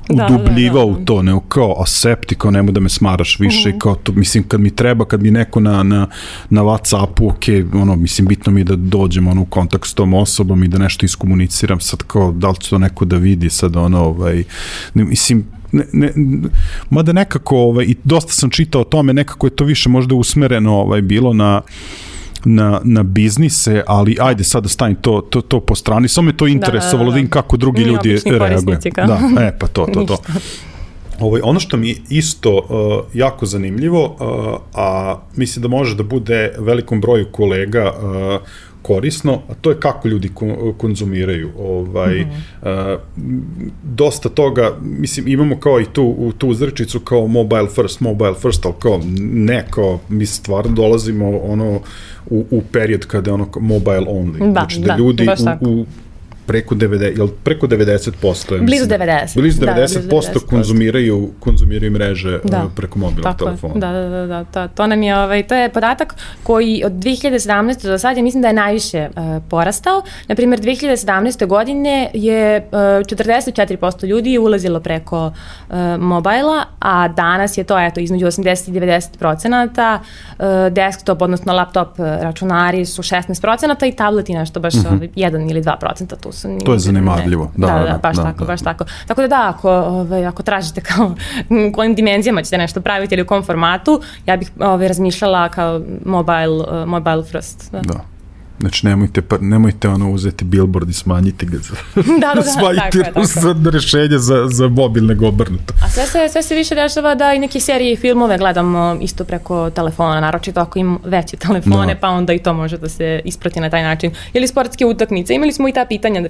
Da, 0.09 0.27
udubljivao 0.27 0.87
da, 0.87 0.90
da, 0.90 0.97
da. 0.97 1.03
u 1.03 1.05
to, 1.05 1.23
nego 1.23 1.40
kao 1.40 1.83
asepti, 1.83 2.35
kao 2.35 2.51
nemoj 2.51 2.73
da 2.73 2.81
me 2.81 2.88
smaraš 2.88 3.38
više, 3.40 3.68
Mhm. 3.68 3.79
kao 3.79 3.94
to, 3.94 4.12
mislim, 4.12 4.44
kad 4.49 4.61
mi 4.61 4.71
treba, 4.71 5.05
kad 5.05 5.23
mi 5.23 5.31
neko 5.31 5.61
na, 5.61 5.83
na, 5.83 6.07
na 6.51 6.62
Whatsappu, 6.62 7.31
ok, 7.31 7.75
ono, 7.75 7.97
mislim, 7.97 8.27
bitno 8.29 8.53
mi 8.53 8.61
je 8.61 8.64
da 8.64 8.77
dođem 8.77 9.29
ono, 9.29 9.42
u 9.42 9.44
kontakt 9.44 9.87
s 9.88 9.94
tom 9.94 10.14
osobom 10.14 10.64
i 10.64 10.68
da 10.68 10.79
nešto 10.79 11.07
iskomuniciram, 11.07 11.81
sad 11.81 12.03
kao, 12.03 12.33
da 12.33 12.49
li 12.49 12.57
će 12.61 12.71
to 12.71 12.79
neko 12.79 13.05
da 13.05 13.16
vidi, 13.16 13.51
sad 13.51 13.77
ono, 13.77 14.05
ovaj, 14.05 14.44
ne, 14.94 15.05
mislim, 15.05 15.44
ne, 15.73 15.85
ne, 15.92 16.12
mada 16.90 17.12
nekako, 17.12 17.57
ovaj, 17.59 17.85
i 17.85 17.94
dosta 18.05 18.33
sam 18.33 18.51
čitao 18.51 18.81
o 18.81 18.85
tome, 18.85 19.12
nekako 19.12 19.47
je 19.47 19.51
to 19.57 19.64
više 19.64 19.88
možda 19.88 20.14
usmereno 20.14 20.75
ovaj, 20.75 21.03
bilo 21.03 21.33
na 21.33 21.61
na, 22.44 22.81
na 22.85 23.03
biznise, 23.03 23.83
ali 23.87 24.16
ajde 24.20 24.44
sad 24.44 24.62
da 24.62 24.68
stavim 24.68 24.96
to, 24.96 25.20
to, 25.20 25.40
to 25.40 25.61
po 25.61 25.74
strani. 25.74 26.09
Samo 26.09 26.27
me 26.27 26.37
to 26.37 26.46
interesovalo 26.46 27.05
da, 27.05 27.11
da, 27.11 27.11
da. 27.11 27.16
vidim 27.16 27.31
kako 27.31 27.57
drugi 27.57 27.81
Mi 27.81 27.88
ljudi 27.88 28.18
reaguju. 28.24 28.79
Da, 28.96 29.20
e, 29.40 29.59
pa 29.59 29.66
to, 29.66 29.87
to, 29.94 30.05
to. 30.05 30.18
Ovaj, 31.20 31.40
ono 31.44 31.61
što 31.61 31.77
mi 31.77 31.88
je 31.88 31.96
isto 32.11 32.57
uh, 32.57 33.16
jako 33.18 33.46
zanimljivo, 33.46 34.05
uh, 34.05 34.61
a 34.74 35.16
mislim 35.37 35.62
da 35.62 35.68
može 35.68 35.94
da 35.94 36.03
bude 36.03 36.55
velikom 36.59 37.01
broju 37.01 37.27
kolega 37.33 37.92
uh, 37.92 38.40
korisno, 38.88 39.40
a 39.48 39.55
to 39.55 39.70
je 39.70 39.81
kako 39.81 40.09
ljudi 40.09 40.29
ko- 40.29 40.74
konzumiraju. 40.79 41.51
Ovaj, 41.59 42.20
mm 42.20 42.31
-hmm. 42.62 42.94
uh, 42.94 43.01
dosta 43.83 44.29
toga, 44.29 44.77
mislim, 44.83 45.29
imamo 45.29 45.61
kao 45.61 45.81
i 45.81 45.85
tu, 45.92 46.14
u 46.18 46.33
tu 46.33 46.48
uzrečicu 46.48 47.01
kao 47.01 47.27
mobile 47.27 47.68
first, 47.74 48.01
mobile 48.01 48.35
first, 48.35 48.66
ali 48.66 48.74
kao 48.79 49.01
ne, 49.20 49.66
kao 49.70 49.98
mi 50.09 50.27
stvarno 50.27 50.72
dolazimo 50.72 51.38
ono 51.38 51.81
u, 52.31 52.44
u 52.51 52.62
period 52.72 53.07
kada 53.07 53.31
je 53.31 53.35
ono 53.35 53.48
mobile 53.61 54.07
only. 54.07 54.38
Da, 54.38 54.53
znači 54.53 54.81
da, 54.81 54.87
da, 54.87 54.96
ljudi 54.96 55.29
u, 55.61 55.68
u 55.70 55.87
preko 56.48 56.74
90, 56.74 57.18
jel 57.18 57.28
preko 57.44 57.66
90% 57.66 58.52
je, 58.54 58.61
Blizu 58.61 58.84
mislim, 58.84 59.00
90. 59.00 59.34
Blizu 59.40 59.61
90%, 59.61 59.66
Da, 59.66 59.74
blizu 59.74 60.00
90%. 60.00 60.46
konzumiraju, 60.46 61.30
konzumiraju 61.40 61.92
mreže 61.92 62.40
Da. 62.44 62.64
uh, 62.64 62.72
preko 62.76 62.98
mobilnog 62.98 63.22
Tako 63.22 63.44
je. 63.44 63.46
telefona. 63.46 63.74
Da, 63.74 63.92
da, 63.92 64.08
da, 64.08 64.26
da, 64.26 64.44
to, 64.44 64.68
to 64.74 64.87
nam 64.87 65.02
je, 65.02 65.16
ovaj, 65.18 65.42
to 65.42 65.54
je 65.54 65.68
podatak 65.68 66.14
koji 66.42 66.82
od 66.87 66.92
2017. 66.92 67.82
do 67.82 67.98
sad, 67.98 68.16
ja 68.16 68.22
mislim 68.22 68.42
da 68.42 68.48
je 68.48 68.54
najviše 68.54 69.08
uh, 69.08 69.42
porastao. 69.50 70.02
Naprimjer, 70.28 70.61
2017. 70.61 71.46
godine 71.46 72.11
je 72.14 72.68
uh, 72.72 72.78
44% 72.78 74.06
ljudi 74.06 74.38
ulazilo 74.38 74.80
preko 74.80 75.26
uh, 75.26 75.76
mobila, 75.98 76.64
a 76.78 77.08
danas 77.08 77.58
je 77.58 77.64
to, 77.64 77.78
eto, 77.78 78.00
između 78.00 78.26
80 78.26 78.68
i 78.70 78.72
90 78.72 79.18
procenata, 79.18 80.00
uh, 80.38 80.44
desktop, 80.70 81.22
odnosno 81.22 81.52
laptop 81.52 81.98
uh, 81.98 82.06
računari 82.06 82.87
su 82.87 83.02
16 83.02 83.40
procenata 83.40 83.87
i 83.87 83.92
tableti 83.92 84.35
nešto 84.35 84.60
baš 84.60 84.75
mm 84.75 84.79
-hmm. 84.79 85.08
1 85.16 85.50
ili 85.50 85.62
2 85.62 85.79
procenta 85.81 86.16
tu 86.16 86.33
su... 86.38 86.58
To 86.64 86.72
je 86.72 86.78
zanemarljivo. 86.78 87.50
Da, 87.56 87.66
da, 87.66 87.72
da, 87.72 87.84
da, 87.84 87.98
baš 88.02 88.16
da, 88.16 88.22
tako, 88.22 88.38
da. 88.38 88.44
baš 88.44 88.62
tako. 88.62 88.84
Tako 89.06 89.20
da 89.20 89.28
da, 89.28 89.48
ako, 89.48 89.70
ovaj, 89.70 90.26
ako 90.26 90.42
tražite 90.42 90.80
kao 90.80 91.14
u 91.68 91.72
kojim 91.72 91.94
dimenzijama 91.94 92.42
ćete 92.42 92.58
nešto 92.58 92.80
praviti 92.80 93.14
ili 93.14 93.22
u 93.22 93.26
kom 93.26 93.42
formatu, 93.42 94.00
ja 94.26 94.36
bih 94.36 94.50
ovaj, 94.60 94.88
razmišljala 94.88 95.48
kao 95.48 95.80
mobile, 96.04 96.82
uh, 96.82 96.88
mobile 96.88 97.24
first. 97.24 97.72
Da. 97.72 97.80
da. 97.80 98.17
Znači, 98.61 98.87
nemojte, 98.87 99.23
pa, 99.23 99.38
nemojte 99.40 99.88
ono 99.88 100.11
uzeti 100.11 100.44
billboard 100.44 100.90
i 100.90 100.92
smanjiti 100.92 101.46
ga 101.46 101.59
za, 101.59 101.75
da, 102.21 102.35
da, 102.35 102.40
da, 102.40 102.42
smanjiti 102.59 103.02
tako, 103.04 103.25
za 103.25 103.71
rešenje 103.71 104.19
za, 104.19 104.46
za 104.50 104.69
mobilne 104.69 105.17
obrnuto. 105.29 105.75
A 105.85 105.88
sve 105.88 106.06
se, 106.06 106.29
sve 106.33 106.42
se 106.42 106.54
više 106.54 106.75
dešava 106.75 107.15
da 107.15 107.35
i 107.35 107.38
neke 107.38 107.61
serije 107.61 107.92
i 107.92 107.96
filmove 107.96 108.38
gledamo 108.38 108.98
isto 109.00 109.25
preko 109.25 109.71
telefona, 109.71 110.21
naročito 110.21 110.61
ako 110.61 110.79
im 110.79 110.98
veće 111.04 111.37
telefone, 111.37 111.94
da. 111.94 112.00
pa 112.00 112.09
onda 112.09 112.33
i 112.33 112.38
to 112.38 112.54
može 112.54 112.79
da 112.79 112.88
se 112.88 113.21
isprati 113.25 113.61
na 113.61 113.71
taj 113.71 113.83
način. 113.83 114.13
Ili 114.33 114.48
sportske 114.48 114.87
utakmice, 114.87 115.35
imali 115.35 115.52
smo 115.52 115.69
i 115.69 115.73
ta 115.73 115.85
pitanja, 115.85 116.21
da 116.21 116.29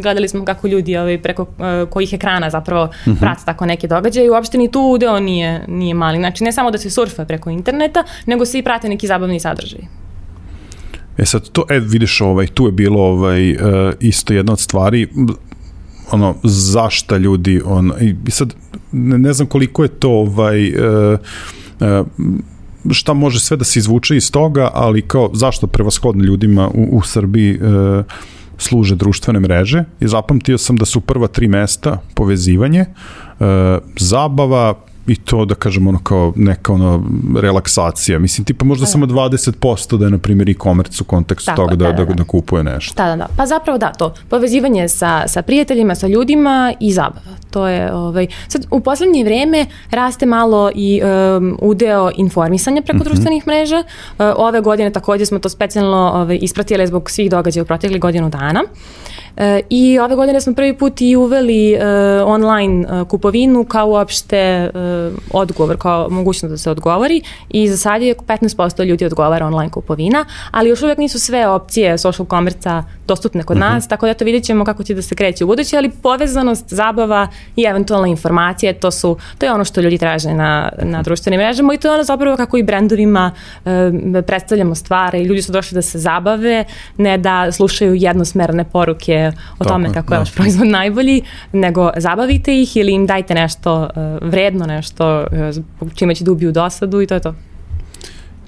gledali 0.00 0.28
smo 0.28 0.44
kako 0.44 0.68
ljudi 0.68 0.96
ovaj, 0.96 1.22
preko 1.22 1.42
uh, 1.42 1.88
kojih 1.90 2.12
ekrana 2.12 2.50
zapravo 2.50 2.84
uh 2.84 2.90
mhm. 3.08 3.10
-huh. 3.10 3.20
prate 3.20 3.42
tako 3.44 3.66
neke 3.66 3.88
događaje 3.88 4.26
i 4.26 4.30
uopšte 4.30 4.58
ni 4.58 4.70
tu 4.70 4.80
udeo 4.80 5.20
nije, 5.20 5.64
nije 5.68 5.94
mali. 5.94 6.18
Znači, 6.18 6.44
ne 6.44 6.52
samo 6.52 6.70
da 6.70 6.78
se 6.78 6.90
surfa 6.90 7.24
preko 7.24 7.50
interneta, 7.50 8.04
nego 8.26 8.44
se 8.46 8.58
i 8.58 8.62
prate 8.62 8.88
neki 8.88 9.06
zabavni 9.06 9.40
sadržaj. 9.40 10.05
E 11.18 11.26
sad, 11.26 11.48
to, 11.48 11.64
e, 11.70 11.80
vidiš, 11.80 12.20
ovaj, 12.20 12.46
tu 12.46 12.66
je 12.66 12.72
bilo 12.72 13.00
ovaj, 13.02 13.52
uh, 13.52 13.58
isto 14.00 14.34
jedna 14.34 14.52
od 14.52 14.60
stvari, 14.60 15.08
ono, 16.10 16.34
zašta 16.44 17.16
ljudi, 17.16 17.60
on, 17.64 17.92
i 18.00 18.30
sad, 18.30 18.54
ne, 18.92 19.18
ne 19.18 19.32
znam 19.32 19.48
koliko 19.48 19.82
je 19.82 19.88
to, 19.88 20.10
ovaj, 20.10 20.70
uh, 20.70 21.18
uh, 21.80 22.06
šta 22.90 23.12
može 23.12 23.40
sve 23.40 23.56
da 23.56 23.64
se 23.64 23.78
izvuče 23.78 24.16
iz 24.16 24.30
toga, 24.32 24.70
ali 24.74 25.02
kao 25.02 25.30
zašto 25.32 25.66
prevashodno 25.66 26.24
ljudima 26.24 26.68
u, 26.68 26.88
u 26.92 27.02
Srbiji 27.02 27.58
uh, 27.58 28.04
služe 28.58 28.94
društvene 28.94 29.40
mreže? 29.40 29.84
I 30.00 30.08
zapamtio 30.08 30.58
sam 30.58 30.76
da 30.76 30.84
su 30.84 31.00
prva 31.00 31.28
tri 31.28 31.48
mesta 31.48 32.02
povezivanje, 32.14 32.80
uh, 32.80 33.46
zabava, 33.96 34.74
i 35.06 35.16
to 35.16 35.44
da 35.44 35.54
kažem 35.54 35.86
ono 35.86 35.98
kao 35.98 36.32
neka 36.36 36.72
ono 36.72 37.04
relaksacija. 37.40 38.18
Mislim 38.18 38.44
tipa 38.44 38.64
možda 38.64 38.82
da. 38.82 38.86
samo 38.86 39.06
20% 39.06 39.98
da 39.98 40.04
je 40.04 40.10
na 40.10 40.18
primjer 40.18 40.50
e-commerce 40.50 41.02
u 41.02 41.04
kontekstu 41.04 41.46
Tako, 41.46 41.62
toga 41.62 41.76
da, 41.76 41.84
da, 41.84 41.92
da, 41.92 42.04
da, 42.04 42.14
da, 42.14 42.24
kupuje 42.24 42.64
nešto. 42.64 43.02
Da, 43.02 43.08
da, 43.08 43.16
da. 43.16 43.28
Pa 43.36 43.46
zapravo 43.46 43.78
da, 43.78 43.92
to 43.92 44.14
povezivanje 44.28 44.88
sa, 44.88 45.28
sa 45.28 45.42
prijateljima, 45.42 45.94
sa 45.94 46.06
ljudima 46.06 46.74
i 46.80 46.92
zabava. 46.92 47.36
To 47.50 47.68
je 47.68 47.94
ovaj 47.94 48.26
sad 48.48 48.66
u 48.70 48.80
poslednje 48.80 49.24
vreme 49.24 49.66
raste 49.90 50.26
malo 50.26 50.70
i 50.74 51.00
um, 51.02 51.58
udeo 51.62 52.10
informisanja 52.16 52.82
preko 52.82 52.96
mm 52.96 53.00
-hmm. 53.00 53.04
društvenih 53.04 53.46
mreža. 53.46 53.78
Uh, 53.78 54.26
ove 54.36 54.60
godine 54.60 54.92
takođe 54.92 55.26
smo 55.26 55.38
to 55.38 55.48
specijalno 55.48 56.12
ovaj 56.14 56.38
ispratili 56.42 56.86
zbog 56.86 57.10
svih 57.10 57.30
događaja 57.30 57.62
u 57.62 57.66
proteklih 57.66 58.00
godinu 58.00 58.28
dana. 58.28 58.60
E, 58.60 59.15
I 59.70 59.98
ove 59.98 60.16
godine 60.16 60.40
smo 60.40 60.54
prvi 60.54 60.78
put 60.78 61.00
i 61.00 61.16
uveli 61.16 61.74
uh, 61.74 61.80
online 62.26 62.86
uh, 63.00 63.08
kupovinu 63.08 63.64
kao 63.64 63.88
uopšte 63.88 64.70
odgovor, 65.32 65.76
kao 65.78 66.08
mogućnost 66.10 66.50
da 66.50 66.58
se 66.58 66.70
odgovori 66.70 67.22
i 67.48 67.68
za 67.68 67.76
sad 67.76 68.02
je 68.02 68.14
15% 68.14 68.84
ljudi 68.84 69.04
odgovara 69.04 69.46
online 69.46 69.70
kupovina, 69.70 70.24
ali 70.50 70.68
još 70.68 70.82
uvek 70.82 70.98
nisu 70.98 71.20
sve 71.20 71.48
opcije 71.48 71.98
social 71.98 72.26
commerce 72.26 72.70
dostupne 73.08 73.42
kod 73.42 73.56
mhm. 73.56 73.66
-huh. 73.66 73.74
nas, 73.74 73.88
tako 73.88 74.06
da 74.06 74.14
to 74.14 74.24
vidjet 74.24 74.44
ćemo 74.44 74.64
kako 74.64 74.82
će 74.82 74.94
da 74.94 75.02
se 75.02 75.14
kreće 75.14 75.44
u 75.44 75.46
budući, 75.46 75.76
ali 75.76 75.90
povezanost, 75.90 76.64
zabava 76.68 77.28
i 77.56 77.62
eventualna 77.62 78.08
informacije, 78.08 78.72
to 78.72 78.90
su 78.90 79.16
to 79.38 79.46
je 79.46 79.52
ono 79.52 79.64
što 79.64 79.80
ljudi 79.80 79.98
traže 79.98 80.34
na, 80.34 80.72
na 80.82 81.02
društvenim 81.02 81.40
mrežama 81.40 81.74
i 81.74 81.78
to 81.78 81.88
je 81.88 81.94
ono 81.94 82.04
zapravo 82.04 82.36
kako 82.36 82.56
i 82.56 82.62
brendovima 82.62 83.32
uh, 83.64 83.70
predstavljamo 84.26 84.74
stvari, 84.74 85.24
ljudi 85.24 85.42
su 85.42 85.52
došli 85.52 85.74
da 85.74 85.82
se 85.82 85.98
zabave, 85.98 86.64
ne 86.96 87.18
da 87.18 87.52
slušaju 87.52 87.94
jednosmerne 87.94 88.64
poruke 88.64 89.32
o 89.58 89.64
Tako, 89.64 89.70
tome 89.70 89.92
kako 89.92 90.08
da. 90.08 90.14
je 90.14 90.18
vaš 90.18 90.34
proizvod 90.34 90.68
najbolji, 90.68 91.22
nego 91.52 91.90
zabavite 91.96 92.62
ih 92.62 92.76
ili 92.76 92.92
im 92.92 93.06
dajte 93.06 93.34
nešto 93.34 93.82
uh, 93.82 94.28
vredno, 94.28 94.66
nešto 94.66 95.26
uh, 95.80 95.94
čime 95.94 96.14
će 96.14 96.24
da 96.24 96.32
ubiju 96.32 96.52
dosadu 96.52 97.00
i 97.00 97.06
to 97.06 97.14
je 97.14 97.20
to. 97.20 97.34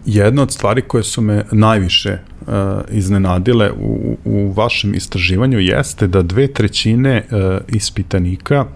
Jedna 0.06 0.42
od 0.42 0.52
stvari 0.52 0.82
koje 0.82 1.02
su 1.02 1.22
me 1.22 1.44
najviše 1.52 2.18
uh, 2.40 2.54
iznenadile 2.90 3.72
u, 3.72 4.16
u 4.24 4.52
vašem 4.52 4.94
istraživanju 4.94 5.58
jeste 5.58 6.06
da 6.06 6.22
dve 6.22 6.52
trećine 6.52 7.24
uh, 7.30 7.38
ispitanika 7.68 8.66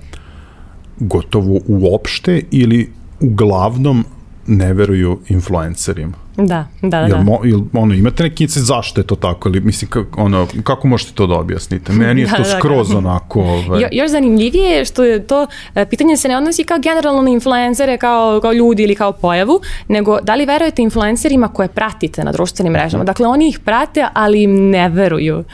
gotovo 0.98 1.60
uopšte 1.66 2.42
ili 2.50 2.92
uglavnom 3.20 4.04
ne 4.46 4.72
veruju 4.72 5.18
influencerima. 5.28 6.12
Da, 6.36 6.66
da, 6.82 6.88
da. 6.88 7.06
Jel, 7.06 7.22
mo, 7.22 7.40
jel, 7.44 7.60
ono, 7.72 7.94
imate 7.94 8.22
neki 8.22 8.44
incid 8.44 8.62
zašto 8.62 9.00
je 9.00 9.06
to 9.06 9.16
tako? 9.16 9.48
Ili, 9.48 9.60
mislim, 9.60 9.90
kako, 9.90 10.22
ono, 10.22 10.46
kako 10.64 10.88
možete 10.88 11.12
to 11.12 11.26
da 11.26 11.34
objasnite? 11.34 11.92
Meni 11.92 12.20
je 12.20 12.26
da, 12.30 12.36
to 12.36 12.42
da, 12.42 12.58
skroz 12.58 12.88
da. 12.88 12.98
onako... 12.98 13.40
Ovaj... 13.40 13.82
Jo, 13.82 13.88
još 13.92 14.10
zanimljivije 14.10 14.70
je 14.70 14.84
što 14.84 15.04
je 15.04 15.26
to, 15.26 15.46
e, 15.74 15.86
pitanje 15.86 16.16
se 16.16 16.28
ne 16.28 16.36
odnosi 16.36 16.64
kao 16.64 16.78
generalno 16.78 17.22
na 17.22 17.30
influencere, 17.30 17.98
kao, 17.98 18.40
kao 18.40 18.52
ljudi 18.52 18.82
ili 18.82 18.94
kao 18.94 19.12
pojavu, 19.12 19.60
nego 19.88 20.20
da 20.20 20.34
li 20.34 20.46
verujete 20.46 20.82
influencerima 20.82 21.48
koje 21.48 21.68
pratite 21.68 22.24
na 22.24 22.32
društvenim 22.32 22.72
mrežama? 22.72 23.04
Dakle, 23.04 23.26
oni 23.26 23.48
ih 23.48 23.58
prate, 23.58 24.06
ali 24.12 24.42
im 24.42 24.70
ne 24.70 24.88
veruju. 24.88 25.44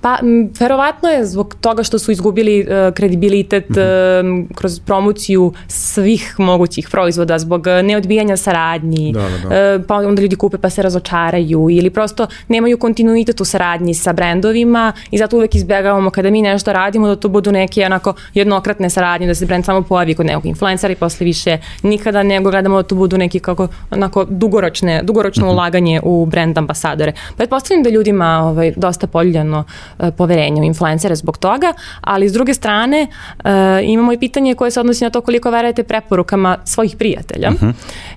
Pa, 0.00 0.18
m, 0.22 0.50
verovatno 0.60 1.08
je 1.08 1.26
zbog 1.26 1.54
toga 1.60 1.82
što 1.82 1.98
su 1.98 2.12
izgubili 2.12 2.60
uh, 2.60 2.94
kredibilitet 2.94 3.68
mm 3.68 3.74
-hmm. 3.74 4.44
uh, 4.50 4.56
kroz 4.56 4.80
promociju 4.80 5.52
svih 5.68 6.34
mogućih 6.38 6.88
proizvoda, 6.90 7.38
zbog 7.38 7.60
uh, 7.66 7.86
neodbijanja 7.86 8.36
saradnji, 8.36 9.12
da, 9.12 9.20
da, 9.20 9.28
da. 9.48 9.76
Uh, 9.76 9.84
pa 9.88 9.94
onda 9.94 10.22
ljudi 10.22 10.36
kupe 10.36 10.58
pa 10.58 10.70
se 10.70 10.82
razočaraju 10.82 11.68
ili 11.70 11.90
prosto 11.90 12.26
nemaju 12.48 12.78
kontinuitet 12.78 13.40
u 13.40 13.44
saradnji 13.44 13.94
sa 13.94 14.12
brendovima 14.12 14.92
i 15.10 15.18
zato 15.18 15.36
uvek 15.36 15.54
izbegavamo 15.54 16.10
kada 16.10 16.30
mi 16.30 16.42
nešto 16.42 16.72
radimo 16.72 17.08
da 17.08 17.16
to 17.16 17.28
budu 17.28 17.52
neke 17.52 17.86
onako 17.86 18.14
jednokratne 18.34 18.90
saradnje, 18.90 19.26
da 19.26 19.34
se 19.34 19.46
brend 19.46 19.64
samo 19.64 19.82
pojavi 19.82 20.14
kod 20.14 20.26
nekog 20.26 20.46
influencera 20.46 20.92
i 20.92 20.96
posle 20.96 21.24
više 21.24 21.58
nikada 21.82 22.22
nego 22.22 22.50
gledamo 22.50 22.76
da 22.76 22.82
to 22.82 22.94
budu 22.94 23.18
neki 23.18 23.40
kako 23.40 23.68
onako 23.90 24.24
dugoročne, 24.24 25.02
dugoročno 25.02 25.46
mm 25.46 25.48
-hmm. 25.48 25.52
ulaganje 25.52 26.00
u 26.04 26.26
brend 26.26 26.58
ambasadore. 26.58 27.12
Pretpostavljam 27.36 27.82
da 27.82 27.90
ljudima 27.90 28.42
ovaj, 28.42 28.72
dosta 28.76 29.06
poljeno 29.06 29.64
E, 29.89 29.89
poverenja 30.16 30.62
u 30.62 30.64
influencere 30.64 31.16
zbog 31.16 31.38
toga, 31.38 31.72
ali 32.00 32.28
s 32.28 32.32
druge 32.32 32.54
strane 32.54 33.06
uh, 33.38 33.50
imamo 33.82 34.12
i 34.12 34.18
pitanje 34.18 34.54
koje 34.54 34.70
se 34.70 34.80
odnosi 34.80 35.04
na 35.04 35.10
to 35.10 35.20
koliko 35.20 35.50
verujete 35.50 35.82
preporukama 35.82 36.56
svojih 36.64 36.96
prijatelja. 36.96 37.48
Uh 37.48 37.54
mhm. 37.54 37.66
-huh. 37.66 37.72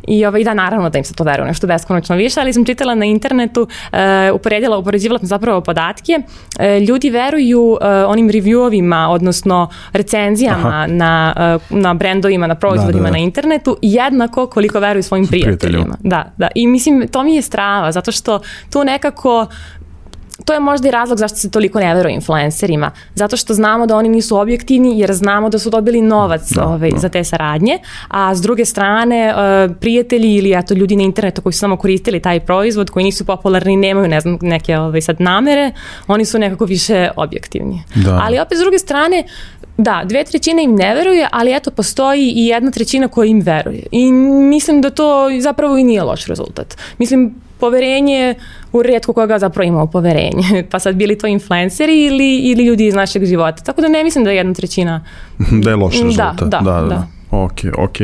I 0.07 0.25
ovaj, 0.25 0.43
da, 0.43 0.53
naravno 0.53 0.89
da 0.89 0.97
im 0.97 1.03
se 1.03 1.13
to 1.13 1.23
veruje 1.23 1.47
nešto 1.47 1.67
beskonačno 1.67 2.15
više, 2.15 2.39
ali 2.39 2.53
sam 2.53 2.65
čitala 2.65 2.95
na 2.95 3.05
internetu, 3.05 3.61
uh, 3.61 3.99
uporedila, 4.33 4.77
upoređivala 4.77 5.19
sam 5.19 5.27
zapravo 5.27 5.61
podatke, 5.61 6.19
ljudi 6.87 7.09
veruju 7.09 7.77
onim 8.07 8.29
reviewovima, 8.29 9.07
odnosno 9.09 9.69
recenzijama 9.93 10.67
Aha. 10.67 10.87
na, 10.87 11.33
na 11.69 11.93
brendovima, 11.93 12.47
na 12.47 12.55
proizvodima 12.55 13.03
da, 13.03 13.07
da, 13.07 13.11
da. 13.11 13.11
na 13.11 13.17
internetu, 13.17 13.77
jednako 13.81 14.47
koliko 14.47 14.79
veruju 14.79 15.03
svojim 15.03 15.27
prijateljima. 15.27 15.97
Da, 15.99 16.31
da. 16.37 16.47
I 16.55 16.67
mislim, 16.67 17.07
to 17.07 17.23
mi 17.23 17.35
je 17.35 17.41
strava, 17.41 17.91
zato 17.91 18.11
što 18.11 18.39
tu 18.69 18.83
nekako 18.83 19.47
to 20.45 20.53
je 20.53 20.59
možda 20.59 20.87
i 20.87 20.91
razlog 20.91 21.19
zašto 21.19 21.37
se 21.37 21.51
toliko 21.51 21.79
ne 21.79 21.95
veruje 21.95 22.13
influencerima. 22.13 22.91
Zato 23.15 23.37
što 23.37 23.53
znamo 23.53 23.85
da 23.85 23.97
oni 23.97 24.09
nisu 24.09 24.37
objektivni 24.37 24.99
jer 24.99 25.13
znamo 25.13 25.49
da 25.49 25.59
su 25.59 25.69
dobili 25.69 26.01
novac 26.01 26.51
da, 26.51 26.65
ovaj, 26.65 26.91
da. 26.91 26.97
za 26.97 27.09
te 27.09 27.23
saradnje, 27.23 27.79
a 28.07 28.35
s 28.35 28.41
druge 28.41 28.65
strane 28.65 29.33
uh, 29.33 29.75
prijatelji 29.75 30.35
ili 30.35 30.53
eto 30.53 30.73
ljudi 30.73 30.95
na 30.95 31.03
internetu 31.03 31.41
koji 31.41 31.53
su 31.53 31.59
samo 31.59 31.77
koristili 31.77 32.19
taj 32.19 32.39
proizvod, 32.39 32.89
koji 32.89 33.03
nisu 33.03 33.25
popularni, 33.25 33.75
nemaju 33.75 34.07
ne 34.07 34.21
znam 34.21 34.37
neke 34.41 34.77
ovaj, 34.77 35.01
sad 35.01 35.21
namere, 35.21 35.71
oni 36.07 36.25
su 36.25 36.39
nekako 36.39 36.65
više 36.65 37.09
objektivni. 37.15 37.83
Da. 37.95 38.19
Ali 38.23 38.39
opet 38.39 38.57
s 38.57 38.61
druge 38.61 38.79
strane 38.79 39.23
Da, 39.77 40.03
dve 40.05 40.23
trećine 40.23 40.63
im 40.63 40.75
ne 40.75 40.95
veruje, 40.95 41.27
ali 41.31 41.55
eto 41.55 41.71
postoji 41.71 42.33
i 42.35 42.45
jedna 42.45 42.71
trećina 42.71 43.07
koja 43.07 43.27
im 43.27 43.39
veruje. 43.41 43.83
I 43.91 44.11
mislim 44.11 44.81
da 44.81 44.89
to 44.89 45.29
zapravo 45.39 45.77
i 45.77 45.83
nije 45.83 46.03
loš 46.03 46.25
rezultat. 46.25 46.77
Mislim, 46.97 47.35
poverenje 47.63 48.35
u 48.73 48.81
redko 48.83 49.13
koga 49.13 49.39
zapravo 49.39 49.67
imao 49.67 49.87
poverenje. 49.87 50.63
Pa 50.71 50.79
sad 50.79 50.95
bili 50.95 51.17
to 51.17 51.27
influenceri 51.27 52.05
ili, 52.05 52.37
ili 52.37 52.65
ljudi 52.65 52.87
iz 52.87 52.95
našeg 52.95 53.25
života. 53.25 53.63
Tako 53.63 53.81
da 53.81 53.87
ne 53.87 54.03
mislim 54.03 54.23
da 54.23 54.31
je 54.31 54.37
jedna 54.37 54.53
trećina... 54.53 55.03
da 55.63 55.69
je 55.69 55.75
loš 55.75 55.93
rezultat. 56.01 56.39
Da, 56.39 56.45
da, 56.45 56.59
da. 56.59 56.81
da. 56.81 56.87
da. 56.87 57.07
Ok, 57.31 57.59
ok. 57.77 57.95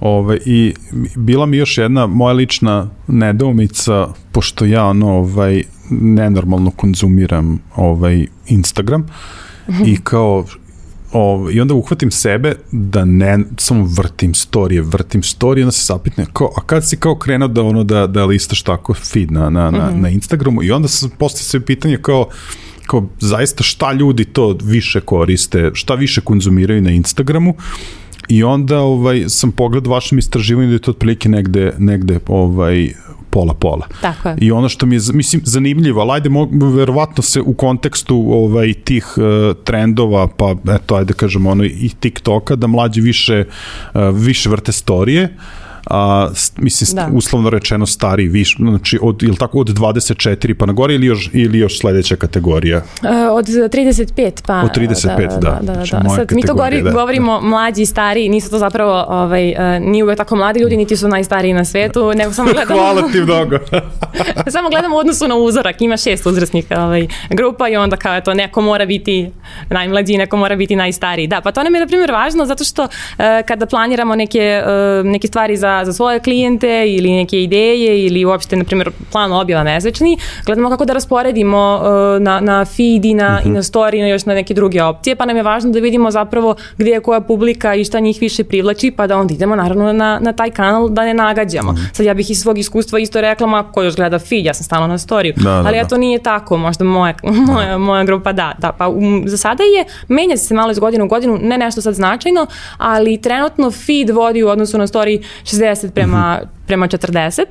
Ove, 0.00 0.38
I 0.46 0.74
bila 1.16 1.46
mi 1.46 1.56
još 1.56 1.78
jedna 1.78 2.06
moja 2.06 2.32
lična 2.32 2.88
nedoumica, 3.06 4.06
pošto 4.32 4.64
ja 4.64 4.84
ono, 4.84 5.08
ovaj, 5.08 5.62
nenormalno 5.90 6.70
konzumiram 6.70 7.58
ovaj 7.76 8.26
Instagram 8.46 9.06
i 9.90 9.96
kao 10.04 10.44
o, 11.12 11.48
I 11.52 11.60
onda 11.60 11.74
uhvatim 11.74 12.10
sebe 12.10 12.54
da 12.72 13.04
ne 13.04 13.38
samo 13.56 13.88
vrtim 13.96 14.34
storije, 14.34 14.82
vrtim 14.82 15.22
storije, 15.22 15.64
onda 15.64 15.72
se 15.72 15.84
zapitne, 15.84 16.26
kao, 16.32 16.50
a 16.56 16.60
kad 16.66 16.88
si 16.88 16.96
kao 16.96 17.14
krenuo 17.14 17.48
da 17.48 17.62
ono 17.62 17.84
da, 17.84 18.06
da 18.06 18.24
listaš 18.24 18.62
tako 18.62 18.94
feed 18.94 19.30
na, 19.30 19.50
na, 19.50 19.70
na, 19.70 19.90
mm 19.90 19.94
-hmm. 19.94 20.00
na 20.00 20.08
Instagramu 20.08 20.62
i 20.62 20.70
onda 20.70 20.88
se 20.88 21.08
postoji 21.18 21.44
se 21.44 21.60
pitanje 21.60 21.98
kao, 22.02 22.28
kao 22.86 23.08
zaista 23.20 23.64
šta 23.64 23.92
ljudi 23.92 24.24
to 24.24 24.56
više 24.62 25.00
koriste, 25.00 25.70
šta 25.74 25.94
više 25.94 26.20
konzumiraju 26.20 26.82
na 26.82 26.90
Instagramu 26.90 27.54
I 28.28 28.44
onda 28.44 28.80
ovaj, 28.80 29.24
sam 29.28 29.52
pogledao 29.52 29.92
vašem 29.92 30.18
istraživanju 30.18 30.68
da 30.68 30.74
je 30.74 30.78
to 30.78 30.90
otprilike 30.90 31.28
negde, 31.28 31.72
negde 31.78 32.20
ovaj, 32.28 32.88
pola-pola. 33.30 33.86
Tako 34.00 34.28
je. 34.28 34.36
I 34.40 34.52
ono 34.52 34.68
što 34.68 34.86
mi 34.86 34.96
je, 34.96 35.00
mislim, 35.12 35.42
zanimljivo, 35.44 36.00
ali 36.00 36.10
ajde, 36.12 36.30
verovatno 36.76 37.22
se 37.22 37.40
u 37.40 37.54
kontekstu 37.54 38.24
ovaj, 38.30 38.72
tih 38.74 39.14
uh, 39.16 39.56
trendova, 39.64 40.26
pa 40.26 40.54
eto, 40.74 40.94
ajde 40.94 41.12
kažemo, 41.12 41.50
ono, 41.50 41.64
i 41.64 41.90
TikToka, 42.00 42.56
da 42.56 42.66
mlađi 42.66 43.00
više, 43.00 43.44
uh, 43.94 44.00
više 44.12 44.48
vrte 44.48 44.72
storije, 44.72 45.24
uh, 45.24 45.67
a, 45.90 46.28
mislim, 46.56 46.96
da. 46.96 47.08
uslovno 47.12 47.50
rečeno 47.50 47.86
stari, 47.86 48.28
viš, 48.28 48.56
znači 48.58 48.98
od, 49.02 49.22
ili 49.22 49.36
tako, 49.36 49.58
od 49.58 49.68
24 49.68 50.54
pa 50.54 50.66
na 50.66 50.72
gore 50.72 50.94
ili 50.94 51.06
još, 51.06 51.30
ili 51.32 51.58
još 51.58 51.78
sledeća 51.78 52.16
kategorija? 52.16 52.76
Uh, 52.78 53.10
od 53.32 53.46
35 53.46 54.42
pa... 54.46 54.60
Od 54.60 54.70
35, 54.76 55.16
da. 55.16 55.36
da, 55.36 55.38
da, 55.38 55.58
da, 55.60 55.74
znači, 55.74 55.92
da. 55.92 56.08
Sad, 56.16 56.32
mi 56.32 56.42
to 56.42 56.54
gori, 56.54 56.82
da. 56.82 56.90
govorimo 56.90 57.40
mlađi 57.40 57.82
i 57.82 57.86
stari, 57.86 58.28
nisu 58.28 58.50
to 58.50 58.58
zapravo, 58.58 59.04
ovaj, 59.08 59.50
uh, 59.50 59.56
nije 59.80 60.04
uvek 60.04 60.16
tako 60.16 60.36
mladi 60.36 60.60
ljudi, 60.60 60.76
niti 60.76 60.96
su 60.96 61.08
najstariji 61.08 61.52
na 61.52 61.64
svetu, 61.64 62.12
nego 62.14 62.32
samo 62.32 62.52
gledamo... 62.52 62.80
Hvala 62.80 63.02
ti 63.12 63.20
mnogo. 63.20 63.58
samo 64.56 64.68
gledamo 64.70 64.96
u 64.96 64.98
odnosu 64.98 65.28
na 65.28 65.34
uzorak, 65.34 65.80
ima 65.80 65.96
šest 65.96 66.26
uzrasnih 66.26 66.66
ovaj, 66.70 67.06
grupa 67.30 67.68
i 67.68 67.76
onda 67.76 67.96
kao 67.96 68.16
eto, 68.16 68.34
neko 68.34 68.60
mora 68.60 68.86
biti 68.86 69.30
najmlađi, 69.70 70.16
neko 70.16 70.36
mora 70.36 70.56
biti 70.56 70.76
najstariji. 70.76 71.26
Da, 71.26 71.40
pa 71.40 71.52
to 71.52 71.62
nam 71.62 71.74
je, 71.74 71.80
na 71.80 71.86
primjer, 71.86 72.12
važno 72.12 72.46
zato 72.46 72.64
što 72.64 72.82
uh, 72.82 72.88
kada 73.46 73.66
planiramo 73.66 74.14
neke, 74.14 74.62
neke 75.04 75.26
stvari 75.26 75.56
za 75.56 75.77
za, 75.84 75.92
svoje 75.92 76.20
klijente 76.20 76.84
ili 76.88 77.10
neke 77.10 77.42
ideje 77.42 78.06
ili 78.06 78.24
uopšte, 78.24 78.56
na 78.56 78.64
primjer, 78.64 78.90
plan 79.12 79.32
objava 79.32 79.64
mesečni, 79.64 80.18
gledamo 80.46 80.70
kako 80.70 80.84
da 80.84 80.92
rasporedimo 80.92 81.80
uh, 81.82 82.22
na, 82.22 82.40
na 82.40 82.64
feed 82.64 83.04
i 83.04 83.14
na, 83.14 83.38
uh 83.40 83.44
-huh. 83.44 83.46
i 83.46 83.50
na 83.50 83.60
mhm. 83.60 83.60
story 83.60 83.98
i 83.98 84.00
na 84.00 84.08
još 84.08 84.26
na 84.26 84.34
neke 84.34 84.54
druge 84.54 84.82
opcije, 84.82 85.16
pa 85.16 85.26
nam 85.26 85.36
je 85.36 85.42
važno 85.42 85.70
da 85.70 85.78
vidimo 85.78 86.10
zapravo 86.10 86.54
gdje 86.76 86.90
je 86.90 87.00
koja 87.00 87.20
publika 87.20 87.74
i 87.74 87.84
šta 87.84 88.00
njih 88.00 88.18
više 88.20 88.44
privlači, 88.44 88.90
pa 88.90 89.06
da 89.06 89.16
onda 89.16 89.34
idemo 89.34 89.56
naravno 89.56 89.92
na, 89.92 90.18
na 90.22 90.32
taj 90.32 90.50
kanal 90.50 90.88
da 90.88 91.04
ne 91.04 91.14
nagađamo. 91.14 91.70
Uh 91.70 91.76
mhm. 91.76 91.84
-huh. 91.84 91.96
Sad 91.96 92.06
ja 92.06 92.14
bih 92.14 92.30
iz 92.30 92.40
svog 92.40 92.58
iskustva 92.58 92.98
isto 92.98 93.20
rekla, 93.20 93.46
ma 93.46 93.72
ko 93.72 93.82
još 93.82 93.96
gleda 93.96 94.18
feed, 94.18 94.44
ja 94.44 94.54
sam 94.54 94.64
stala 94.64 94.86
na 94.86 94.98
storiju, 94.98 95.34
da, 95.36 95.42
da, 95.42 95.50
ali 95.50 95.70
da, 95.70 95.76
ja 95.76 95.88
to 95.88 95.96
nije 95.96 96.18
tako, 96.18 96.56
možda 96.56 96.84
moja, 96.84 97.14
moja, 97.52 97.68
da. 97.68 97.78
moja 97.78 98.04
grupa 98.04 98.32
da, 98.32 98.52
da, 98.58 98.72
pa 98.72 98.88
um, 98.88 99.22
za 99.26 99.36
sada 99.36 99.62
je, 99.62 99.84
menja 100.08 100.36
se 100.36 100.54
malo 100.54 100.70
iz 100.70 100.78
godine 100.78 101.04
u 101.04 101.08
godinu, 101.08 101.38
ne 101.42 101.58
nešto 101.58 101.82
sad 101.82 101.94
značajno, 101.94 102.46
ali 102.76 103.20
trenutno 103.20 103.70
feed 103.70 104.10
vodi 104.10 104.42
u 104.42 104.48
odnosu 104.48 104.78
na 104.78 104.86
story 104.86 105.24
60 105.44 105.67
prema, 105.94 106.40
prema 106.66 106.88
40, 106.88 107.42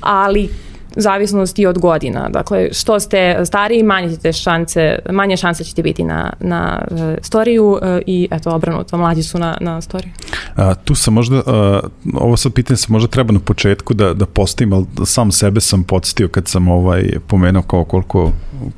ali 0.00 0.50
zavisnosti 0.96 1.66
od 1.66 1.78
godina. 1.78 2.28
Dakle, 2.28 2.68
što 2.72 3.00
ste 3.00 3.36
stariji, 3.44 3.82
manje 3.82 4.10
ćete 4.10 4.32
šanse, 4.32 4.98
manje 5.10 5.36
šanse 5.36 5.64
ćete 5.64 5.82
biti 5.82 6.04
na, 6.04 6.32
na 6.40 6.82
e, 6.90 7.16
storiju 7.22 7.78
e, 7.82 8.02
i 8.06 8.28
eto, 8.30 8.50
obranuto, 8.50 8.98
mlađi 8.98 9.22
su 9.22 9.38
na, 9.38 9.56
na 9.60 9.80
storiju. 9.80 10.12
A, 10.56 10.74
tu 10.74 10.94
sam 10.94 11.14
možda, 11.14 11.42
a, 11.46 11.80
ovo 12.14 12.36
sad 12.36 12.52
pitanje 12.52 12.76
se 12.76 12.86
možda 12.88 13.08
treba 13.08 13.32
na 13.32 13.40
početku 13.40 13.94
da, 13.94 14.14
da 14.14 14.26
postavim, 14.26 14.72
ali 14.72 14.86
sam 15.04 15.32
sebe 15.32 15.60
sam 15.60 15.84
podstio 15.84 16.28
kad 16.28 16.48
sam 16.48 16.68
ovaj, 16.68 17.04
pomenuo 17.26 17.62
kao 17.62 17.84
koliko, 17.84 18.32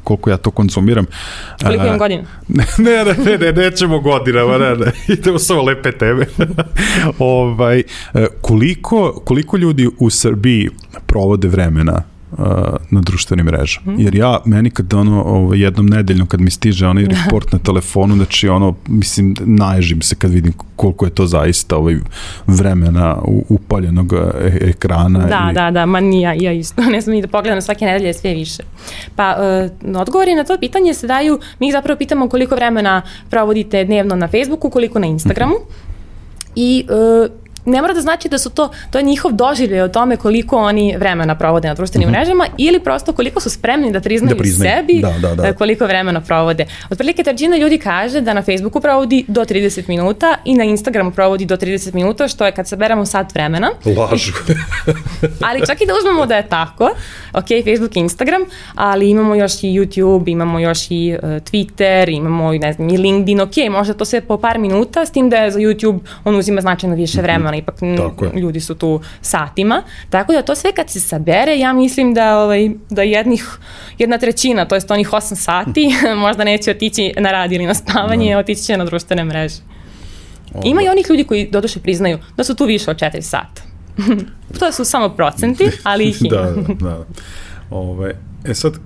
koliko 0.04 0.30
ja 0.30 0.36
to 0.36 0.50
konzumiram. 0.50 1.06
Koliko 1.62 1.84
imam 1.84 1.98
godina? 1.98 2.22
Ne, 2.48 2.64
ne, 2.78 3.14
ne, 3.24 3.38
ne, 3.38 3.52
nećemo 3.52 4.00
godinama, 4.00 4.58
ne, 4.58 4.76
ne, 4.76 4.92
idemo 5.14 5.38
samo 5.38 5.62
lepe 5.62 5.92
teme. 5.92 6.26
ovaj, 7.18 7.78
e, 7.78 8.26
koliko, 8.40 9.22
koliko 9.24 9.56
ljudi 9.56 9.88
u 9.98 10.10
Srbiji 10.10 10.68
provode 11.06 11.48
vremena 11.48 12.02
na 12.90 13.00
društvenim 13.00 13.46
mrežama. 13.46 13.92
Mm. 13.92 14.00
Jer 14.00 14.14
ja, 14.14 14.40
meni 14.44 14.70
kad 14.70 14.94
ono, 14.94 15.22
ovo, 15.22 15.54
jednom 15.54 15.86
nedeljno 15.86 16.26
kad 16.26 16.40
mi 16.40 16.50
stiže 16.50 16.86
onaj 16.86 17.04
report 17.04 17.52
na 17.52 17.58
telefonu, 17.58 18.14
znači 18.14 18.48
ono, 18.48 18.74
mislim, 18.88 19.34
naježim 19.40 20.02
se 20.02 20.14
kad 20.14 20.30
vidim 20.30 20.52
koliko 20.76 21.04
je 21.04 21.10
to 21.10 21.26
zaista 21.26 21.76
ovaj 21.76 21.96
vremena 22.46 23.16
upaljenog 23.48 24.12
e 24.12 24.58
ekrana. 24.60 25.26
Da, 25.26 25.48
i... 25.50 25.54
da, 25.54 25.70
da, 25.70 25.86
ma 25.86 26.00
nije, 26.00 26.36
ja 26.40 26.52
isto, 26.52 26.82
ne 26.94 27.00
znam 27.00 27.16
ni 27.16 27.22
da 27.22 27.28
pogledam 27.28 27.62
svake 27.62 27.84
nedelje 27.84 28.14
sve 28.14 28.34
više. 28.34 28.62
Pa, 29.16 29.36
uh, 29.84 30.00
odgovori 30.00 30.34
na 30.34 30.44
to 30.44 30.58
pitanje 30.60 30.94
se 30.94 31.06
daju, 31.06 31.38
mi 31.58 31.72
zapravo 31.72 31.98
pitamo 31.98 32.28
koliko 32.28 32.54
vremena 32.54 33.02
provodite 33.30 33.84
dnevno 33.84 34.16
na 34.16 34.28
Facebooku, 34.28 34.70
koliko 34.70 34.98
na 34.98 35.06
Instagramu. 35.06 35.54
Mm 35.54 35.58
-hmm. 35.58 35.88
I 36.56 36.84
uh, 36.88 37.47
ne 37.64 37.80
mora 37.80 37.94
da 37.94 38.00
znači 38.00 38.28
da 38.28 38.38
su 38.38 38.50
to, 38.50 38.70
to 38.90 38.98
je 38.98 39.04
njihov 39.04 39.32
doživljaj 39.32 39.80
o 39.80 39.88
tome 39.88 40.16
koliko 40.16 40.56
oni 40.56 40.96
vremena 40.96 41.34
provode 41.34 41.68
na 41.68 41.74
društvenim 41.74 42.08
mm 42.08 42.12
-hmm. 42.12 42.18
mrežama 42.18 42.46
ili 42.58 42.80
prosto 42.80 43.12
koliko 43.12 43.40
su 43.40 43.50
spremni 43.50 43.92
da 43.92 44.00
priznaju, 44.00 44.36
da 44.36 44.42
priznaju. 44.42 44.72
sebi 44.76 45.00
da, 45.00 45.28
da, 45.28 45.34
da. 45.34 45.48
E, 45.48 45.52
koliko 45.52 45.86
vremena 45.86 46.20
provode. 46.20 46.66
Otprilike 46.90 47.22
trećina 47.22 47.56
ljudi 47.56 47.78
kaže 47.78 48.20
da 48.20 48.32
na 48.32 48.42
Facebooku 48.42 48.80
provodi 48.80 49.24
do 49.28 49.44
30 49.44 49.88
minuta 49.88 50.36
i 50.44 50.54
na 50.54 50.64
Instagramu 50.64 51.10
provodi 51.10 51.46
do 51.46 51.56
30 51.56 51.94
minuta, 51.94 52.28
što 52.28 52.46
je 52.46 52.52
kad 52.52 52.68
saberamo 52.68 53.06
sat 53.06 53.34
vremena. 53.34 53.70
Lažu. 53.84 54.32
ali 55.48 55.66
čak 55.66 55.80
i 55.80 55.86
da 55.86 55.92
uzmemo 55.98 56.26
da 56.26 56.36
je 56.36 56.48
tako, 56.48 56.90
ok, 57.32 57.46
Facebook 57.64 57.96
i 57.96 58.00
Instagram, 58.00 58.42
ali 58.74 59.10
imamo 59.10 59.34
još 59.34 59.62
i 59.62 59.66
YouTube, 59.66 60.30
imamo 60.30 60.58
još 60.58 60.86
i 60.90 61.16
uh, 61.22 61.28
Twitter, 61.28 62.16
imamo 62.16 62.52
ne 62.52 62.72
znam, 62.72 62.88
i 62.88 62.96
LinkedIn, 62.96 63.40
ok, 63.40 63.56
možda 63.70 63.94
to 63.94 64.04
sve 64.04 64.20
po 64.20 64.38
par 64.38 64.58
minuta, 64.58 65.06
s 65.06 65.10
tim 65.10 65.30
da 65.30 65.36
je 65.36 65.50
za 65.50 65.58
YouTube 65.58 65.98
on 66.24 66.36
uzima 66.36 66.60
značajno 66.60 66.96
više 66.96 67.22
vremena 67.22 67.47
ipak 67.56 67.74
ljudi 68.34 68.60
su 68.60 68.74
tu 68.74 69.00
satima. 69.20 69.82
Tako 70.10 70.32
da 70.32 70.42
to 70.42 70.54
sve 70.54 70.72
kad 70.72 70.90
se 70.90 71.00
sabere, 71.00 71.58
ja 71.58 71.72
mislim 71.72 72.14
da, 72.14 72.38
ovaj, 72.38 72.70
da 72.90 73.02
jednih, 73.02 73.58
jedna 73.98 74.18
trećina, 74.18 74.64
to 74.64 74.74
jest 74.74 74.90
onih 74.90 75.10
8 75.10 75.34
sati, 75.34 75.90
možda 76.26 76.44
neće 76.44 76.70
otići 76.70 77.12
na 77.16 77.32
rad 77.32 77.52
ili 77.52 77.66
na 77.66 77.74
spavanje, 77.74 78.34
no. 78.34 78.40
otići 78.40 78.62
će 78.62 78.76
na 78.76 78.84
društvene 78.84 79.24
mreže. 79.24 79.56
Ovo. 80.54 80.62
Ima 80.64 80.82
i 80.82 80.88
onih 80.88 81.06
ljudi 81.10 81.24
koji 81.24 81.48
doduše 81.50 81.80
priznaju 81.80 82.18
da 82.36 82.44
su 82.44 82.54
tu 82.54 82.64
više 82.64 82.90
od 82.90 82.96
4 82.96 83.20
sata. 83.20 83.62
to 84.60 84.72
su 84.72 84.84
samo 84.84 85.08
procenti, 85.08 85.70
ali 85.82 86.08
ih 86.08 86.22
ima. 86.24 86.36
da, 86.36 86.50
da, 86.50 86.74
da. 86.74 87.04
Ove, 87.70 88.14
E 88.44 88.54
sad, 88.54 88.78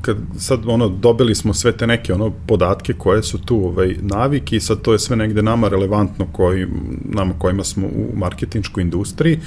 kad 0.00 0.16
sad 0.38 0.60
ono, 0.66 0.88
dobili 0.88 1.34
smo 1.34 1.54
sve 1.54 1.72
te 1.72 1.86
neke 1.86 2.14
ono 2.14 2.32
podatke 2.46 2.92
koje 2.92 3.22
su 3.22 3.38
tu 3.38 3.56
ovaj, 3.56 3.96
naviki 4.00 4.56
i 4.56 4.60
sad 4.60 4.82
to 4.82 4.92
je 4.92 4.98
sve 4.98 5.16
negde 5.16 5.42
nama 5.42 5.68
relevantno 5.68 6.26
koji, 6.32 6.66
nama 7.04 7.34
kojima 7.38 7.64
smo 7.64 7.86
u 7.86 8.16
marketinškoj 8.16 8.82
industriji. 8.82 9.38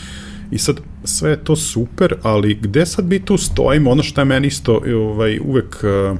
I 0.51 0.57
sad 0.57 0.81
sve 1.03 1.29
je 1.29 1.43
to 1.43 1.55
super, 1.55 2.15
ali 2.23 2.55
gde 2.61 2.85
sad 2.85 3.05
mi 3.05 3.19
tu 3.19 3.37
stojimo, 3.37 3.91
ono 3.91 4.03
što 4.03 4.21
je 4.21 4.25
meni 4.25 4.47
isto 4.47 4.81
ovaj, 4.95 5.39
uvek 5.39 5.83
uh, 5.83 6.17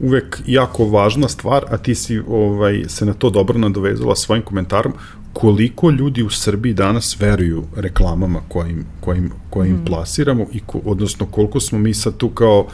uvek 0.00 0.42
jako 0.46 0.84
važna 0.84 1.28
stvar, 1.28 1.64
a 1.70 1.76
ti 1.76 1.94
si 1.94 2.18
ovaj, 2.28 2.84
se 2.88 3.06
na 3.06 3.12
to 3.12 3.30
dobro 3.30 3.58
nadovezala 3.58 4.16
svojim 4.16 4.42
komentarom, 4.42 4.92
koliko 5.34 5.90
ljudi 5.90 6.22
u 6.22 6.30
Srbiji 6.30 6.74
danas 6.74 7.20
veruju 7.20 7.64
reklamama 7.76 8.40
kojim, 8.48 8.84
kojim, 9.00 9.30
kojim 9.50 9.76
mm. 9.76 9.84
plasiramo 9.84 10.46
i 10.52 10.60
ko, 10.60 10.80
odnosno 10.84 11.26
koliko 11.26 11.60
smo 11.60 11.78
mi 11.78 11.94
sad 11.94 12.16
tu 12.16 12.28
kao 12.28 12.66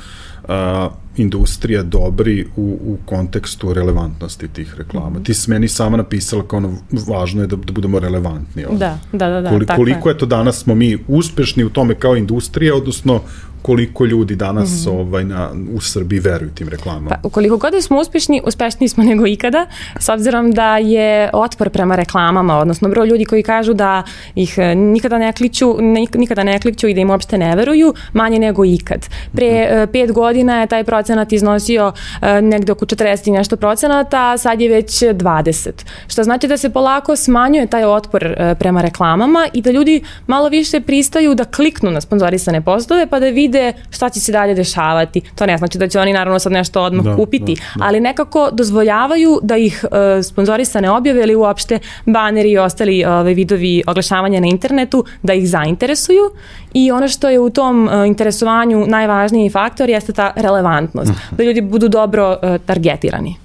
a, 0.48 0.90
industrija 1.16 1.82
dobri 1.82 2.46
u, 2.56 2.78
u 2.84 2.96
kontekstu 3.04 3.74
relevantnosti 3.74 4.48
tih 4.48 4.74
reklama. 4.78 5.18
Mm. 5.18 5.24
Ti 5.24 5.34
si 5.34 5.50
meni 5.50 5.68
sama 5.68 5.96
napisala 5.96 6.42
kao 6.48 6.56
ono, 6.56 6.74
važno 7.08 7.42
je 7.42 7.46
da, 7.46 7.56
da 7.56 7.72
budemo 7.72 7.98
relevantni. 7.98 8.64
Ovdje. 8.64 8.78
Da, 8.78 8.98
da, 9.12 9.28
da. 9.28 9.40
da 9.40 9.50
Koli, 9.50 9.66
koliko 9.66 10.08
je. 10.08 10.18
to 10.18 10.26
danas 10.26 10.58
smo 10.58 10.74
mi 10.74 10.98
uspešni 11.08 11.64
u 11.64 11.70
tome 11.70 11.94
kao 11.94 12.16
industrija, 12.16 12.74
odnosno 12.74 13.20
koliko 13.62 14.04
ljudi 14.04 14.36
danas 14.36 14.70
mm 14.70 14.90
-hmm. 14.90 15.00
ovaj, 15.00 15.24
na, 15.24 15.50
u 15.72 15.80
Srbiji 15.80 16.20
veruju 16.20 16.50
tim 16.54 16.68
reklamama? 16.68 17.08
Pa, 17.08 17.28
ukoliko 17.28 17.56
god 17.56 17.72
da 17.72 17.82
smo 17.82 17.98
uspešni, 17.98 18.42
uspešniji 18.46 18.88
smo 18.88 19.04
nego 19.10 19.26
ikada, 19.26 19.66
s 19.98 20.08
obzirom 20.08 20.52
da 20.52 20.78
je 20.78 21.30
otpor 21.32 21.70
prema 21.70 21.96
reklamama, 21.96 22.58
odnosno 22.58 22.88
broj 22.88 23.06
ljudi 23.06 23.24
koji 23.24 23.42
kažu 23.42 23.74
da 23.74 24.02
ih 24.34 24.54
e, 24.58 24.74
nikada 24.74 25.18
ne 25.18 25.32
kliću, 25.32 25.76
nikada 26.14 26.42
ne 26.44 26.58
kliću 26.58 26.88
i 26.88 26.94
da 26.94 27.00
im 27.00 27.10
uopšte 27.10 27.38
ne 27.38 27.56
veruju, 27.56 27.94
manje 28.12 28.38
nego 28.38 28.64
ikad. 28.64 29.06
Pre 29.32 29.50
mm 29.50 29.74
-hmm. 29.74 29.86
pet 29.86 30.12
godina 30.12 30.60
je 30.60 30.66
taj 30.66 30.84
procenat 31.00 31.32
iznosio 31.32 31.92
e, 32.22 32.42
negde 32.42 32.72
oko 32.72 32.86
40 32.86 33.28
i 33.28 33.30
nešto 33.30 33.56
procenata, 33.56 34.30
a 34.30 34.38
sad 34.38 34.60
je 34.60 34.68
već 34.68 35.02
20. 35.02 35.70
Što 36.08 36.22
znači 36.22 36.48
da 36.48 36.56
se 36.56 36.70
polako 36.70 37.16
smanjuje 37.16 37.66
taj 37.66 37.84
otpor 37.84 38.34
prema 38.58 38.82
reklamama 38.82 39.48
i 39.52 39.62
da 39.62 39.70
ljudi 39.70 40.02
malo 40.26 40.48
više 40.48 40.80
pristaju 40.80 41.34
da 41.34 41.44
kliknu 41.44 41.90
na 41.90 42.00
sponzorisane 42.00 42.60
postove 42.60 43.06
pa 43.06 43.20
da 43.20 43.26
vide 43.26 43.72
šta 43.90 44.08
će 44.08 44.20
se 44.20 44.32
dalje 44.32 44.54
dešavati. 44.54 45.20
To 45.34 45.46
ne 45.46 45.58
znači 45.58 45.78
da 45.78 45.88
će 45.88 46.00
oni 46.00 46.12
naravno 46.12 46.38
sad 46.38 46.52
nešto 46.52 46.82
odmah 46.82 47.04
da, 47.04 47.16
kupiti, 47.16 47.54
da, 47.54 47.78
da. 47.78 47.86
ali 47.86 48.00
nekako 48.00 48.50
dozvoljavaju 48.52 49.38
da 49.42 49.56
ih 49.56 49.84
uh, 49.84 50.24
sponzorisane 50.24 50.90
objave 50.90 51.22
ili 51.22 51.34
uopšte 51.34 51.78
baneri 52.06 52.50
i 52.50 52.58
ostali 52.58 53.04
uh, 53.04 53.26
vidovi 53.26 53.82
oglašavanja 53.86 54.40
na 54.40 54.46
internetu 54.46 55.04
da 55.22 55.34
ih 55.34 55.48
zainteresuju 55.48 56.30
i 56.74 56.90
ono 56.92 57.08
što 57.08 57.28
je 57.28 57.40
u 57.40 57.50
tom 57.50 57.84
uh, 57.84 58.06
interesovanju 58.06 58.86
najvažniji 58.86 59.50
faktor 59.50 59.88
jeste 59.88 60.12
ta 60.12 60.32
relevantnost, 60.36 60.89
mm. 60.94 61.36
da 61.36 61.44
ljudi 61.44 61.60
budu 61.60 61.88
dobro 61.88 62.38
uh, 62.42 62.56
targetirani 62.66 63.36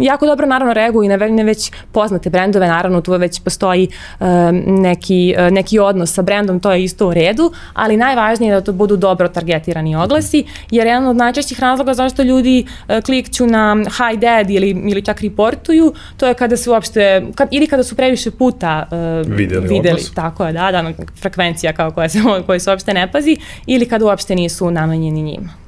jako 0.00 0.26
dobro 0.26 0.46
naravno 0.46 0.74
reaguju 0.74 1.04
i 1.04 1.08
na 1.08 1.42
već 1.44 1.72
poznate 1.92 2.30
brendove, 2.30 2.66
naravno 2.66 3.00
tu 3.00 3.12
već 3.12 3.40
postoji 3.40 3.88
um, 4.20 4.26
neki, 4.66 5.34
uh, 5.38 5.52
neki 5.52 5.78
odnos 5.78 6.14
sa 6.14 6.22
brendom, 6.22 6.60
to 6.60 6.72
je 6.72 6.84
isto 6.84 7.08
u 7.08 7.14
redu, 7.14 7.52
ali 7.74 7.96
najvažnije 7.96 8.50
je 8.50 8.54
da 8.54 8.60
to 8.60 8.72
budu 8.72 8.96
dobro 8.96 9.28
targetirani 9.28 9.96
oglasi, 9.96 10.44
jer 10.70 10.86
jedan 10.86 11.06
od 11.06 11.16
najčešćih 11.16 11.60
razloga 11.60 11.94
zašto 11.94 12.22
ljudi 12.22 12.66
uh, 12.88 13.00
klikću 13.00 13.46
na 13.46 13.76
hi 13.84 14.16
dad 14.16 14.50
ili, 14.50 14.70
ili 14.70 15.02
čak 15.02 15.20
reportuju, 15.20 15.94
to 16.16 16.26
je 16.26 16.34
kada 16.34 16.56
se 16.56 16.70
uopšte, 16.70 17.22
kad, 17.34 17.48
ili 17.50 17.66
kada 17.66 17.82
su 17.82 17.96
previše 17.96 18.30
puta 18.30 18.86
uh, 18.90 19.36
videli, 19.36 19.68
videli 19.68 19.94
oglas. 19.94 20.14
tako 20.14 20.46
je, 20.46 20.52
da, 20.52 20.70
da, 20.72 20.92
frekvencija 21.20 21.72
kao 21.72 21.90
koja 21.90 22.08
se, 22.08 22.18
koja 22.46 22.60
se 22.60 22.70
uopšte 22.70 22.94
ne 22.94 23.12
pazi, 23.12 23.36
ili 23.66 23.88
kada 23.88 24.04
uopšte 24.04 24.34
nisu 24.34 24.70
namenjeni 24.70 25.22
njima. 25.22 25.59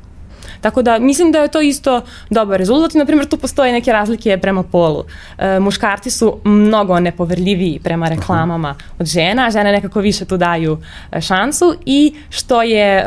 Tako 0.62 0.82
da 0.82 0.98
mislim 0.98 1.32
da 1.32 1.38
je 1.38 1.48
to 1.48 1.60
isto 1.60 2.00
dobar 2.30 2.58
rezultat 2.58 2.94
i 2.94 2.98
na 2.98 3.04
primjer 3.04 3.26
tu 3.26 3.36
postoje 3.36 3.72
neke 3.72 3.92
razlike 3.92 4.38
prema 4.38 4.62
polu. 4.62 5.04
E, 5.38 5.60
muškarci 5.60 6.10
su 6.10 6.38
mnogo 6.44 7.00
nepoverljiviji 7.00 7.80
prema 7.84 8.08
reklamama 8.08 8.74
od 8.98 9.06
žena, 9.06 9.50
žene 9.50 9.72
nekako 9.72 10.00
više 10.00 10.24
tu 10.24 10.36
daju 10.36 10.78
e, 11.12 11.20
šansu 11.20 11.74
i 11.86 12.14
što 12.30 12.62
je 12.62 13.04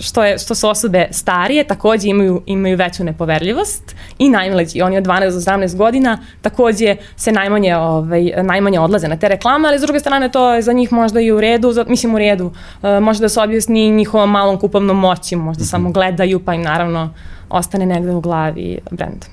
što 0.00 0.24
je 0.24 0.38
što 0.38 0.54
su 0.54 0.68
osobe 0.68 1.08
starije 1.10 1.64
takođe 1.64 2.08
imaju 2.08 2.42
imaju 2.46 2.76
veću 2.76 3.04
nepoverljivost 3.04 3.96
i 4.18 4.28
najmlađi, 4.28 4.82
oni 4.82 4.98
od 4.98 5.04
12 5.04 5.20
do 5.20 5.40
17 5.40 5.76
godina 5.76 6.18
takođe 6.42 6.96
se 7.16 7.32
najmanje 7.32 7.76
ovaj 7.76 8.32
najmanje 8.42 8.80
odlaze 8.80 9.08
na 9.08 9.16
te 9.16 9.28
reklame, 9.28 9.68
ali 9.68 9.78
s 9.78 9.82
druge 9.82 10.00
strane 10.00 10.28
to 10.28 10.54
je 10.54 10.62
za 10.62 10.72
njih 10.72 10.92
možda 10.92 11.20
i 11.20 11.32
u 11.32 11.40
redu, 11.40 11.74
mislim 11.88 12.14
u 12.14 12.18
redu. 12.18 12.52
E, 12.82 13.00
možda 13.00 13.24
da 13.24 13.28
se 13.28 13.40
objasni 13.40 13.90
njihovom 13.90 14.30
malom 14.30 14.58
kupovnom 14.58 14.98
moći, 14.98 15.36
možda 15.36 15.64
-hmm. 15.64 15.70
samo 15.70 15.90
gledaju 15.90 16.40
pa 16.40 16.54
im 16.54 16.62
naravno 16.74 17.10
ostane 17.48 17.86
negde 17.86 18.10
u 18.10 18.20
glavi 18.20 18.78
brend. 18.90 19.24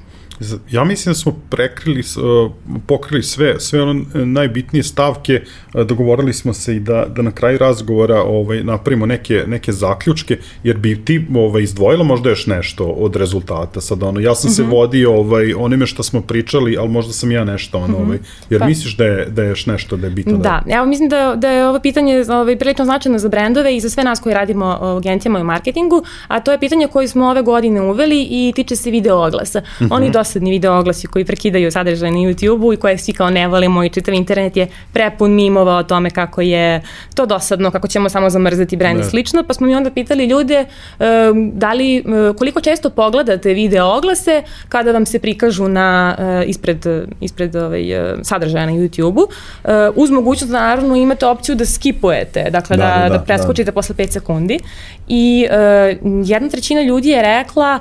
Ja 0.71 0.83
mislim 0.83 1.11
da 1.11 1.17
smo 1.17 1.35
prekrili, 1.49 1.99
uh, 1.99 2.51
pokrili 2.87 3.23
sve, 3.23 3.59
sve 3.59 3.81
ono 3.81 4.05
najbitnije 4.13 4.83
stavke, 4.83 5.41
uh, 5.73 5.81
dogovorili 5.81 6.33
smo 6.33 6.53
se 6.53 6.75
i 6.75 6.79
da, 6.79 7.05
da 7.15 7.21
na 7.21 7.31
kraju 7.31 7.57
razgovora 7.57 8.21
ovaj, 8.21 8.63
napravimo 8.63 9.05
neke, 9.05 9.43
neke 9.47 9.71
zaključke, 9.71 10.37
jer 10.63 10.77
bi 10.77 11.05
ti 11.05 11.27
ovaj, 11.35 11.63
izdvojila 11.63 12.03
možda 12.03 12.29
još 12.29 12.47
nešto 12.47 12.85
od 12.85 13.15
rezultata. 13.15 13.81
Sad, 13.81 14.03
ono, 14.03 14.19
ja 14.19 14.35
sam 14.35 14.49
mm 14.49 14.51
-hmm. 14.51 14.55
se 14.55 14.61
mhm. 14.61 14.71
vodio 14.71 15.13
ovaj, 15.13 15.53
onime 15.53 15.87
što 15.87 16.03
smo 16.03 16.21
pričali, 16.21 16.77
ali 16.77 16.89
možda 16.89 17.13
sam 17.13 17.31
ja 17.31 17.43
nešto, 17.43 17.77
ono, 17.77 17.97
mhm. 17.97 18.05
ovaj, 18.05 18.17
jer 18.49 18.59
pa. 18.59 18.67
misliš 18.67 18.97
da 18.97 19.05
je, 19.05 19.25
da 19.25 19.43
je 19.43 19.49
još 19.49 19.65
nešto 19.65 19.97
da 19.97 20.07
je 20.07 20.11
bitno? 20.11 20.37
Da, 20.37 20.63
da. 20.65 20.75
evo 20.75 20.85
mislim 20.85 21.09
da, 21.09 21.35
da 21.35 21.49
je 21.49 21.67
ovo 21.67 21.79
pitanje 21.79 22.25
ovaj, 22.29 22.57
prilično 22.57 22.85
značajno 22.85 23.19
za 23.19 23.29
brendove 23.29 23.75
i 23.75 23.79
za 23.79 23.89
sve 23.89 24.03
nas 24.03 24.19
koji 24.19 24.35
radimo 24.35 24.79
u 24.81 24.85
agencijama 24.85 25.39
i 25.39 25.41
u 25.41 25.45
marketingu, 25.45 26.03
a 26.27 26.39
to 26.39 26.51
je 26.51 26.59
pitanje 26.59 26.87
koje 26.87 27.07
smo 27.07 27.29
ove 27.29 27.41
godine 27.41 27.81
uveli 27.81 28.27
i 28.29 28.53
tiče 28.55 28.75
se 28.75 28.91
video 28.91 29.27
oglasa. 29.27 29.59
Mm 29.59 29.83
-hmm. 29.83 29.87
Oni 29.91 30.11
dosta 30.11 30.30
dosadni 30.32 30.51
video 30.51 30.79
oglasi 30.79 31.07
koji 31.07 31.25
prekidaju 31.25 31.71
sadržaj 31.71 32.11
na 32.11 32.17
YouTube-u 32.17 32.73
i 32.73 32.77
koje 32.77 32.97
svi 32.97 33.13
kao 33.13 33.29
ne 33.29 33.47
volimo 33.47 33.84
i 33.84 33.89
čitav 33.89 34.13
internet 34.13 34.57
je 34.57 34.67
prepun 34.93 35.32
mimova 35.32 35.75
o 35.75 35.84
tome 35.84 36.09
kako 36.09 36.41
je 36.41 36.82
to 37.15 37.25
dosadno, 37.25 37.71
kako 37.71 37.88
ćemo 37.88 38.09
samo 38.09 38.29
zamrzati 38.29 38.77
brend 38.77 38.99
i 38.99 39.03
slično, 39.03 39.43
pa 39.43 39.53
smo 39.53 39.67
mi 39.67 39.75
onda 39.75 39.91
pitali 39.91 40.25
ljude 40.25 40.65
da 41.53 41.73
li, 41.73 42.03
koliko 42.38 42.61
često 42.61 42.89
pogledate 42.89 43.53
video 43.53 43.88
oglase 43.88 44.43
kada 44.69 44.91
vam 44.91 45.05
se 45.05 45.19
prikažu 45.19 45.67
na, 45.67 46.15
ispred, 46.45 46.86
ispred 47.21 47.55
ovaj, 47.55 47.84
sadržaja 48.23 48.65
na 48.65 48.71
YouTube-u, 48.71 49.27
uz 49.95 50.09
mogućnost 50.09 50.51
da 50.51 50.59
naravno 50.59 50.95
imate 50.95 51.25
opciju 51.25 51.55
da 51.55 51.65
skipujete, 51.65 52.49
dakle 52.49 52.77
da, 52.77 52.84
da, 52.84 53.03
da, 53.03 53.09
da, 53.09 53.17
da. 53.17 53.23
preskočite 53.23 53.71
da. 53.71 53.71
posle 53.71 53.95
5 53.95 54.11
sekundi. 54.11 54.59
I 55.07 55.47
jedna 56.25 56.49
trećina 56.49 56.82
ljudi 56.82 57.09
je 57.09 57.21
rekla 57.21 57.79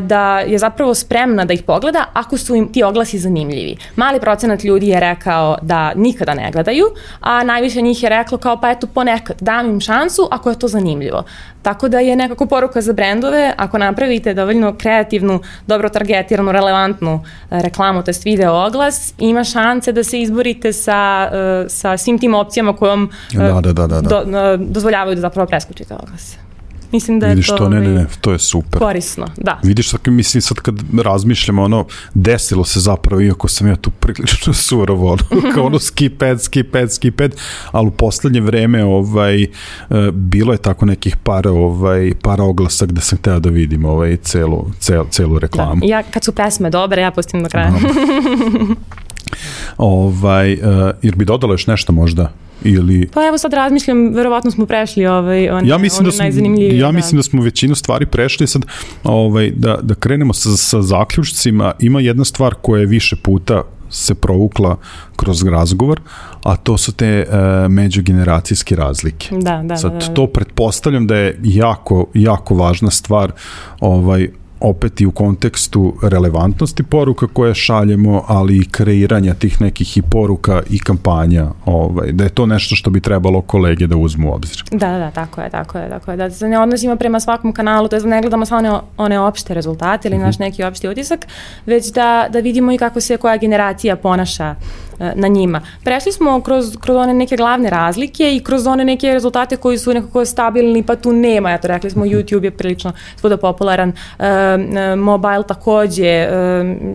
da 0.00 0.40
je 0.40 0.58
zapravo 0.58 0.94
spremna 0.94 1.44
da 1.44 1.52
ih 1.52 1.62
pogleda 1.62 1.83
pogleda 1.84 2.04
ako 2.12 2.38
su 2.38 2.54
im 2.54 2.72
ti 2.72 2.82
oglasi 2.82 3.18
zanimljivi. 3.18 3.76
Mali 3.96 4.20
procenat 4.20 4.64
ljudi 4.64 4.88
je 4.88 5.00
rekao 5.00 5.56
da 5.62 5.94
nikada 5.94 6.34
ne 6.34 6.50
gledaju, 6.52 6.86
a 7.20 7.44
najviše 7.44 7.80
njih 7.80 8.02
je 8.02 8.08
reklo 8.08 8.38
kao 8.38 8.60
pa 8.60 8.70
eto 8.70 8.86
ponekad 8.86 9.36
dam 9.40 9.66
im 9.66 9.80
šansu 9.80 10.28
ako 10.30 10.50
je 10.50 10.58
to 10.58 10.68
zanimljivo. 10.68 11.24
Tako 11.62 11.88
da 11.88 12.00
je 12.00 12.16
nekako 12.16 12.46
poruka 12.46 12.80
za 12.80 12.92
brendove, 12.92 13.52
ako 13.56 13.78
napravite 13.78 14.34
dovoljno 14.34 14.74
kreativnu, 14.78 15.40
dobro 15.66 15.88
targetiranu, 15.88 16.52
relevantnu 16.52 17.20
e, 17.50 17.62
reklamu, 17.62 18.02
to 18.02 18.10
je 18.10 18.14
video 18.24 18.66
oglas, 18.66 19.14
ima 19.18 19.44
šanse 19.44 19.92
da 19.92 20.04
se 20.04 20.20
izborite 20.20 20.72
sa, 20.72 21.30
e, 21.32 21.68
sa 21.68 21.96
svim 21.96 22.18
tim 22.18 22.34
opcijama 22.34 22.76
kojom 22.76 23.10
da, 23.32 23.60
da, 23.60 23.72
da, 23.72 23.86
da, 23.86 24.00
da. 24.00 24.24
Do, 24.24 24.56
dozvoljavaju 24.56 25.14
da 25.14 25.20
zapravo 25.20 25.46
preskočite 25.46 25.94
oglas. 25.94 26.43
Mislim 26.94 27.20
da 27.20 27.26
je 27.26 27.30
Vidiš 27.30 27.46
to... 27.46 27.56
to, 27.56 27.68
ne, 27.68 27.80
ne, 27.80 27.88
ne, 27.88 28.06
to 28.20 28.32
je 28.32 28.38
super. 28.38 28.78
Korisno, 28.78 29.26
da. 29.36 29.60
Vidiš, 29.62 29.90
sad, 29.90 30.00
mislim, 30.06 30.42
sad 30.42 30.56
kad 30.56 30.82
razmišljamo, 31.02 31.62
ono, 31.62 31.86
desilo 32.14 32.64
se 32.64 32.80
zapravo, 32.80 33.22
iako 33.22 33.48
sam 33.48 33.68
ja 33.68 33.76
tu 33.76 33.90
prilično 33.90 34.52
surovo, 34.66 35.12
ono, 35.12 35.22
kao 35.54 35.64
ono 35.66 35.78
skip 35.78 36.22
ad, 36.22 36.42
skip 36.42 36.74
ad, 36.74 36.92
skip 36.92 37.20
ad, 37.20 37.34
ali 37.72 37.88
u 37.88 37.90
poslednje 37.90 38.40
vreme, 38.40 38.84
ovaj, 38.84 39.42
e, 39.42 39.48
bilo 40.12 40.52
je 40.52 40.58
tako 40.58 40.86
nekih 40.86 41.16
para, 41.16 41.50
ovaj, 41.50 42.12
para 42.22 42.44
oglasa 42.44 42.86
gde 42.86 43.00
sam 43.00 43.18
hteo 43.18 43.40
da 43.40 43.50
vidim 43.50 43.84
ovaj, 43.84 44.16
celu, 44.16 44.66
cel, 44.78 45.04
celu 45.10 45.38
reklamu. 45.38 45.80
Da. 45.80 45.86
Ja, 45.86 46.02
kad 46.02 46.24
su 46.24 46.32
pesme 46.32 46.70
dobre, 46.70 47.02
ja 47.02 47.10
pustim 47.10 47.42
do 47.42 47.48
kraja. 47.48 47.72
ovaj, 49.76 50.52
uh, 50.52 50.60
jer 51.02 51.16
bi 51.16 51.24
dodala 51.24 51.52
još 51.52 51.66
nešto 51.66 51.92
možda? 51.92 52.32
ili 52.64 53.08
Pa 53.14 53.26
evo 53.26 53.38
sad 53.38 53.52
razmišljam, 53.52 54.14
verovatno 54.14 54.50
smo 54.50 54.66
prešli 54.66 55.06
ovaj 55.06 55.50
one, 55.50 55.68
ja 55.68 55.78
mislim 55.78 55.98
one 55.98 56.30
da 56.30 56.32
smo, 56.32 56.60
Ja 56.60 56.86
da. 56.86 56.92
mislim 56.92 57.16
da 57.16 57.22
smo 57.22 57.42
većinu 57.42 57.74
stvari 57.74 58.06
prešli 58.06 58.46
sad 58.46 58.62
ovaj 59.04 59.50
da 59.50 59.78
da 59.82 59.94
krenemo 59.94 60.32
sa 60.32 60.56
sa 60.56 60.82
zaključcima. 60.82 61.72
Ima 61.78 62.00
jedna 62.00 62.24
stvar 62.24 62.54
koja 62.62 62.80
je 62.80 62.86
više 62.86 63.16
puta 63.16 63.62
se 63.90 64.14
provukla 64.14 64.76
kroz 65.16 65.42
razgovor, 65.42 66.00
a 66.42 66.56
to 66.56 66.78
su 66.78 66.92
te 66.92 67.26
uh, 67.28 67.34
međugeneracijske 67.72 68.76
razlike. 68.76 69.28
Da, 69.30 69.62
da, 69.64 69.76
Sad, 69.76 69.92
da, 69.92 69.98
da, 69.98 70.06
da. 70.06 70.14
to 70.14 70.26
pretpostavljam 70.26 71.06
da 71.06 71.16
je 71.16 71.38
jako, 71.42 72.06
jako 72.14 72.54
važna 72.54 72.90
stvar 72.90 73.32
ovaj, 73.80 74.28
opet 74.64 75.00
i 75.00 75.06
u 75.06 75.10
kontekstu 75.10 75.94
relevantnosti 76.02 76.82
poruka 76.82 77.26
koje 77.26 77.54
šaljemo, 77.54 78.24
ali 78.28 78.56
i 78.56 78.64
kreiranja 78.70 79.34
tih 79.34 79.60
nekih 79.60 79.96
i 79.96 80.02
poruka 80.02 80.62
i 80.70 80.78
kampanja, 80.78 81.46
ovaj, 81.64 82.12
da 82.12 82.24
je 82.24 82.30
to 82.30 82.46
nešto 82.46 82.76
što 82.76 82.90
bi 82.90 83.00
trebalo 83.00 83.40
kolege 83.40 83.86
da 83.86 83.96
uzmu 83.96 84.30
u 84.30 84.34
obzir. 84.34 84.64
Da, 84.70 84.98
da, 84.98 85.10
tako 85.10 85.40
je, 85.40 85.50
tako 85.50 85.78
je, 85.78 85.88
tako 85.88 86.10
je. 86.10 86.16
Da 86.16 86.30
se 86.30 86.48
ne 86.48 86.58
odnosimo 86.58 86.96
prema 86.96 87.20
svakom 87.20 87.52
kanalu, 87.52 87.88
to 87.88 87.96
je 87.96 88.00
da 88.00 88.08
ne 88.08 88.20
gledamo 88.20 88.46
samo 88.46 88.58
one, 88.58 88.80
one 88.96 89.20
opšte 89.20 89.54
rezultate 89.54 90.08
ili 90.08 90.16
mm 90.16 90.20
-hmm. 90.20 90.24
naš 90.24 90.38
neki 90.38 90.64
opšti 90.64 90.88
utisak, 90.88 91.26
već 91.66 91.92
da, 91.92 92.26
da 92.30 92.38
vidimo 92.38 92.72
i 92.72 92.78
kako 92.78 93.00
se 93.00 93.16
koja 93.16 93.36
generacija 93.36 93.96
ponaša 93.96 94.54
E, 94.54 94.56
na 94.98 95.28
njima. 95.28 95.60
Prešli 95.84 96.12
smo 96.12 96.40
kroz, 96.40 96.76
kroz 96.80 96.96
one 96.96 97.14
neke 97.14 97.36
glavne 97.36 97.70
razlike 97.70 98.36
i 98.36 98.40
kroz 98.44 98.66
one 98.66 98.84
neke 98.84 99.12
rezultate 99.12 99.56
koji 99.56 99.78
su 99.78 99.94
nekako 99.94 100.24
stabilni, 100.24 100.82
pa 100.82 100.96
tu 100.96 101.12
nema, 101.12 101.50
ja 101.50 101.58
to 101.58 101.68
rekli 101.68 101.90
smo. 101.90 102.04
YouTube 102.04 102.44
je 102.44 102.50
prilično 102.50 102.92
svuda 103.16 103.36
popularan, 103.36 103.92
e, 104.18 104.26
e, 104.26 104.96
mobile 104.96 105.42
takođe, 105.48 106.06
e, 106.06 106.28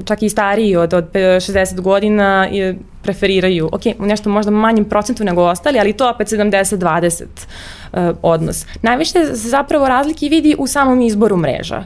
čak 0.05 0.23
i 0.23 0.29
stariji 0.29 0.75
od, 0.75 0.93
od 0.93 1.05
60 1.13 1.81
godina 1.81 2.47
je, 2.51 2.75
preferiraju, 3.01 3.69
ok, 3.71 3.81
nešto 3.99 4.29
možda 4.29 4.51
manjim 4.51 4.85
procentu 4.85 5.23
nego 5.23 5.43
ostali, 5.43 5.79
ali 5.79 5.93
to 5.93 6.09
opet 6.09 6.27
70-20 6.27 7.23
uh, 7.93 7.99
odnos. 8.21 8.65
Najviše 8.81 9.11
se 9.25 9.49
zapravo 9.49 9.87
razlike 9.87 10.29
vidi 10.29 10.55
u 10.57 10.67
samom 10.67 11.01
izboru 11.01 11.37
mreža 11.37 11.83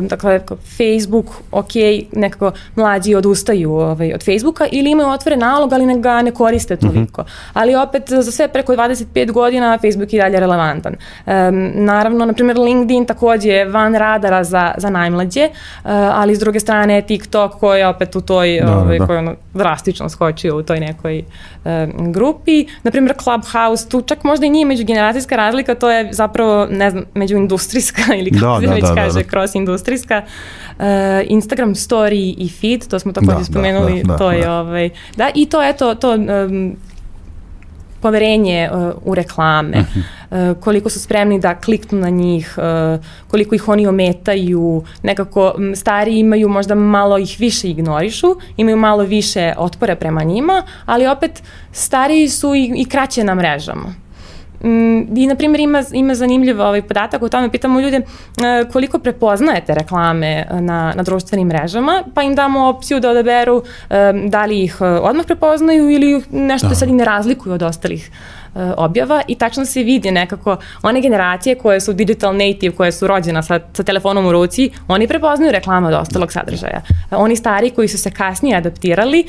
dakle, 0.00 0.40
Facebook, 0.64 1.26
ok, 1.52 1.72
nekako 2.12 2.52
mlađi 2.76 3.14
odustaju 3.14 3.72
ovaj, 3.72 4.14
od 4.14 4.24
Facebooka 4.24 4.66
ili 4.72 4.90
imaju 4.90 5.08
otvore 5.08 5.36
nalog, 5.36 5.72
ali 5.72 5.86
ne 5.86 5.98
ga 5.98 6.22
ne 6.22 6.30
koriste 6.30 6.74
mhm. 6.74 6.86
toliko. 6.86 7.22
Mm 7.22 7.24
-hmm. 7.24 7.50
Ali 7.52 7.74
opet 7.74 8.02
za 8.08 8.32
sve 8.32 8.48
preko 8.48 8.72
25 8.72 9.32
godina 9.32 9.78
Facebook 9.78 10.12
je 10.12 10.22
dalje 10.22 10.40
relevantan. 10.40 10.94
Um, 11.26 11.70
naravno, 11.74 12.24
na 12.24 12.32
primjer, 12.32 12.58
LinkedIn 12.58 13.06
takođe 13.06 13.48
je 13.48 13.64
van 13.64 13.94
radara 13.94 14.44
za, 14.44 14.74
za 14.76 14.90
najmlađe, 14.90 15.44
uh, 15.44 15.90
ali 15.90 16.36
s 16.36 16.38
druge 16.38 16.60
strane 16.60 17.02
TikTok 17.02 17.52
koji 17.52 17.78
je 17.78 17.88
opet 17.88 18.16
u 18.16 18.20
toj, 18.20 18.60
da, 18.60 18.76
ovaj, 18.76 18.98
da. 18.98 19.06
koji 19.06 19.18
ono 19.18 19.34
drastično 19.54 20.08
skočio 20.08 20.56
u 20.56 20.62
toj 20.62 20.80
nekoj 20.80 21.24
um, 21.64 22.12
grupi. 22.12 22.66
Na 22.82 22.90
primjer, 22.90 23.14
Clubhouse, 23.22 23.88
tu 23.88 24.02
čak 24.02 24.24
možda 24.24 24.46
i 24.46 24.50
nije 24.50 24.66
međugeneracijska 24.66 25.36
razlika, 25.36 25.74
to 25.74 25.90
je 25.90 26.08
zapravo, 26.12 26.66
ne 26.70 26.90
znam, 26.90 27.04
međuindustrijska 27.14 28.02
ili 28.20 28.30
kako 28.30 28.54
da, 28.54 28.60
se 28.60 28.66
da, 28.66 28.74
već 28.74 28.84
da, 28.84 28.94
kaže, 28.94 29.14
da, 29.14 29.22
da. 29.22 29.30
cross 29.30 29.54
industrijska. 29.60 30.22
Uh, 30.78 30.84
Instagram 31.24 31.74
story 31.74 32.34
i 32.38 32.48
feed, 32.48 32.88
to 32.88 32.98
smo 32.98 33.12
takođe 33.12 33.38
da, 33.38 33.44
spomenuli, 33.44 34.02
da, 34.02 34.12
da, 34.12 34.18
to 34.18 34.30
je 34.30 34.44
da. 34.44 34.60
ovaj, 34.60 34.90
da, 35.16 35.30
i 35.34 35.46
to 35.46 35.62
eto, 35.62 35.94
to 35.94 36.14
um, 36.14 36.76
poverenje 38.00 38.70
uh, 38.72 38.92
u 39.04 39.14
reklame, 39.14 39.78
uh 39.78 39.84
-huh. 39.84 40.52
uh, 40.52 40.62
koliko 40.62 40.90
su 40.90 41.00
spremni 41.00 41.40
da 41.40 41.54
kliknu 41.54 41.98
na 41.98 42.08
njih, 42.08 42.58
uh, 42.58 43.04
koliko 43.28 43.54
ih 43.54 43.68
oni 43.68 43.86
ometaju, 43.86 44.84
nekako 45.02 45.54
stari 45.74 46.18
imaju 46.18 46.48
možda 46.48 46.74
malo 46.74 47.18
ih 47.18 47.36
više 47.38 47.70
ignorišu, 47.70 48.36
imaju 48.56 48.76
malo 48.76 49.02
više 49.02 49.54
otpora 49.58 49.96
prema 49.96 50.22
njima, 50.22 50.62
ali 50.86 51.06
opet 51.06 51.42
stariji 51.72 52.28
su 52.28 52.54
i, 52.54 52.72
i 52.76 52.84
kraće 52.84 53.24
na 53.24 53.34
mrežama 53.34 53.94
I, 55.16 55.26
na 55.26 55.34
primjer, 55.34 55.60
ima, 55.60 55.82
ima 55.92 56.14
zanimljiv 56.14 56.60
ovaj 56.60 56.82
podatak 56.82 57.22
o 57.22 57.28
tome, 57.28 57.50
pitamo 57.50 57.80
ljude 57.80 57.98
uh, 57.98 58.72
koliko 58.72 58.98
prepoznajete 58.98 59.74
reklame 59.74 60.46
na, 60.50 60.92
na 60.96 61.02
društvenim 61.02 61.48
mrežama, 61.48 62.02
pa 62.14 62.22
im 62.22 62.34
damo 62.34 62.68
opciju 62.68 63.00
da 63.00 63.10
odaberu 63.10 63.56
um, 63.56 64.30
da 64.30 64.44
li 64.44 64.62
ih 64.64 64.76
odmah 64.80 65.26
prepoznaju 65.26 65.90
ili 65.90 66.22
nešto 66.30 66.68
da. 66.68 66.74
sad 66.74 66.88
i 66.88 66.92
ne 66.92 67.04
razlikuju 67.04 67.54
od 67.54 67.62
ostalih 67.62 68.10
objava 68.76 69.22
i 69.28 69.34
tačno 69.34 69.64
se 69.64 69.82
vidi 69.82 70.10
nekako 70.10 70.56
one 70.82 71.00
generacije 71.00 71.54
koje 71.54 71.80
su 71.80 71.92
digital 71.92 72.36
native, 72.36 72.76
koje 72.76 72.92
su 72.92 73.06
rođena 73.06 73.42
sa, 73.42 73.60
sa 73.72 73.82
telefonom 73.82 74.26
u 74.26 74.32
ruci, 74.32 74.70
oni 74.88 75.08
prepoznaju 75.08 75.52
reklame 75.52 75.88
od 75.88 75.94
ostalog 75.94 76.32
sadržaja. 76.32 76.80
Oni 77.10 77.36
stari 77.36 77.70
koji 77.70 77.88
su 77.88 77.98
se 77.98 78.10
kasnije 78.10 78.56
adaptirali, 78.56 79.24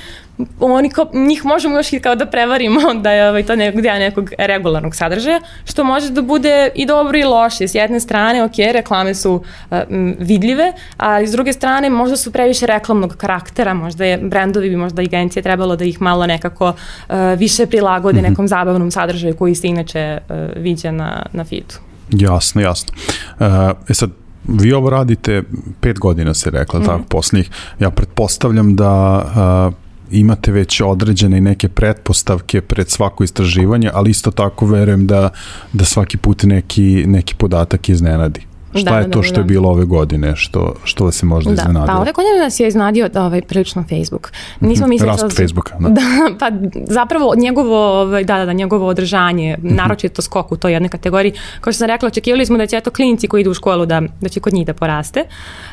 oni 0.60 0.90
kao, 0.90 1.10
njih 1.14 1.46
možemo 1.46 1.78
još 1.78 1.94
i 1.94 2.00
kao 2.00 2.16
da 2.16 2.26
prevarimo 2.26 2.82
da 3.04 3.12
je 3.12 3.30
ovaj, 3.30 3.44
to 3.44 3.56
nekog 3.56 3.82
deo 3.82 4.00
nekog 4.00 4.30
regularnog 4.38 4.96
sadržaja, 4.96 5.40
što 5.66 5.84
može 5.84 6.10
da 6.10 6.22
bude 6.22 6.70
i 6.76 6.86
dobro 6.86 7.18
i 7.18 7.24
loše. 7.24 7.68
S 7.68 7.76
jedne 7.76 8.00
strane, 8.00 8.44
ok, 8.44 8.58
reklame 8.74 9.16
su 9.16 9.34
uh, 9.34 9.78
vidljive, 10.20 10.74
ali 10.98 11.28
s 11.28 11.32
druge 11.32 11.54
strane 11.54 11.90
možda 11.90 12.18
su 12.18 12.32
previše 12.32 12.66
reklamnog 12.66 13.16
karaktera, 13.16 13.74
možda 13.74 14.06
je 14.06 14.18
brendovi 14.18 14.70
bi 14.70 14.76
možda 14.76 15.02
agencije 15.02 15.44
trebalo 15.44 15.76
da 15.76 15.86
ih 15.86 16.02
malo 16.02 16.28
nekako 16.28 16.70
uh, 16.70 17.16
više 17.38 17.66
prilagode 17.66 18.22
mm 18.22 18.24
-hmm. 18.24 18.30
nekom 18.30 18.48
zabavnom 18.48 18.92
sadržaju 18.92 19.36
koji 19.36 19.56
se 19.56 19.68
inače 19.68 20.18
uh, 20.30 20.36
viđa 20.56 20.92
na, 20.92 21.26
na 21.34 21.44
feedu. 21.44 21.76
Jasno, 22.12 22.62
jasno. 22.62 22.94
Uh, 23.40 23.46
e 23.90 23.94
sad, 23.94 24.10
vi 24.48 24.74
ovo 24.74 24.90
radite 24.90 25.44
pet 25.80 26.00
godina 26.00 26.34
se 26.34 26.50
rekla, 26.50 26.80
mm 26.80 26.84
-hmm. 26.84 26.86
tako, 26.86 27.04
poslednjih. 27.10 27.50
Ja 27.80 27.90
pretpostavljam 27.90 28.76
da 28.76 29.24
uh, 29.68 29.91
imate 30.12 30.52
već 30.52 30.82
određene 30.82 31.38
i 31.38 31.42
neke 31.42 31.70
pretpostavke 31.70 32.62
pred 32.62 32.90
svako 32.90 33.24
istraživanje, 33.24 33.90
ali 33.94 34.12
isto 34.12 34.32
tako 34.32 34.66
verujem 34.66 35.08
da, 35.08 35.30
da 35.74 35.86
svaki 35.86 36.18
put 36.18 36.44
neki, 36.44 37.04
neki 37.08 37.36
podatak 37.36 37.90
iznenadi. 37.90 38.51
Šta 38.76 38.92
da, 38.92 38.98
je 38.98 39.12
to 39.12 39.20
da, 39.20 39.24
što 39.24 39.36
da. 39.36 39.42
je 39.42 39.46
bilo 39.46 39.70
ove 39.70 39.86
godine, 39.86 40.36
što, 40.36 40.74
što 40.84 41.06
vas 41.06 41.16
se 41.16 41.26
možda 41.26 41.52
da, 41.52 41.62
iznenadilo? 41.62 41.96
Pa 41.96 42.02
ove 42.02 42.12
godine 42.12 42.40
nas 42.40 42.60
je 42.60 42.68
iznenadio 42.68 43.10
ovaj, 43.16 43.42
prilično 43.42 43.84
Facebook. 43.84 44.32
Nismo 44.60 44.88
mislili... 44.88 45.12
Rast 45.12 45.24
da, 45.24 45.30
Facebooka, 45.30 45.76
da. 45.80 45.90
da. 46.00 46.02
Pa 46.40 46.52
zapravo 46.88 47.34
njegovo, 47.38 48.02
ovaj, 48.02 48.24
da, 48.24 48.38
da, 48.38 48.46
da, 48.46 48.54
njegovo 48.54 48.88
održanje, 48.88 49.58
-hmm. 49.58 49.76
naročito 49.76 50.22
skok 50.22 50.52
u 50.52 50.58
toj 50.58 50.74
jednoj 50.74 50.90
kategoriji. 50.90 51.34
Kao 51.62 51.74
što 51.74 51.78
sam 51.78 51.88
rekla, 51.88 52.08
očekivali 52.08 52.46
smo 52.46 52.58
da 52.58 52.68
će 52.68 52.78
eto 52.78 52.92
klinci 52.92 53.28
koji 53.28 53.42
idu 53.42 53.52
u 53.52 53.54
školu 53.54 53.86
da, 53.86 54.02
da 54.22 54.30
će 54.30 54.40
kod 54.40 54.54
njih 54.54 54.68
da 54.68 54.74
poraste. 54.74 55.20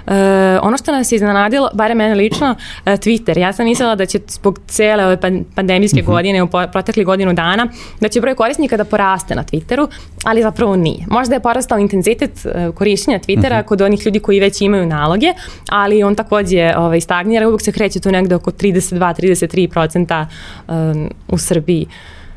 E, 0.07 0.59
ono 0.63 0.79
što 0.79 0.93
nas 0.93 1.13
je 1.13 1.17
iznenadilo, 1.17 1.69
bare 1.75 1.95
mene 1.95 2.15
lično, 2.15 2.55
e, 2.85 2.91
Twitter. 2.91 3.39
Ja 3.39 3.53
sam 3.53 3.65
mislila 3.65 3.95
da 3.95 4.07
će 4.07 4.21
zbog 4.29 4.61
cele 4.67 5.07
ove 5.07 5.17
pandemijske 5.55 6.03
-hmm. 6.03 6.07
godine, 6.07 6.43
u 6.43 6.49
protekli 6.73 7.05
godinu 7.05 7.33
dana, 7.33 7.69
da 8.01 8.09
će 8.09 8.21
broj 8.21 8.35
korisnika 8.35 8.77
da 8.77 8.85
poraste 8.85 9.35
na 9.35 9.45
Twitteru, 9.45 9.89
ali 10.25 10.43
zapravo 10.43 10.77
nije. 10.77 11.07
Možda 11.11 11.35
je 11.35 11.41
porastao 11.41 11.79
intenzitet 11.79 12.47
e, 12.47 12.71
korišćenja 12.89 13.19
Twittera 13.19 13.39
uh 13.39 13.45
mhm. 13.45 13.55
-huh. 13.55 13.65
kod 13.65 13.81
onih 13.81 14.07
ljudi 14.07 14.21
koji 14.21 14.41
već 14.41 14.61
imaju 14.61 14.87
naloge, 14.87 15.33
ali 15.69 16.03
on 16.03 16.15
takođe 16.15 16.75
ovaj, 16.77 17.01
stagnira, 17.01 17.49
uvek 17.49 17.63
se 17.63 17.73
kreće 17.73 18.01
tu 18.01 18.11
negde 18.11 18.35
oko 18.35 18.51
32-33% 18.51 20.27
um, 20.69 21.11
u 21.29 21.39
Srbiji. 21.39 21.87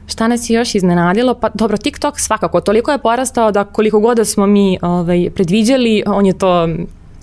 Šta 0.08 0.28
nas 0.28 0.50
je 0.50 0.56
još 0.56 0.76
iznenadilo? 0.76 1.34
Pa 1.34 1.50
dobro, 1.54 1.78
TikTok 1.78 2.20
svakako, 2.20 2.62
toliko 2.62 2.92
je 2.92 2.98
porastao 2.98 3.52
da 3.52 3.64
koliko 3.64 4.00
god 4.00 4.18
da 4.18 4.26
smo 4.26 4.48
mi 4.48 4.78
ovaj, 4.82 5.30
predviđali, 5.36 6.04
on 6.08 6.26
je 6.26 6.38
to 6.38 6.68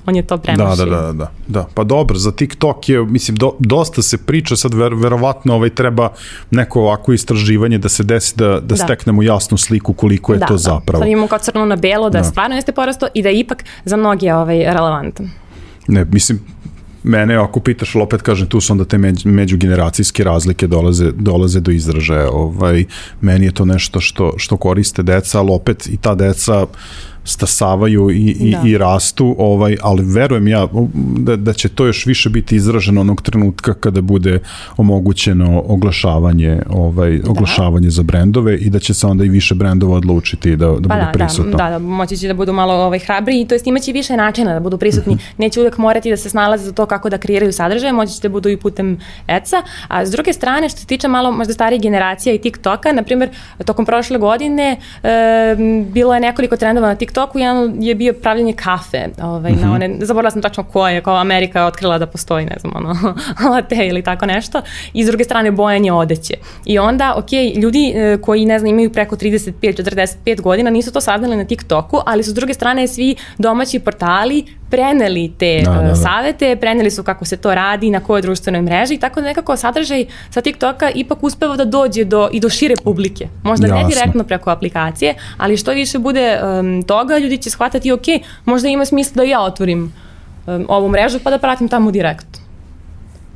on 0.09 0.17
je 0.17 0.23
to 0.23 0.39
premašio. 0.39 0.85
Da, 0.87 0.97
da, 0.97 1.03
da, 1.03 1.13
da, 1.13 1.31
da. 1.47 1.67
Pa 1.75 1.85
dobro, 1.85 2.19
za 2.19 2.33
TikTok 2.33 2.89
je, 2.89 3.05
mislim, 3.05 3.37
do, 3.37 3.53
dosta 3.59 4.03
se 4.03 4.19
priča, 4.19 4.57
sad 4.57 4.75
ver, 4.75 4.95
verovatno 4.95 5.55
ovaj, 5.55 5.71
treba 5.71 6.09
neko 6.51 6.81
ovako 6.81 7.13
istraživanje 7.13 7.79
da 7.79 7.89
se 7.89 8.05
desi 8.05 8.37
da, 8.37 8.49
da, 8.49 8.61
da. 8.61 8.77
steknemo 8.77 9.23
jasnu 9.23 9.57
sliku 9.57 9.93
koliko 9.93 10.33
je 10.33 10.39
da, 10.39 10.47
to 10.47 10.55
da. 10.55 10.59
zapravo. 10.59 11.03
Sad 11.03 11.09
imamo 11.09 11.29
kao 11.29 11.39
crno 11.39 11.67
na 11.67 11.77
belo 11.77 12.11
da, 12.11 12.19
da. 12.19 12.25
stvarno 12.25 12.57
jeste 12.57 12.73
porasto 12.73 13.07
i 13.15 13.23
da 13.23 13.29
je 13.29 13.39
ipak 13.39 13.65
za 13.85 13.97
mnogi 13.97 14.31
ovaj, 14.31 14.59
relevantan. 14.59 15.31
Ne, 15.89 16.05
mislim, 16.05 16.41
mene 17.03 17.37
ako 17.37 17.61
pitaš, 17.61 17.95
ali 17.95 18.03
opet 18.03 18.23
kažem, 18.23 18.47
tu 18.47 18.61
su 18.61 18.73
onda 18.73 18.85
te 18.85 18.99
među, 18.99 19.29
međugeneracijske 19.29 20.25
razlike 20.25 20.67
dolaze, 20.67 21.13
dolaze 21.13 21.61
do 21.61 21.71
izražaja. 21.71 22.31
Ovaj, 22.31 22.85
meni 23.21 23.47
je 23.47 23.53
to 23.53 23.65
nešto 23.65 24.01
što, 24.01 24.33
što 24.37 24.57
koriste 24.57 25.03
deca, 25.03 25.39
ali 25.39 25.49
opet 25.53 25.87
i 25.87 25.97
ta 25.97 26.15
deca 26.15 26.67
stasavaju 27.29 28.11
i, 28.11 28.15
i, 28.15 28.51
da. 28.51 28.63
i 28.65 28.79
rastu, 28.79 29.37
ovaj, 29.39 29.77
ali 29.83 30.05
verujem 30.05 30.49
ja 30.49 30.67
da, 31.17 31.37
da 31.37 31.53
će 31.53 31.69
to 31.69 31.87
još 31.87 32.07
više 32.07 32.29
biti 32.29 32.57
izraženo 32.57 33.01
onog 33.01 33.23
trenutka 33.23 33.75
kada 33.75 34.01
bude 34.01 34.39
omogućeno 34.77 35.63
oglašavanje, 35.67 36.63
ovaj, 36.71 37.19
da. 37.19 37.31
oglašavanje 37.31 37.91
za 37.91 38.03
brendove 38.03 38.57
i 38.57 38.71
da 38.71 38.79
će 38.79 38.95
se 38.95 39.07
onda 39.07 39.25
i 39.25 39.29
više 39.29 39.55
brendova 39.55 39.97
odlučiti 39.97 40.57
da, 40.57 40.67
da 40.67 40.89
pa 40.89 40.95
bude 40.95 41.07
da, 41.07 41.11
prisutno. 41.13 41.57
Da, 41.57 41.65
da, 41.65 41.71
da, 41.71 41.79
moći 41.79 42.17
će 42.17 42.29
da 42.29 42.35
budu 42.35 42.53
malo 42.53 42.75
ovaj, 42.75 42.99
hrabri 42.99 43.41
i 43.41 43.47
to 43.47 43.55
jest 43.55 43.67
imaće 43.67 43.93
više 43.93 44.17
načina 44.17 44.55
da 44.55 44.61
budu 44.61 44.79
prisutni. 44.79 45.13
Uh 45.13 45.21
mhm. 45.21 45.29
-huh. 45.29 45.39
Neće 45.39 45.61
uvek 45.61 45.79
morati 45.79 46.11
da 46.11 46.17
se 46.17 46.31
snalaze 46.31 46.65
za 46.65 46.73
to 46.73 46.87
kako 46.87 47.11
da 47.11 47.19
kreiraju 47.19 47.53
sadržaje, 47.53 47.93
moći 47.93 48.13
će 48.13 48.21
da 48.23 48.29
budu 48.29 48.49
i 48.49 48.57
putem 48.57 48.99
ECA, 49.27 49.63
a 49.89 50.07
s 50.07 50.11
druge 50.11 50.33
strane 50.33 50.69
što 50.69 50.81
se 50.81 50.87
tiče 50.87 51.09
malo 51.09 51.33
možda 51.33 51.53
starije 51.53 51.79
generacija 51.79 52.35
i 52.35 52.39
TikToka, 52.39 52.93
na 52.93 53.03
primjer, 53.03 53.31
tokom 53.65 53.87
prošle 53.87 54.19
godine 54.19 54.77
e, 55.03 55.57
bilo 55.93 56.15
je 56.15 56.21
nekoliko 56.21 56.57
trendova 56.57 56.89
na 56.89 56.95
TikToku 56.95 57.18
TikToku 57.19 57.39
jedan 57.39 57.83
je 57.83 57.95
bio 57.95 58.13
pravljanje 58.13 58.53
kafe, 58.53 59.09
ovaj, 59.23 59.53
mm 59.53 59.55
-hmm. 59.55 59.61
na 59.61 59.67
mhm. 59.67 59.75
one, 59.75 59.97
zaboravila 60.01 60.31
sam 60.31 60.43
tačno 60.43 60.65
ko 60.65 60.89
je, 60.89 61.03
kao 61.03 61.17
Amerika 61.17 61.59
je 61.59 61.65
otkrila 61.65 61.99
da 61.99 62.07
postoji, 62.07 62.47
ne 62.47 62.57
znam, 62.61 62.73
ono, 62.77 63.15
latte 63.55 63.87
ili 63.87 64.03
tako 64.03 64.27
nešto, 64.27 64.63
i 64.93 65.05
s 65.05 65.07
druge 65.07 65.25
strane 65.25 65.51
bojanje 65.51 65.93
odeće. 65.93 66.35
I 66.67 66.79
onda, 66.79 67.15
ok, 67.17 67.33
ljudi 67.57 67.93
e, 67.95 68.19
koji, 68.23 68.45
ne 68.45 68.59
znam, 68.59 68.71
imaju 68.71 68.93
preko 68.93 69.17
35-45 69.17 70.41
godina 70.41 70.71
nisu 70.71 70.93
to 70.93 71.01
saznali 71.01 71.37
na 71.37 71.45
TikToku, 71.45 72.01
ali 72.07 72.23
su 72.23 72.31
s 72.31 72.35
druge 72.35 72.55
strane 72.55 72.89
svi 72.89 73.17
domaći 73.39 73.79
portali 73.79 74.45
preneli 74.71 75.33
te 75.39 75.63
da, 75.65 75.71
da, 75.71 75.83
da. 75.83 75.95
savete, 75.95 76.57
preneli 76.57 76.91
su 76.91 77.03
kako 77.03 77.25
se 77.25 77.37
to 77.37 77.55
radi, 77.55 77.91
na 77.91 78.01
kojoj 78.01 78.23
društvenoj 78.23 78.63
mreži 78.63 78.95
i 78.95 78.99
tako 78.99 79.21
da 79.21 79.27
nekako 79.27 79.57
sadržaj 79.57 80.05
sa 80.31 80.41
TikToka 80.41 80.91
ipak 80.95 81.23
uspeva 81.23 81.57
da 81.57 81.65
dođe 81.65 82.05
do, 82.05 82.29
i 82.33 82.41
do 82.41 82.49
šire 82.49 82.75
publike. 82.85 83.29
Možda 83.43 83.67
Jasno. 83.67 83.83
ne 83.83 83.89
direktno 83.89 84.25
preko 84.25 84.51
aplikacije, 84.51 85.15
ali 85.37 85.57
što 85.57 85.73
više 85.73 85.99
bude 85.99 86.41
um, 86.43 86.83
toga, 86.83 87.19
ljudi 87.19 87.39
će 87.39 87.51
shvatati, 87.51 87.93
ok, 87.93 88.07
možda 88.45 88.69
ima 88.69 88.85
smisla 88.85 89.15
da 89.15 89.23
ja 89.23 89.41
otvorim 89.41 89.93
um, 90.47 90.67
ovu 90.69 90.89
mrežu 90.89 91.19
pa 91.25 91.31
da 91.31 91.39
pratim 91.39 91.69
tamo 91.69 91.91
direkt. 91.91 92.27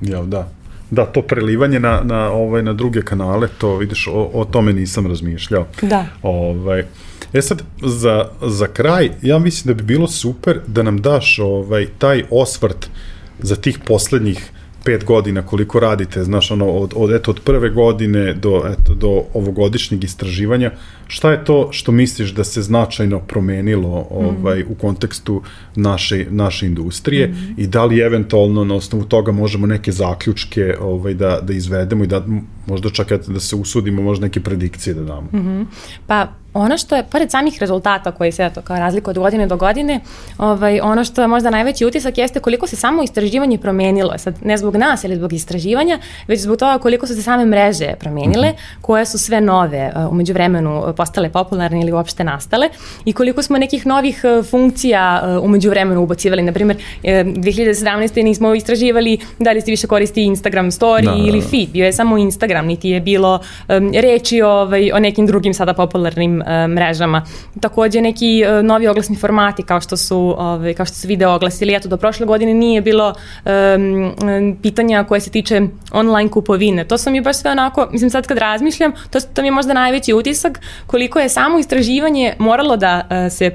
Ja, 0.01 0.23
da. 0.23 0.49
Da, 0.93 1.07
to 1.07 1.23
prelivanje 1.23 1.81
na, 1.81 2.01
na, 2.05 2.31
ovaj, 2.31 2.63
na 2.63 2.73
druge 2.73 3.03
kanale, 3.03 3.49
to 3.59 3.77
vidiš, 3.77 4.07
o, 4.07 4.31
o 4.35 4.45
tome 4.45 4.73
nisam 4.73 5.07
razmišljao. 5.07 5.67
Da. 5.83 6.07
Ovaj, 6.23 6.85
E 7.33 7.43
sad, 7.43 7.63
za, 7.83 8.29
za 8.43 8.67
kraj, 8.67 9.11
ja 9.23 9.39
mislim 9.39 9.75
da 9.75 9.83
bi 9.83 9.83
bilo 9.83 10.09
super 10.09 10.61
da 10.67 10.83
nam 10.83 11.01
daš 11.01 11.39
ovaj, 11.39 11.87
taj 11.99 12.25
osvrt 12.31 12.91
za 13.39 13.57
tih 13.57 13.79
poslednjih 13.87 14.51
pet 14.85 15.05
godina 15.05 15.43
koliko 15.43 15.81
radite, 15.81 16.25
znaš, 16.25 16.51
ono, 16.51 16.67
od, 16.67 16.93
od, 16.97 17.11
eto, 17.11 17.31
od 17.31 17.41
prve 17.41 17.71
godine 17.71 18.35
do, 18.35 18.63
eto, 18.67 18.95
do 18.95 19.23
ovogodišnjeg 19.35 20.05
istraživanja, 20.05 20.71
šta 21.07 21.31
je 21.33 21.45
to 21.45 21.69
što 21.73 21.93
misliš 21.93 22.31
da 22.31 22.45
se 22.45 22.63
značajno 22.63 23.21
promenilo 23.21 24.07
ovaj, 24.11 24.59
mm. 24.59 24.67
u 24.69 24.75
kontekstu 24.75 25.43
naše, 25.77 26.27
naše 26.31 26.67
industrije 26.67 27.29
mm. 27.29 27.55
i 27.57 27.67
da 27.67 27.85
li 27.85 28.01
eventualno 28.01 28.65
na 28.65 28.75
osnovu 28.75 29.05
toga 29.05 29.33
možemo 29.33 29.67
neke 29.67 29.93
zaključke 29.93 30.77
ovaj, 30.81 31.15
da, 31.15 31.41
da 31.43 31.53
izvedemo 31.53 32.05
i 32.05 32.07
da 32.07 32.23
možda 32.67 32.91
čak 32.91 33.11
eto, 33.11 33.33
da 33.33 33.41
se 33.41 33.57
usudimo, 33.57 34.03
možda 34.03 34.27
neke 34.27 34.41
predikcije 34.41 34.95
da 34.95 35.03
damo. 35.03 35.29
Mm 35.33 35.39
-hmm. 35.39 35.65
Pa 36.07 36.42
ono 36.55 36.79
što 36.79 36.97
je, 36.97 37.03
pored 37.03 37.31
samih 37.31 37.59
rezultata 37.61 38.13
koji 38.13 38.33
se, 38.33 38.45
eto, 38.45 38.61
kao 38.63 38.77
razlika 38.77 39.11
od 39.11 39.19
godine 39.19 39.47
do 39.47 39.57
godine, 39.57 40.01
ovaj, 40.39 40.81
ono 40.81 41.05
što 41.05 41.23
je 41.23 41.29
možda 41.29 41.51
najveći 41.51 41.87
utisak 41.87 42.19
jeste 42.19 42.41
koliko 42.41 42.67
se 42.67 42.77
samo 42.77 43.03
istraživanje 43.03 43.59
promenilo. 43.59 44.19
Sad, 44.19 44.35
ne 44.45 44.57
zbog 44.57 44.77
nas 44.77 45.05
ili 45.05 45.17
zbog 45.17 45.33
istraživanja, 45.33 45.99
već 46.29 46.41
zbog 46.41 46.59
toga 46.59 46.79
koliko 46.79 47.07
su 47.07 47.15
se 47.15 47.23
same 47.23 47.45
mreže 47.45 47.95
promenile, 48.01 48.49
mm 48.49 48.55
-hmm. 48.55 48.81
koje 48.81 49.07
su 49.07 49.19
sve 49.19 49.41
nove 49.41 49.93
uh, 49.97 50.13
umeđu 50.13 50.33
vremenu 50.33 50.95
postale 50.97 51.31
popularne 51.31 51.81
ili 51.81 51.93
uopšte 51.93 52.25
nastale 52.25 52.69
i 53.05 53.13
koliko 53.13 53.43
smo 53.43 53.59
nekih 53.59 53.87
novih 53.87 54.23
uh, 54.25 54.47
funkcija 54.47 55.23
uh, 55.39 55.45
umeđu 55.45 55.71
vremenu 55.71 56.03
ubacivali. 56.03 56.43
Naprimjer, 56.43 56.77
2017. 57.03 58.23
nismo 58.23 58.55
istraživali 58.55 59.19
da 59.39 59.53
li 59.53 59.61
se 59.61 59.71
više 59.71 59.87
koristi 59.87 60.23
Instagram 60.23 60.71
story 60.71 61.05
da, 61.05 61.11
da, 61.11 61.17
da. 61.17 61.29
ili 61.29 61.41
feed. 61.41 61.69
Bio 61.73 61.85
je 61.85 61.93
samo 61.93 62.19
Instagram, 62.19 62.67
niti 62.67 62.89
je 62.89 63.01
bilo 63.01 63.41
um, 63.69 63.93
reči 63.95 64.43
ovaj, 64.43 64.93
o 64.93 64.99
nekim 64.99 65.27
drugim 65.27 65.55
sada 65.55 65.75
popularnim 65.75 66.42
uh, 66.43 66.71
mrežama. 66.71 67.23
Takođe 67.61 68.01
neki 68.01 68.45
uh, 68.45 68.65
novi 68.65 68.89
oglasni 68.89 69.17
formati 69.17 69.63
kao 69.63 69.81
što 69.81 69.97
su 69.97 70.35
ovaj, 70.39 70.75
kao 70.75 70.87
što 70.87 70.97
su 70.97 71.09
video 71.09 71.35
oglasili. 71.35 71.75
Eto 71.75 71.89
do 71.89 71.97
prošle 71.97 72.27
godine 72.27 72.55
nije 72.55 72.81
bilo 72.81 73.15
um, 73.45 74.57
pitanja 74.63 75.05
koje 75.05 75.21
se 75.21 75.31
tiče 75.31 75.61
online 75.93 76.31
kupovine. 76.31 76.85
To 76.85 76.99
sam 76.99 77.13
mi 77.13 77.21
baš 77.21 77.37
sve 77.37 77.51
onako, 77.51 77.89
mislim 77.93 78.11
sad 78.11 78.27
kad 78.27 78.39
razmišljam, 78.39 78.93
to, 79.11 79.21
to 79.21 79.43
mi 79.43 79.49
je 79.49 79.53
možda 79.53 79.73
najveći 79.73 80.13
utisak 80.13 80.61
koliko 80.87 81.19
je 81.19 81.29
samo 81.29 81.59
istraživanje 81.59 82.35
moralo 82.39 82.77
da 82.77 83.03
se 83.31 83.51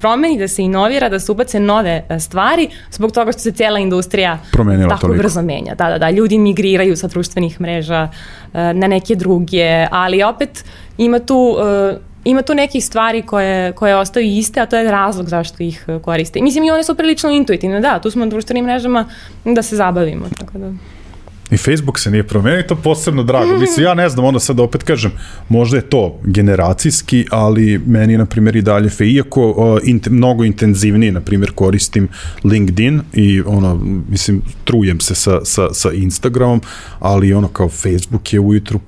promeni, 0.00 0.38
da 0.38 0.48
se 0.48 0.62
inovira, 0.62 1.08
da 1.08 1.20
se 1.20 1.32
ubace 1.32 1.60
nove 1.60 2.04
stvari 2.20 2.68
zbog 2.90 3.12
toga 3.12 3.32
što 3.32 3.40
se 3.40 3.52
cijela 3.52 3.78
industrija 3.78 4.38
Promenila 4.52 4.88
tako 4.88 5.00
toliko. 5.00 5.22
brzo 5.22 5.42
menja. 5.42 5.74
Da, 5.74 5.90
da, 5.90 5.98
da, 5.98 6.10
ljudi 6.10 6.38
migriraju 6.38 6.96
sa 6.96 7.06
društvenih 7.06 7.60
mreža 7.60 8.08
na 8.54 8.86
neke 8.86 9.14
druge, 9.14 9.86
ali 9.90 10.22
opet 10.22 10.64
ima 10.98 11.18
tu 11.18 11.56
ima 12.24 12.42
tu 12.42 12.54
nekih 12.54 12.84
stvari 12.84 13.22
koje, 13.22 13.72
koje 13.72 13.96
ostaju 13.96 14.26
iste, 14.26 14.60
a 14.60 14.66
to 14.66 14.76
je 14.76 14.90
razlog 14.90 15.28
zašto 15.28 15.62
ih 15.62 15.86
koriste. 16.02 16.42
Mislim 16.42 16.64
i 16.64 16.70
one 16.70 16.84
su 16.84 16.94
prilično 16.94 17.30
intuitivne, 17.30 17.80
da, 17.80 17.98
tu 17.98 18.10
smo 18.10 18.24
na 18.24 18.30
društvenim 18.30 18.64
mrežama 18.64 19.08
da 19.44 19.62
se 19.62 19.76
zabavimo, 19.76 20.26
tako 20.38 20.58
da... 20.58 20.72
I 21.50 21.56
Facebook 21.56 21.98
se 21.98 22.10
nije 22.10 22.22
promenio 22.22 22.62
to 22.62 22.76
posebno 22.76 23.22
drago. 23.22 23.58
Mislim, 23.58 23.86
ja 23.86 23.94
ne 23.94 24.08
znam, 24.08 24.24
onda 24.24 24.40
sad 24.40 24.60
opet 24.60 24.82
kažem, 24.82 25.12
možda 25.48 25.76
je 25.76 25.90
to 25.90 26.20
generacijski, 26.24 27.26
ali 27.30 27.80
meni, 27.86 28.18
na 28.18 28.26
primjer, 28.26 28.56
i 28.56 28.62
dalje 28.62 28.90
fe, 28.90 29.06
iako 29.06 29.50
uh, 29.50 29.78
int, 29.84 30.06
mnogo 30.06 30.44
intenzivnije, 30.44 31.12
na 31.12 31.20
primjer, 31.20 31.52
koristim 31.52 32.08
LinkedIn 32.44 33.00
i 33.12 33.42
ono, 33.46 33.80
mislim, 34.08 34.42
trujem 34.64 35.00
se 35.00 35.14
sa, 35.14 35.44
sa, 35.44 35.74
sa 35.74 35.92
Instagramom, 35.92 36.60
ali 36.98 37.34
ono 37.34 37.48
kao 37.48 37.68
Facebook 37.68 38.32
je 38.32 38.40
ujutru 38.40 38.80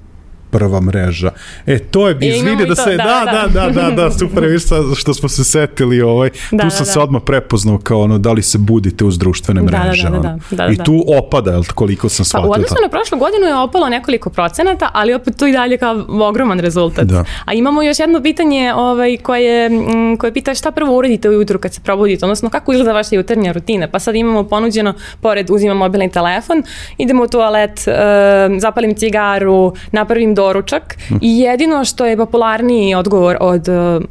prva 0.56 0.80
mreža. 0.80 1.30
E, 1.66 1.78
to 1.78 2.08
je 2.08 2.18
e, 2.20 2.26
izvide 2.26 2.66
da 2.66 2.74
se, 2.74 2.96
da, 2.96 3.22
da, 3.32 3.48
da, 3.52 3.70
da, 3.70 3.90
da, 3.90 3.90
da 3.90 4.10
super, 4.18 4.44
viš 4.44 4.62
što 4.96 5.14
smo 5.14 5.28
se 5.28 5.44
setili, 5.44 6.00
ovaj, 6.02 6.30
da, 6.50 6.62
tu 6.62 6.70
sam 6.70 6.84
da, 6.86 6.92
se 6.92 6.98
da. 6.98 7.02
odmah 7.02 7.22
prepoznao 7.26 7.78
kao 7.78 8.00
ono, 8.00 8.18
da 8.18 8.32
li 8.32 8.42
se 8.42 8.58
budite 8.58 9.04
uz 9.04 9.18
društvene 9.18 9.62
mreže. 9.62 10.02
Da, 10.02 10.10
da, 10.10 10.18
da, 10.18 10.38
da, 10.50 10.56
da, 10.56 10.72
I 10.72 10.76
tu 10.76 11.04
opada, 11.18 11.50
jel, 11.50 11.62
koliko 11.74 12.08
sam 12.08 12.24
shvatio. 12.24 12.42
Pa, 12.42 12.48
u 12.48 12.52
odnosu 12.52 12.74
na 12.82 12.88
prošlu 12.88 13.18
godinu 13.18 13.46
je 13.46 13.56
opalo 13.56 13.88
nekoliko 13.88 14.30
procenata, 14.30 14.90
ali 14.92 15.14
opet 15.14 15.36
to 15.36 15.46
i 15.46 15.52
dalje 15.52 15.78
kao 15.78 16.04
ogroman 16.08 16.60
rezultat. 16.60 17.04
Da. 17.04 17.24
A 17.44 17.54
imamo 17.54 17.82
još 17.82 17.98
jedno 17.98 18.22
pitanje 18.22 18.74
ovaj, 18.74 19.16
koje, 19.16 19.70
koje 20.18 20.32
pita 20.32 20.54
šta 20.54 20.70
prvo 20.70 20.96
uradite 20.96 21.28
ujutru 21.28 21.58
kad 21.58 21.74
se 21.74 21.80
probudite, 21.80 22.24
odnosno 22.24 22.50
kako 22.50 22.72
izgleda 22.72 22.92
vaša 22.92 23.14
jutarnja 23.14 23.52
rutina. 23.52 23.88
Pa 23.88 23.98
sad 23.98 24.14
imamo 24.14 24.44
ponuđeno, 24.44 24.94
pored 25.20 25.50
uzimam 25.50 25.76
mobilni 25.76 26.10
telefon, 26.10 26.62
idemo 26.98 27.22
u 27.22 27.28
toalet, 27.28 27.84
uh, 27.86 28.60
zapalim 28.60 28.94
cigaru, 28.94 29.72
napravim 29.92 30.34
doručak 30.46 30.96
hm. 31.08 31.16
i 31.20 31.38
jedino 31.38 31.84
što 31.84 32.06
je 32.06 32.16
popularniji 32.16 32.94
odgovor 32.94 33.36
od 33.40 33.68
uh, 33.68 34.02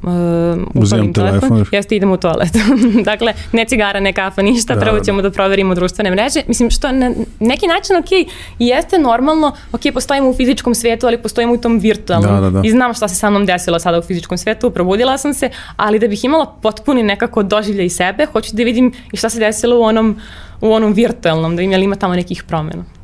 upalim 0.73 1.13
telefon, 1.13 1.39
telefon 1.39 1.65
jeste 1.71 1.95
idemo 1.95 2.13
u 2.13 2.17
toalet. 2.17 2.53
dakle, 3.11 3.33
ne 3.51 3.65
cigara, 3.65 3.99
ne 3.99 4.13
kafa, 4.13 4.41
ništa, 4.41 4.75
da, 4.75 4.81
prvo 4.81 4.97
da. 4.97 5.03
ćemo 5.03 5.21
da 5.21 5.31
proverimo 5.31 5.75
društvene 5.75 6.11
mreže. 6.11 6.41
Mislim, 6.47 6.69
što 6.69 6.91
na 6.91 7.11
neki 7.39 7.67
način, 7.67 7.95
ok, 7.95 8.29
jeste 8.59 8.99
normalno, 8.99 9.51
ok, 9.71 9.81
postojimo 9.93 10.29
u 10.29 10.33
fizičkom 10.33 10.75
svetu, 10.75 11.07
ali 11.07 11.17
postojimo 11.17 11.53
u 11.53 11.57
tom 11.57 11.79
virtualnom. 11.79 12.35
Da, 12.35 12.41
da, 12.41 12.49
da. 12.49 12.61
I 12.63 12.71
znam 12.71 12.93
šta 12.93 13.07
se 13.07 13.15
sa 13.15 13.29
mnom 13.29 13.45
desilo 13.45 13.79
sada 13.79 13.99
u 13.99 14.01
fizičkom 14.01 14.37
svetu, 14.37 14.71
probudila 14.71 15.17
sam 15.17 15.33
se, 15.33 15.49
ali 15.75 15.99
da 15.99 16.07
bih 16.07 16.25
imala 16.25 16.45
potpuni 16.61 17.03
nekako 17.03 17.43
doživlja 17.43 17.83
i 17.83 17.89
sebe, 17.89 18.25
hoću 18.25 18.55
da 18.55 18.63
vidim 18.63 18.91
i 19.11 19.17
šta 19.17 19.29
se 19.29 19.39
desilo 19.39 19.79
u 19.79 19.83
onom, 19.83 20.15
u 20.61 20.73
onom 20.73 20.93
virtualnom, 20.93 21.55
da 21.55 21.61
im 21.61 21.71
je 21.71 21.77
li 21.77 21.83
ima 21.83 21.95
tamo 21.95 22.15
nekih 22.15 22.43
promjena 22.43 22.94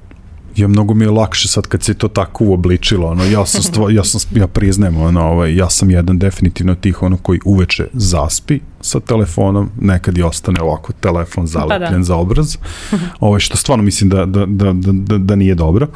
je 0.56 0.68
mnogo 0.68 0.94
mi 0.94 1.06
je 1.06 1.12
lakše 1.12 1.48
sad 1.48 1.68
kad 1.68 1.84
se 1.84 1.94
to 1.94 2.08
tako 2.08 2.44
uobličilo, 2.44 3.08
ono, 3.08 3.26
ja 3.26 3.46
sam, 3.46 3.62
stvo, 3.62 3.90
ja 3.90 4.04
sam, 4.04 4.40
ja 4.40 4.48
priznajem, 4.48 4.98
ono, 4.98 5.22
ovaj, 5.22 5.56
ja 5.56 5.70
sam 5.70 5.92
jedan 5.92 6.20
definitivno 6.20 6.76
tih, 6.76 7.04
ono, 7.04 7.18
koji 7.18 7.40
uveče 7.46 7.88
zaspi 7.94 8.60
sa 8.82 9.00
telefonom, 9.00 9.70
nekad 9.82 10.18
i 10.18 10.22
ostane 10.22 10.62
ovako 10.62 10.94
telefon 10.94 11.48
zalepljen 11.48 11.92
pa 11.92 11.98
da. 11.98 12.04
za 12.04 12.16
obraz, 12.16 12.58
ovaj, 13.20 13.40
što 13.40 13.58
stvarno 13.58 13.84
mislim 13.84 14.10
da, 14.10 14.26
da, 14.26 14.46
da, 14.46 14.74
da, 14.74 15.18
da 15.18 15.36
nije 15.36 15.56
dobro, 15.56 15.88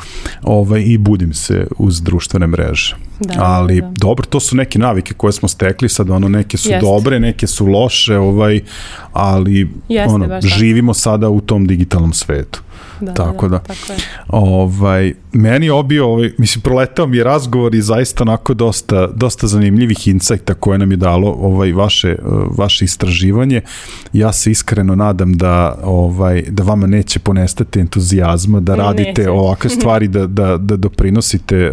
ovaj, 0.44 0.84
i 0.86 0.98
budim 0.98 1.34
se 1.34 1.68
uz 1.78 2.02
društvene 2.02 2.48
mreže. 2.48 2.96
Da, 3.20 3.34
Ali, 3.38 3.82
da. 3.82 3.92
dobro, 3.96 4.26
to 4.26 4.40
su 4.40 4.56
neke 4.56 4.80
navike 4.80 5.14
koje 5.14 5.34
smo 5.34 5.48
stekli, 5.48 5.90
sad 5.90 6.10
ono, 6.10 6.30
neke 6.30 6.58
su 6.58 6.70
Jeste. 6.70 6.86
dobre, 6.86 7.20
neke 7.20 7.48
su 7.48 7.66
loše, 7.66 8.18
ovaj, 8.18 8.62
ali, 9.14 9.70
Jeste, 9.90 10.14
ono, 10.14 10.42
živimo 10.42 10.94
sada 10.94 11.30
u 11.30 11.42
tom 11.42 11.68
digitalnom 11.68 12.14
svetu. 12.14 12.62
Da, 13.00 13.14
tako 13.14 13.48
da. 13.48 13.58
da. 13.58 13.60
Tako 13.60 13.92
je. 13.94 13.98
Ovaj, 14.28 15.14
meni 15.34 15.70
obio, 15.70 16.08
ovaj, 16.08 16.32
mislim, 16.38 16.62
proletao 16.62 17.08
mi 17.08 17.18
je 17.18 17.24
razgovor 17.24 17.76
i 17.76 17.82
zaista 17.82 18.24
onako 18.24 18.54
dosta, 18.54 19.08
dosta 19.08 19.48
zanimljivih 19.48 20.08
insajta 20.08 20.54
koje 20.54 20.78
nam 20.78 20.92
je 20.92 20.98
dalo 20.98 21.32
ovaj, 21.32 21.72
vaše, 21.72 22.16
vaše 22.58 22.86
istraživanje. 22.86 23.62
Ja 24.14 24.34
se 24.34 24.52
iskreno 24.52 24.96
nadam 24.96 25.34
da, 25.34 25.78
ovaj, 25.84 26.44
da 26.50 26.64
vama 26.64 26.88
neće 26.88 27.20
ponestati 27.20 27.80
entuzijazma, 27.80 28.60
da 28.60 28.76
radite 28.76 29.22
neće. 29.22 29.30
ovakve 29.30 29.70
stvari, 29.80 30.08
da, 30.08 30.28
da, 30.28 30.58
da 30.58 30.76
doprinosite 30.76 31.72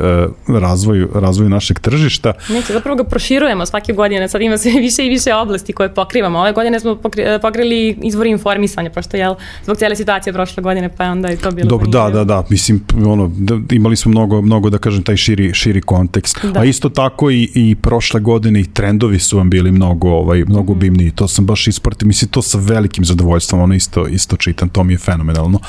uh, 0.48 0.60
razvoju, 0.60 1.08
razvoju 1.14 1.48
našeg 1.48 1.78
tržišta. 1.78 2.32
Neće, 2.48 2.72
zapravo 2.72 2.96
ga 2.96 3.04
proširujemo 3.04 3.66
svake 3.66 3.92
godine, 3.92 4.28
sad 4.28 4.40
ima 4.40 4.58
sve 4.58 4.72
više 4.86 5.06
i 5.06 5.08
više 5.08 5.34
oblasti 5.34 5.72
koje 5.72 5.94
pokrivamo. 5.94 6.38
Ove 6.38 6.52
godine 6.52 6.80
smo 6.80 6.98
pokrili 7.42 7.98
izvori 8.02 8.30
informisanja, 8.30 8.90
pošto 8.90 9.16
je 9.16 9.34
zbog 9.64 9.76
cijele 9.76 9.96
situacije 9.96 10.32
prošle 10.32 10.62
godine, 10.62 10.88
pa 10.96 11.11
onda 11.12 11.28
je 11.28 11.36
to 11.36 11.50
bilo 11.50 11.68
Dobro, 11.68 11.88
da, 11.90 12.10
da, 12.10 12.24
da, 12.24 12.44
mislim, 12.48 12.80
ono, 13.06 13.30
da, 13.36 13.58
imali 13.70 13.96
smo 13.96 14.10
mnogo, 14.10 14.42
mnogo, 14.42 14.70
da 14.70 14.78
kažem, 14.78 15.02
taj 15.02 15.16
širi, 15.16 15.54
širi 15.54 15.80
kontekst. 15.80 16.38
Da. 16.44 16.60
A 16.60 16.64
isto 16.64 16.88
tako 16.88 17.30
i, 17.30 17.50
i 17.54 17.74
prošle 17.74 18.20
godine 18.20 18.60
i 18.60 18.64
trendovi 18.64 19.18
su 19.18 19.36
vam 19.36 19.50
bili 19.50 19.72
mnogo, 19.72 20.10
ovaj, 20.10 20.44
mnogo 20.44 20.74
mm. 20.74 20.78
bimniji. 20.78 21.10
To 21.10 21.28
sam 21.28 21.46
baš 21.46 21.68
ispratio, 21.68 22.08
mislim, 22.08 22.28
to 22.28 22.42
sa 22.42 22.58
velikim 22.58 23.04
zadovoljstvom, 23.04 23.60
ono 23.60 23.74
isto, 23.74 24.06
isto 24.06 24.36
čitam, 24.36 24.68
to 24.68 24.84
mi 24.84 24.92
je 24.92 24.98
fenomenalno. 24.98 25.60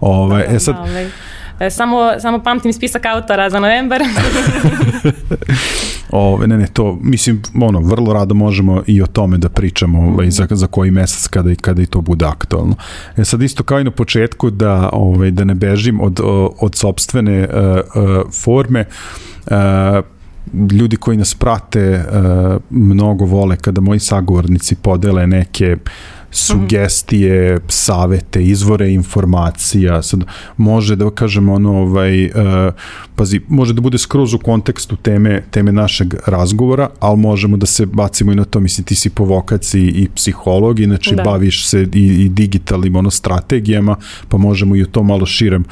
Ovaj, 0.00 0.46
da, 0.48 0.54
e 0.54 0.60
sad, 0.60 0.74
da, 0.74 0.82
ovaj 0.82 1.10
samo, 1.70 2.20
samo 2.20 2.42
pamtim 2.42 2.72
spisak 2.72 3.06
autora 3.06 3.50
za 3.50 3.60
novembar. 3.60 4.02
o, 6.10 6.46
ne, 6.46 6.58
ne, 6.58 6.66
to, 6.66 6.98
mislim, 7.02 7.42
ono, 7.60 7.80
vrlo 7.80 8.12
rado 8.12 8.34
možemo 8.34 8.82
i 8.86 9.02
o 9.02 9.06
tome 9.06 9.38
da 9.38 9.48
pričamo 9.48 10.00
ovaj, 10.00 10.30
za, 10.30 10.46
za 10.50 10.66
koji 10.66 10.90
mesec 10.90 11.26
kada, 11.26 11.54
kada 11.60 11.82
i 11.82 11.86
to 11.86 12.00
bude 12.00 12.26
aktualno. 12.26 12.74
E 13.16 13.24
sad 13.24 13.42
isto 13.42 13.62
kao 13.62 13.80
i 13.80 13.84
na 13.84 13.90
početku 13.90 14.50
da, 14.50 14.90
ovaj, 14.92 15.30
da 15.30 15.44
ne 15.44 15.54
bežim 15.54 16.00
od, 16.00 16.20
od 16.60 16.74
sobstvene 16.74 17.48
uh, 17.48 18.02
uh, 18.02 18.32
forme, 18.32 18.84
uh, 19.46 19.54
ljudi 20.72 20.96
koji 20.96 21.16
nas 21.16 21.34
prate 21.34 22.04
uh, 22.04 22.62
mnogo 22.70 23.24
vole 23.24 23.56
kada 23.56 23.80
moji 23.80 24.00
sagovornici 24.00 24.74
podele 24.74 25.26
neke 25.26 25.72
uh, 25.72 26.17
sugestije, 26.30 27.60
savete, 27.68 28.44
izvore 28.44 28.92
informacija, 28.92 30.02
sad 30.02 30.20
može 30.56 30.96
da 30.96 31.10
kažem 31.10 31.48
ono 31.48 31.76
ovaj 31.76 32.24
uh, 32.24 32.30
pazi, 33.14 33.40
može 33.48 33.72
da 33.72 33.80
bude 33.80 33.98
skroz 33.98 34.34
u 34.34 34.38
kontekstu 34.38 34.96
teme 34.96 35.42
teme 35.50 35.72
našeg 35.72 36.14
razgovora, 36.26 36.88
ali 37.00 37.18
možemo 37.18 37.56
da 37.56 37.66
se 37.66 37.86
bacimo 37.86 38.32
i 38.32 38.34
na 38.34 38.44
to, 38.44 38.60
mislim 38.60 38.84
ti 38.84 38.94
si 38.94 39.10
po 39.10 39.24
vokaciji 39.24 39.88
i 39.88 40.08
psiholog, 40.14 40.80
znači 40.80 41.14
da. 41.14 41.22
baviš 41.22 41.66
se 41.66 41.86
i, 41.94 42.06
i 42.24 42.28
digitalnim 42.28 42.96
ono 42.96 43.10
strategijama, 43.10 43.96
pa 44.28 44.36
možemo 44.36 44.76
i 44.76 44.82
u 44.82 44.86
to 44.86 45.02
malo 45.02 45.26
širem 45.26 45.64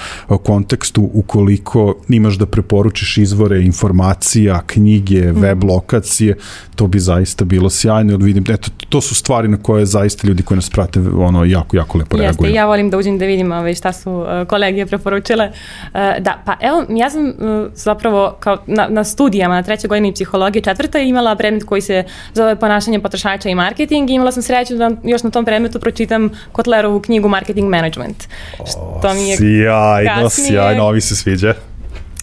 kontekstu 0.43 1.11
ukoliko 1.15 1.95
imaš 2.09 2.35
da 2.35 2.47
preporučiš 2.47 3.19
izvore 3.19 3.63
informacija, 3.63 4.63
knjige, 4.67 5.33
mm. 5.33 5.41
web 5.41 5.65
lokacije, 5.65 6.37
to 6.75 6.87
bi 6.87 7.01
zaista 7.01 7.45
bilo 7.45 7.71
sjajno, 7.71 8.17
vidim, 8.17 8.45
eto, 8.49 8.71
to 8.89 9.01
su 9.01 9.15
stvari 9.15 9.49
na 9.49 9.57
koje 9.57 9.87
zaista 9.87 10.29
ljudi 10.29 10.43
koji 10.47 10.57
nas 10.57 10.71
prate 10.71 11.01
ono 11.19 11.45
jako, 11.45 11.77
jako 11.77 11.99
lepo 11.99 12.17
Jeste, 12.17 12.27
reaguju. 12.27 12.55
ja 12.55 12.67
volim 12.67 12.91
da 12.91 12.99
uđem 12.99 13.19
da 13.19 13.27
vidim 13.27 13.53
ovaj, 13.53 13.75
šta 13.75 13.93
su 13.93 14.13
uh, 14.13 14.49
kolege 14.49 14.87
preporučile. 14.87 15.49
Uh, 15.49 16.01
da, 16.19 16.43
pa 16.45 16.57
evo, 16.61 16.85
ja 16.89 17.11
sam 17.11 17.29
uh, 17.29 17.35
zapravo 17.75 18.37
kao 18.41 18.57
na, 18.67 18.87
na 18.91 19.05
studijama 19.05 19.55
na 19.55 19.63
trećoj 19.63 19.89
godini 19.89 20.13
psihologije 20.13 20.63
četvrta 20.63 20.99
imala 20.99 21.37
predmet 21.37 21.65
koji 21.65 21.81
se 21.81 22.05
zove 22.35 22.57
ponašanje 22.57 23.01
potrošača 23.01 23.49
i 23.49 23.55
marketing 23.55 24.11
i 24.11 24.15
imala 24.15 24.33
sam 24.33 24.43
sreću 24.43 24.77
da 24.77 24.91
još 25.05 25.23
na 25.23 25.31
tom 25.31 25.45
predmetu 25.45 25.81
pročitam 25.81 26.31
Kotlerovu 26.53 27.01
knjigu 27.01 27.29
Marketing 27.29 27.69
Management. 27.69 28.25
Što 28.67 29.15
mi 29.15 29.29
je 29.29 29.37
sjajno, 29.37 30.23
kasnije, 30.23 30.51
sjajno, 30.51 30.85
ovi 30.85 31.01
se 31.01 31.17
sviđa 31.17 31.55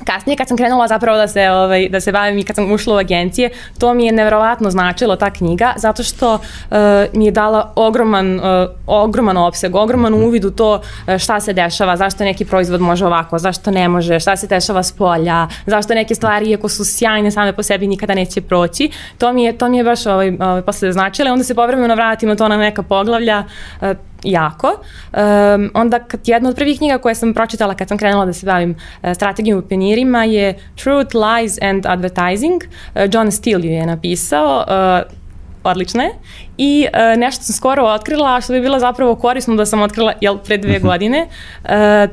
kasnije 0.03 0.37
kad 0.37 0.47
sam 0.47 0.57
krenula 0.57 0.87
zapravo 0.87 1.17
da 1.17 1.27
se, 1.27 1.49
ovaj, 1.49 1.89
da 1.89 1.99
se 1.99 2.11
bavim 2.11 2.37
i 2.37 2.43
kad 2.43 2.55
sam 2.55 2.71
ušla 2.71 2.95
u 2.95 2.97
agencije, 2.97 3.49
to 3.79 3.93
mi 3.93 4.05
je 4.05 4.11
neverovatno 4.11 4.71
značilo 4.71 5.15
ta 5.15 5.29
knjiga, 5.29 5.73
zato 5.77 6.03
što 6.03 6.33
uh, 6.33 6.77
mi 7.13 7.25
je 7.25 7.31
dala 7.31 7.73
ogroman, 7.75 8.35
uh, 8.35 8.43
ogroman 8.87 9.37
opseg, 9.37 9.75
ogroman 9.75 10.13
uvid 10.13 10.45
u 10.45 10.51
to 10.51 10.73
uh, 10.73 11.17
šta 11.17 11.39
se 11.39 11.53
dešava, 11.53 11.97
zašto 11.97 12.23
neki 12.23 12.45
proizvod 12.45 12.81
može 12.81 13.05
ovako, 13.05 13.39
zašto 13.39 13.71
ne 13.71 13.87
može, 13.87 14.19
šta 14.19 14.35
se 14.35 14.47
dešava 14.47 14.83
s 14.83 14.91
polja, 14.91 15.47
zašto 15.65 15.93
neke 15.93 16.15
stvari, 16.15 16.49
iako 16.49 16.69
su 16.69 16.85
sjajne 16.85 17.31
same 17.31 17.53
po 17.53 17.63
sebi, 17.63 17.87
nikada 17.87 18.13
neće 18.13 18.41
proći. 18.41 18.89
To 19.17 19.33
mi 19.33 19.43
je, 19.43 19.57
to 19.57 19.69
mi 19.69 19.77
je 19.77 19.83
baš 19.83 20.05
ovaj, 20.05 20.37
ovaj, 20.39 20.61
posle 20.61 20.91
značilo 20.91 21.31
onda 21.31 21.43
se 21.43 21.55
povremeno 21.55 21.95
vratim 21.95 22.29
na 22.29 22.35
to 22.35 22.47
na 22.47 22.57
neka 22.57 22.83
poglavlja, 22.83 23.43
uh, 23.81 23.87
jako. 24.23 24.67
Um, 24.67 25.71
onda 25.73 25.99
kad 25.99 26.27
jedna 26.27 26.49
od 26.49 26.55
prvih 26.55 26.77
knjiga 26.77 26.97
koje 26.97 27.15
sam 27.15 27.33
pročitala 27.33 27.73
kad 27.73 27.87
sam 27.87 27.97
krenula 27.97 28.25
da 28.25 28.33
se 28.33 28.45
bavim 28.45 28.75
uh, 29.03 29.13
strategijom 29.13 29.59
u 29.59 29.61
pionirima 29.61 30.23
je 30.23 30.59
Truth, 30.83 31.15
Lies 31.15 31.61
and 31.61 31.85
Advertising. 31.85 32.63
Uh, 32.63 33.01
John 33.11 33.31
Steele 33.31 33.65
ju 33.65 33.71
je 33.71 33.85
napisao. 33.85 34.65
Uh, 34.67 35.23
odlične 35.63 36.09
i 36.57 36.87
uh, 36.93 37.19
nešto 37.19 37.43
sam 37.43 37.55
skoro 37.55 37.83
otkrila 37.83 38.41
što 38.41 38.53
bi 38.53 38.61
bilo 38.61 38.79
zapravo 38.79 39.15
korisno 39.15 39.55
da 39.55 39.65
sam 39.65 39.81
otkrila 39.81 40.13
jel, 40.21 40.37
pre 40.37 40.57
dve 40.57 40.77
mhm. 40.77 40.87
godine. 40.87 41.27
Uh, 41.63 41.69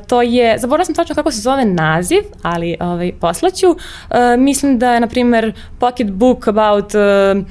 to 0.07 0.21
je, 0.21 0.57
zaboravila 0.57 0.85
sam 0.85 0.95
tačno 0.95 1.15
kako 1.15 1.31
se 1.31 1.41
zove 1.41 1.65
naziv, 1.65 2.21
ali 2.41 2.77
ovaj, 2.79 3.11
poslaću. 3.19 3.69
Uh, 3.69 3.77
mislim 4.37 4.79
da 4.79 4.93
je, 4.93 4.99
na 4.99 5.07
primer, 5.07 5.53
pocket 5.79 6.11
book 6.11 6.47
about 6.47 6.93
uh, 6.95 7.45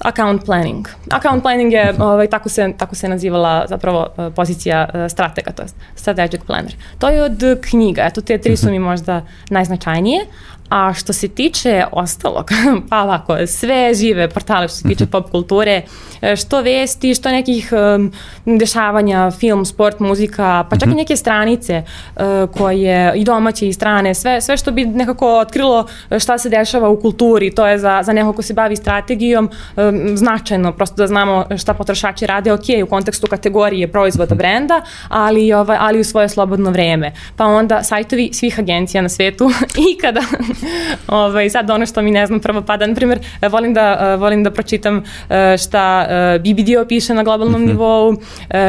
Account 0.00 0.44
planning. 0.44 0.88
Account 1.10 1.42
planning 1.42 1.72
je, 1.72 1.94
ovaj, 1.98 2.26
tako, 2.26 2.48
se, 2.48 2.72
tako 2.76 2.94
se 2.94 3.08
nazivala 3.08 3.66
zapravo 3.68 4.06
eh, 4.18 4.30
pozicija 4.36 4.88
uh, 4.88 5.10
stratega, 5.10 5.52
to 5.52 5.62
je 5.62 5.68
strategic 5.94 6.40
planner. 6.46 6.74
To 6.98 7.08
je 7.08 7.22
od 7.22 7.42
knjiga, 7.60 8.02
eto 8.02 8.20
te 8.20 8.38
tri 8.38 8.56
su 8.56 8.70
mi 8.70 8.78
možda 8.78 9.22
najznačajnije, 9.50 10.26
A 10.70 10.94
što 10.94 11.12
se 11.12 11.28
tiče 11.28 11.84
ostalog, 11.92 12.50
pa 12.90 13.02
ovako, 13.02 13.46
sve 13.46 13.94
žive 13.94 14.28
portale 14.28 14.68
što 14.68 14.76
se 14.76 14.88
tiče 14.88 15.04
mhm. 15.04 15.10
pop 15.10 15.30
kulture, 15.30 15.82
e, 16.22 16.36
što 16.36 16.62
vesti, 16.62 17.14
što 17.14 17.30
nekih 17.30 17.72
um, 17.72 18.12
dešavanja, 18.44 19.30
film, 19.30 19.64
sport, 19.64 20.00
muzika, 20.00 20.66
pa 20.70 20.76
čak 20.76 20.86
i 20.86 20.88
mhm. 20.88 20.96
neke 20.96 21.16
stranice 21.16 21.82
uh, 22.16 22.22
koje 22.56 23.12
i 23.16 23.24
domaće 23.24 23.68
i 23.68 23.72
strane, 23.72 24.14
sve, 24.14 24.40
sve 24.40 24.56
što 24.56 24.70
bi 24.70 24.84
nekako 24.84 25.38
otkrilo 25.38 25.86
šta 26.18 26.38
se 26.38 26.48
dešava 26.48 26.88
u 26.88 27.00
kulturi, 27.00 27.54
to 27.54 27.66
je 27.66 27.78
za, 27.78 28.00
za 28.02 28.12
neko 28.12 28.32
ko 28.32 28.42
se 28.42 28.54
bavi 28.54 28.76
strategijom 28.76 29.50
um, 29.76 30.16
značajno, 30.16 30.72
prosto 30.72 30.96
da 30.96 31.06
znamo 31.06 31.44
šta 31.58 31.74
potrošači 31.74 32.26
rade, 32.26 32.52
ok, 32.52 32.64
u 32.84 32.86
kontekstu 32.86 33.26
kategorije 33.26 33.92
proizvoda 33.92 34.34
mhm. 34.34 34.38
brenda, 34.38 34.82
ali, 35.08 35.52
ovaj, 35.52 35.76
ali 35.80 36.00
u 36.00 36.04
svoje 36.04 36.28
slobodno 36.28 36.70
vreme. 36.70 37.12
Pa 37.36 37.44
onda 37.44 37.82
sajtovi 37.82 38.30
svih 38.32 38.58
agencija 38.58 39.02
na 39.02 39.08
svetu 39.08 39.50
i 39.90 39.98
kada 39.98 40.20
ovaj, 41.08 41.50
sad 41.50 41.70
ono 41.70 41.86
što 41.86 42.02
mi 42.02 42.10
ne 42.10 42.26
znam 42.26 42.40
prvo 42.40 42.62
pada, 42.62 42.86
na 42.86 42.94
primjer, 42.94 43.18
volim 43.50 43.74
da, 43.74 44.14
volim 44.14 44.44
da 44.44 44.50
pročitam 44.50 45.02
e, 45.30 45.56
šta 45.58 46.06
e, 46.10 46.38
BBDO 46.38 46.84
piše 46.88 47.14
na 47.14 47.22
globalnom 47.22 47.60
mhm. 47.60 47.70
nivou, 47.70 48.16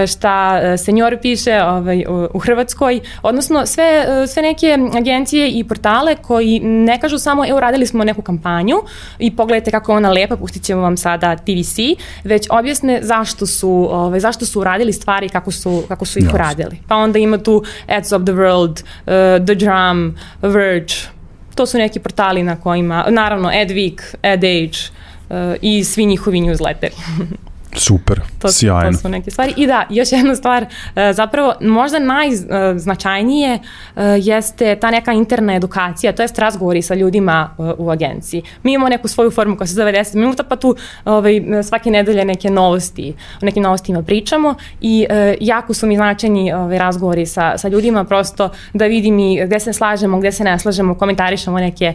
šta 0.07 0.61
Senjor 0.77 1.17
piše 1.21 1.61
ovaj, 1.63 2.05
u, 2.09 2.27
u 2.33 2.39
Hrvatskoj, 2.39 2.99
odnosno 3.21 3.65
sve, 3.65 4.05
sve 4.27 4.43
neke 4.43 4.77
agencije 4.97 5.49
i 5.49 5.63
portale 5.63 6.15
koji 6.15 6.59
ne 6.59 6.99
kažu 6.99 7.17
samo, 7.17 7.47
evo 7.47 7.59
radili 7.59 7.85
smo 7.85 8.03
neku 8.03 8.21
kampanju 8.21 8.75
i 9.19 9.35
pogledajte 9.35 9.71
kako 9.71 9.91
je 9.91 9.97
ona 9.97 10.11
lepa, 10.11 10.37
pustit 10.37 10.63
ćemo 10.63 10.81
vam 10.81 10.97
sada 10.97 11.35
TVC, 11.35 11.77
već 12.23 12.47
objasne 12.49 12.99
zašto 13.03 13.45
su, 13.45 13.87
ovaj, 13.91 14.19
zašto 14.19 14.45
su 14.45 14.59
uradili 14.59 14.93
stvari 14.93 15.29
kako 15.29 15.51
su, 15.51 15.83
kako 15.87 16.05
su 16.05 16.19
ih 16.19 16.25
yes. 16.25 16.33
uradili. 16.33 16.77
Pa 16.87 16.95
onda 16.95 17.19
ima 17.19 17.37
tu 17.37 17.63
Ads 17.87 18.11
of 18.11 18.23
the 18.23 18.33
World, 18.33 18.83
uh, 18.83 19.45
The 19.45 19.55
Drum, 19.55 20.15
Verge, 20.41 20.93
to 21.55 21.65
su 21.65 21.77
neki 21.77 21.99
portali 21.99 22.43
na 22.43 22.55
kojima, 22.55 23.05
naravno 23.09 23.49
AdWeek, 23.49 24.01
AdAge 24.21 24.77
uh, 25.29 25.55
i 25.61 25.83
svi 25.83 26.05
njihovi 26.05 26.41
newsletteri. 26.41 26.95
Super, 27.75 28.21
to, 28.39 28.51
sjajno. 28.51 28.91
To 28.91 28.97
su 28.97 29.09
neke 29.09 29.31
stvari. 29.31 29.53
I 29.57 29.67
da, 29.67 29.85
još 29.89 30.11
jedna 30.11 30.35
stvar, 30.35 30.65
e, 30.95 31.13
zapravo 31.13 31.53
možda 31.61 31.99
najznačajnije 31.99 33.53
e, 33.53 33.59
jeste 34.21 34.75
ta 34.75 34.91
neka 34.91 35.11
interna 35.13 35.55
edukacija, 35.55 36.11
to 36.11 36.21
jest 36.21 36.39
razgovori 36.39 36.81
sa 36.81 36.95
ljudima 36.95 37.55
e, 37.59 37.63
u 37.77 37.89
agenciji. 37.89 38.43
Mi 38.63 38.73
imamo 38.73 38.89
neku 38.89 39.07
svoju 39.07 39.31
formu 39.31 39.57
koja 39.57 39.67
se 39.67 39.73
zove 39.73 39.93
10 39.93 40.15
minuta, 40.15 40.43
pa 40.43 40.55
tu 40.55 40.75
ovaj, 41.05 41.41
svake 41.63 41.91
nedelje 41.91 42.25
neke 42.25 42.49
novosti, 42.49 43.13
o 43.41 43.45
nekim 43.45 43.63
novostima 43.63 44.03
pričamo 44.03 44.55
i 44.81 45.07
jako 45.39 45.73
su 45.73 45.87
mi 45.87 45.95
značajni 45.95 46.53
ovaj, 46.53 46.77
razgovori 46.77 47.25
sa, 47.25 47.57
sa 47.57 47.67
ljudima, 47.67 48.03
prosto 48.03 48.49
da 48.73 48.85
vidim 48.85 49.19
i 49.19 49.45
gde 49.45 49.59
se 49.59 49.73
slažemo, 49.73 50.19
gde 50.19 50.31
se 50.31 50.43
ne 50.43 50.59
slažemo, 50.59 50.95
komentarišemo 50.95 51.59
neke 51.59 51.93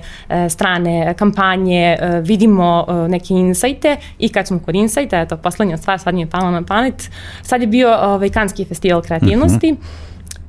strane 0.48 1.14
kampanje, 1.18 1.98
vidimo 2.22 2.86
neke 3.08 3.34
insajte 3.34 3.96
i 4.18 4.28
kad 4.28 4.46
smo 4.46 4.58
kod 4.58 4.74
insajta, 4.74 5.20
eto, 5.20 5.36
poslednje 5.36 5.65
poslednja 5.66 5.76
stvar, 5.76 5.98
sad 5.98 6.14
mi 6.14 6.20
je 6.20 6.26
palo 6.26 6.50
na 6.50 6.62
pamet. 6.62 7.10
Sad 7.42 7.60
je 7.60 7.66
bio 7.66 7.88
ovaj, 7.88 8.28
Kanski 8.28 8.64
festival 8.64 9.02
kreativnosti. 9.02 9.72
Mm 9.72 9.76
-hmm. 9.76 10.06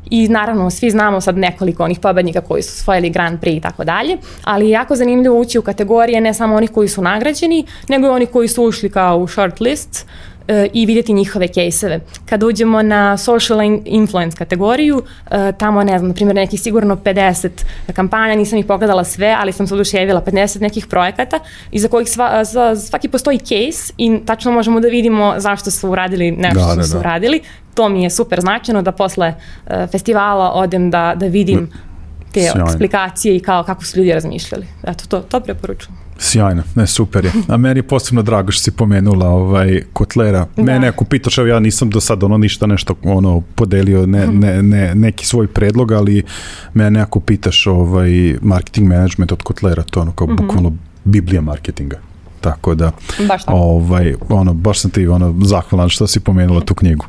I 0.09 0.27
naravno 0.27 0.69
svi 0.69 0.89
znamo 0.89 1.21
sad 1.21 1.37
nekoliko 1.37 1.83
onih 1.83 1.99
pobednika 1.99 2.41
koji 2.41 2.63
su 2.63 2.71
osvojili 2.81 3.09
Grand 3.09 3.39
Prix 3.39 3.57
i 3.57 3.61
tako 3.61 3.83
dalje, 3.83 4.17
ali 4.43 4.65
je 4.65 4.71
jako 4.71 4.95
zanimljivo 4.95 5.39
ući 5.39 5.59
u 5.59 5.61
kategorije 5.61 6.21
ne 6.21 6.33
samo 6.33 6.55
onih 6.55 6.71
koji 6.71 6.87
su 6.87 7.01
nagrađeni, 7.01 7.65
nego 7.89 8.07
i 8.07 8.09
oni 8.09 8.25
koji 8.25 8.47
su 8.47 8.63
ušli 8.63 8.89
kao 8.89 9.17
u 9.17 9.27
short 9.27 9.59
list 9.59 10.05
e, 10.05 10.36
i 10.73 10.85
vidjeti 10.85 11.13
njihove 11.13 11.47
kejseve. 11.47 11.99
Kada 12.25 12.45
uđemo 12.45 12.81
na 12.81 13.17
social 13.17 13.59
influence 13.85 14.37
kategoriju, 14.37 15.03
e, 15.31 15.51
tamo 15.57 15.83
ne 15.83 15.97
znam, 15.99 16.07
na 16.07 16.13
primjer 16.13 16.35
nekih 16.35 16.61
sigurno 16.61 16.95
50 16.95 17.49
kampanja, 17.93 18.35
nisam 18.35 18.59
ih 18.59 18.65
pogledala 18.65 19.03
sve, 19.03 19.35
ali 19.39 19.51
sam 19.51 19.67
se 19.67 19.73
oduševila 19.73 20.21
50 20.21 20.61
nekih 20.61 20.87
projekata 20.87 21.39
iza 21.71 21.87
kojih 21.87 22.09
sva, 22.09 22.43
za, 22.43 22.75
svaki 22.75 23.07
postoji 23.07 23.37
case 23.37 23.93
i 23.97 24.19
tačno 24.25 24.51
možemo 24.51 24.79
da 24.79 24.87
vidimo 24.87 25.33
zašto 25.37 25.71
su 25.71 25.89
uradili 25.89 26.31
nešto 26.31 26.59
da, 26.59 26.65
što 26.65 26.75
da, 26.75 26.83
su 26.83 26.93
da. 26.93 26.99
uradili. 26.99 27.41
To 27.73 27.89
mi 27.89 28.03
je 28.03 28.09
super 28.09 28.41
značajno 28.41 28.81
da 28.81 28.91
posle 28.91 29.33
uh, 29.33 29.73
festivala 29.91 30.51
odem 30.51 30.91
da, 30.91 31.13
da 31.15 31.25
vidim 31.25 31.69
te 32.33 32.41
Sjajno. 32.41 32.65
eksplikacije 32.65 33.35
i 33.35 33.39
kao 33.39 33.63
kako 33.63 33.85
su 33.85 33.97
ljudi 33.97 34.13
razmišljali. 34.13 34.67
Eto, 34.83 35.03
to, 35.07 35.19
to 35.19 35.39
preporučujem. 35.39 36.06
Sjajno, 36.19 36.63
ne, 36.75 36.87
super 36.87 37.25
je. 37.25 37.31
A 37.47 37.57
meni 37.57 37.79
je 37.79 37.83
posebno 37.83 38.21
drago 38.21 38.51
što 38.51 38.63
si 38.63 38.71
pomenula 38.71 39.27
ovaj, 39.27 39.81
Kotlera. 39.93 40.47
Da. 40.55 40.63
Mene 40.63 40.87
ako 40.87 41.05
pitaš, 41.05 41.37
evo 41.37 41.47
ja 41.47 41.59
nisam 41.59 41.89
do 41.89 42.01
sada 42.01 42.25
ono 42.25 42.37
ništa 42.37 42.67
nešto 42.67 42.95
ono 43.03 43.41
podelio, 43.55 44.05
ne, 44.05 44.27
ne, 44.27 44.63
ne, 44.63 44.95
neki 44.95 45.25
svoj 45.25 45.47
predlog, 45.47 45.91
ali 45.91 46.23
mene 46.73 47.01
ako 47.01 47.19
pitaš 47.19 47.67
ovaj, 47.67 48.35
marketing 48.41 48.87
management 48.87 49.31
od 49.31 49.43
Kotlera, 49.43 49.83
to 49.83 50.01
ono 50.01 50.11
kao 50.11 50.27
mm 50.27 50.31
-hmm. 50.31 50.41
bukvalno 50.41 50.73
biblija 51.03 51.41
marketinga. 51.41 52.06
Tako 52.47 52.75
da, 52.75 52.91
baš 53.27 53.43
tako. 53.43 53.57
ovaj, 53.57 54.13
ono, 54.29 54.53
baš 54.53 54.79
sam 54.79 54.91
ti 54.91 55.07
ono, 55.07 55.35
zahvalan 55.43 55.89
što 55.89 56.07
si 56.07 56.19
pomenula 56.19 56.61
tu 56.61 56.75
knjigu. 56.75 57.05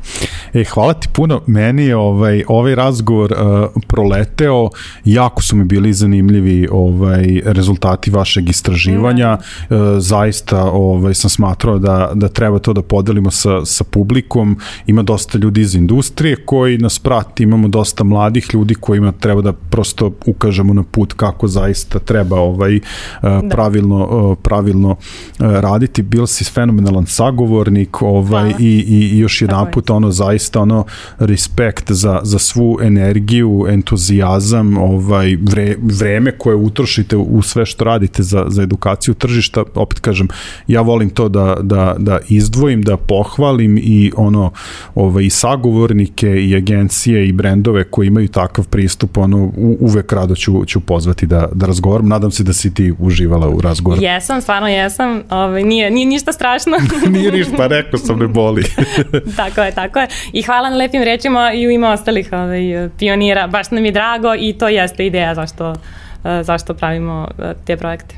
E, 0.53 0.63
hvala 0.63 0.93
ti 0.93 1.07
puno, 1.13 1.41
meni 1.47 1.85
je 1.85 1.95
ovaj, 1.95 2.43
ovaj 2.47 2.75
razgovor 2.75 3.31
uh, 3.31 3.81
proleteo, 3.87 4.69
jako 5.05 5.41
su 5.41 5.55
mi 5.55 5.63
bili 5.63 5.93
zanimljivi 5.93 6.67
ovaj, 6.71 7.41
rezultati 7.45 8.11
vašeg 8.11 8.49
istraživanja, 8.49 9.35
mm. 9.35 9.75
uh, 9.75 9.81
zaista 9.99 10.63
ovaj, 10.63 11.13
sam 11.13 11.29
smatrao 11.29 11.79
da, 11.79 12.11
da 12.13 12.27
treba 12.27 12.59
to 12.59 12.73
da 12.73 12.81
podelimo 12.81 13.31
sa, 13.31 13.65
sa 13.65 13.83
publikom, 13.83 14.57
ima 14.87 15.03
dosta 15.03 15.37
ljudi 15.37 15.61
iz 15.61 15.75
industrije 15.75 16.35
koji 16.35 16.77
nas 16.77 16.99
prati, 16.99 17.43
imamo 17.43 17.67
dosta 17.67 18.03
mladih 18.03 18.47
ljudi 18.53 18.75
kojima 18.75 19.11
treba 19.11 19.41
da 19.41 19.53
prosto 19.53 20.11
ukažemo 20.25 20.73
na 20.73 20.83
put 20.83 21.13
kako 21.13 21.47
zaista 21.47 21.99
treba 21.99 22.39
ovaj, 22.39 22.75
uh, 22.75 22.81
da. 23.21 23.41
pravilno, 23.49 24.07
uh, 24.07 24.37
pravilno 24.43 24.95
raditi, 25.39 26.01
bil 26.01 26.27
si 26.27 26.43
fenomenalan 26.43 27.05
sagovornik 27.05 28.01
ovaj, 28.01 28.53
i, 28.59 28.85
i, 28.87 29.15
i 29.15 29.19
još 29.19 29.41
jedan 29.41 29.71
put 29.71 29.89
ono 29.89 30.11
zaista 30.11 30.61
ono 30.61 30.85
respekt 31.19 31.91
za, 31.91 32.19
za 32.23 32.39
svu 32.39 32.79
energiju, 32.81 33.65
entuzijazam, 33.69 34.77
ovaj, 34.77 35.37
vre, 35.41 35.75
vreme 35.81 36.31
koje 36.31 36.55
utrošite 36.55 37.17
u 37.17 37.41
sve 37.41 37.65
što 37.65 37.83
radite 37.83 38.23
za, 38.23 38.45
za 38.47 38.63
edukaciju 38.63 39.13
tržišta, 39.13 39.63
opet 39.75 39.99
kažem, 39.99 40.27
ja 40.67 40.81
volim 40.81 41.09
to 41.09 41.29
da, 41.29 41.57
da, 41.61 41.95
da 41.97 42.19
izdvojim, 42.27 42.81
da 42.81 42.97
pohvalim 42.97 43.77
i 43.77 44.11
ono 44.17 44.51
ovaj, 44.95 45.23
i 45.23 45.29
sagovornike 45.29 46.27
i 46.27 46.55
agencije 46.55 47.27
i 47.27 47.31
brendove 47.31 47.83
koji 47.83 48.07
imaju 48.07 48.27
takav 48.27 48.67
pristup, 48.67 49.17
ono 49.17 49.37
u, 49.37 49.77
uvek 49.79 50.13
rado 50.13 50.35
ću, 50.35 50.65
ću 50.65 50.79
pozvati 50.79 51.25
da, 51.25 51.49
da 51.53 51.65
razgovaram. 51.65 52.07
Nadam 52.07 52.31
se 52.31 52.43
da 52.43 52.53
si 52.53 52.73
ti 52.73 52.93
uživala 52.99 53.49
u 53.49 53.61
razgovoru. 53.61 54.03
Jesam, 54.03 54.41
stvarno 54.41 54.67
jesam 54.67 55.18
sam, 55.27 55.37
ovaj, 55.37 55.63
nije, 55.63 55.91
nije 55.91 56.05
ništa 56.05 56.31
strašno. 56.31 56.77
nije 57.09 57.31
ništa, 57.31 57.53
pa 57.57 57.67
rekao 57.67 57.99
sam 57.99 58.19
ne 58.19 58.27
boli. 58.27 58.63
tako 59.37 59.61
je, 59.61 59.71
tako 59.71 59.99
je. 59.99 60.07
I 60.33 60.41
hvala 60.41 60.69
na 60.69 60.75
lepim 60.75 61.03
rečima 61.03 61.53
i 61.53 61.67
u 61.67 61.71
ime 61.71 61.87
ostalih 61.87 62.29
ovaj, 62.31 62.89
pionira. 62.99 63.47
Baš 63.47 63.71
nam 63.71 63.85
je 63.85 63.91
drago 63.91 64.35
i 64.39 64.53
to 64.53 64.67
jeste 64.67 65.05
ideja 65.05 65.35
zašto, 65.35 65.75
eh, 66.23 66.43
zašto 66.43 66.73
pravimo 66.73 67.27
eh, 67.39 67.53
te 67.65 67.77
projekte. 67.77 68.15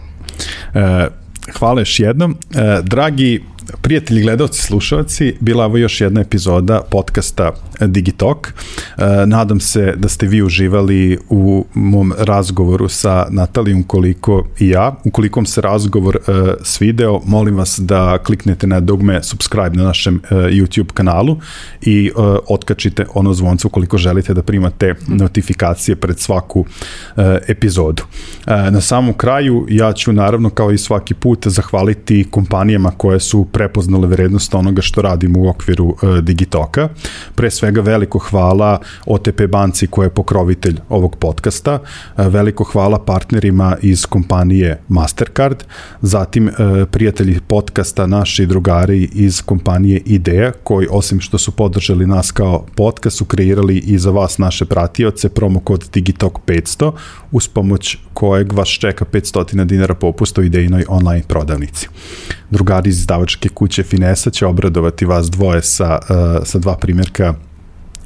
E, 0.74 1.08
hvala 1.60 1.82
još 1.82 2.00
jednom. 2.00 2.38
E, 2.56 2.82
dragi 2.84 3.44
prijatelji, 3.82 4.22
gledalci, 4.22 4.62
slušalci, 4.62 5.36
bila 5.40 5.66
ovo 5.66 5.78
još 5.78 6.02
jedna 6.02 6.22
epizoda 6.22 6.82
podcasta 6.92 7.52
Digitalk. 7.88 8.48
E, 8.48 9.26
nadam 9.26 9.60
se 9.60 9.94
da 9.98 10.10
ste 10.10 10.28
vi 10.28 10.44
uživali 10.44 11.18
u 11.30 11.66
mom 11.74 12.14
razgovoru 12.18 12.90
sa 12.90 13.28
Natalijom 13.30 13.84
koliko 13.84 14.48
i 14.60 14.70
ja. 14.70 14.96
Ukoliko 15.06 15.40
vam 15.40 15.46
se 15.46 15.62
razgovor 15.62 16.16
e, 16.16 16.32
svideo, 16.64 17.22
molim 17.26 17.56
vas 17.56 17.80
da 17.80 18.18
kliknete 18.18 18.68
na 18.68 18.80
dugme 18.80 19.24
subscribe 19.24 19.78
na 19.78 19.84
našem 19.84 20.16
e, 20.16 20.36
YouTube 20.36 20.92
kanalu 20.94 21.38
i 21.82 22.12
otkačite 22.50 23.06
ono 23.14 23.34
zvonce 23.34 23.68
ukoliko 23.68 23.98
želite 23.98 24.34
da 24.34 24.44
primate 24.44 24.96
notifikacije 25.08 25.96
pred 25.96 26.20
svaku 26.20 26.66
epizodu. 27.48 28.04
Na 28.48 28.82
samom 28.82 29.14
kraju 29.14 29.66
ja 29.70 29.94
ću 29.94 30.14
naravno 30.14 30.50
kao 30.50 30.72
i 30.72 30.78
svaki 30.78 31.14
put 31.14 31.48
zahvaliti 31.48 32.28
kompanijama 32.32 32.92
koje 32.92 33.20
su 33.20 33.48
prepoznale 33.52 34.08
vrednost 34.08 34.56
onoga 34.56 34.82
što 34.82 35.02
radimo 35.02 35.40
u 35.40 35.50
okviru 35.50 35.96
Digitoka. 36.22 36.90
Pre 37.36 37.52
svega 37.52 37.71
svega 37.72 37.82
veliko 37.92 38.20
hvala 38.20 38.80
OTP 39.06 39.42
banci 39.50 39.88
koja 39.88 40.06
je 40.06 40.10
pokrovitelj 40.10 40.80
ovog 40.90 41.16
podcasta, 41.16 41.80
veliko 42.18 42.64
hvala 42.64 43.00
partnerima 43.00 43.78
iz 43.82 44.06
kompanije 44.06 44.82
Mastercard, 44.88 45.64
zatim 46.02 46.50
prijatelji 46.92 47.40
podcasta 47.48 48.08
naši 48.08 48.46
drugari 48.46 49.10
iz 49.14 49.42
kompanije 49.42 50.02
Idea 50.06 50.52
koji 50.64 50.88
osim 50.92 51.20
što 51.20 51.38
su 51.38 51.52
podržali 51.52 52.08
nas 52.08 52.32
kao 52.32 52.66
podcast 52.76 53.18
su 53.18 53.26
kreirali 53.26 53.78
i 53.78 53.98
za 53.98 54.12
vas 54.12 54.38
naše 54.38 54.66
pratioce 54.66 55.30
promo 55.30 55.60
kod 55.60 55.90
Digitalk 55.94 56.40
500 56.48 56.92
uz 57.32 57.48
pomoć 57.48 57.98
kojeg 58.14 58.54
vas 58.54 58.68
čeka 58.68 59.06
500 59.06 59.66
dinara 59.66 59.96
popusta 59.96 60.42
u 60.42 60.44
idejnoj 60.44 60.86
online 60.88 61.24
prodavnici. 61.28 61.88
Drugari 62.50 62.90
iz 62.90 63.00
izdavačke 63.00 63.50
kuće 63.50 63.84
Finesa 63.84 64.30
će 64.30 64.46
obradovati 64.46 65.06
vas 65.06 65.30
dvoje 65.30 65.62
sa, 65.62 66.00
uh, 66.02 66.48
sa 66.48 66.60
dva 66.60 66.76
primjerka 66.76 67.34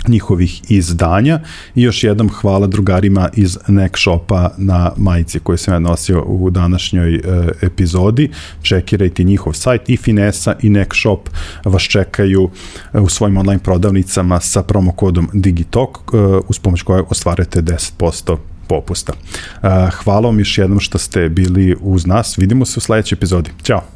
njihovih 0.08 0.62
izdanja 0.72 1.40
i 1.76 1.82
još 1.82 2.04
jednom 2.04 2.30
hvala 2.30 2.68
drugarima 2.68 3.30
iz 3.34 3.58
Nek 3.68 3.98
Shopa 3.98 4.50
na 4.58 4.92
majici 4.98 5.40
koju 5.40 5.58
sam 5.58 5.74
ja 5.74 5.80
nosio 5.80 6.24
u 6.24 6.50
današnjoj 6.50 7.16
e, 7.16 7.22
epizodi. 7.62 8.32
Čekirajte 8.62 9.24
njihov 9.24 9.54
sajt 9.54 9.90
i 9.90 9.98
Finesa 9.98 10.56
i 10.62 10.70
Nek 10.70 10.96
Shop 10.96 11.30
vas 11.66 11.84
čekaju 11.84 12.50
e, 12.94 13.00
u 13.00 13.10
svojim 13.10 13.38
online 13.38 13.60
prodavnicama 13.60 14.40
sa 14.40 14.64
promokodom 14.64 15.30
Digitalk 15.34 15.98
e, 15.98 16.18
uz 16.48 16.60
pomoć 16.60 16.82
kojeg 16.82 17.06
ostvarujete 17.12 17.62
10% 17.62 18.38
popusta. 18.68 19.14
E, 19.14 19.68
hvala 20.04 20.28
vam 20.28 20.40
još 20.40 20.58
jednom 20.58 20.80
što 20.80 20.98
ste 20.98 21.30
bili 21.30 21.76
uz 21.82 22.06
nas. 22.06 22.38
Vidimo 22.38 22.66
se 22.66 22.74
u 22.78 22.82
sledećoj 22.82 23.16
epizodi. 23.16 23.52
Ćao! 23.64 23.95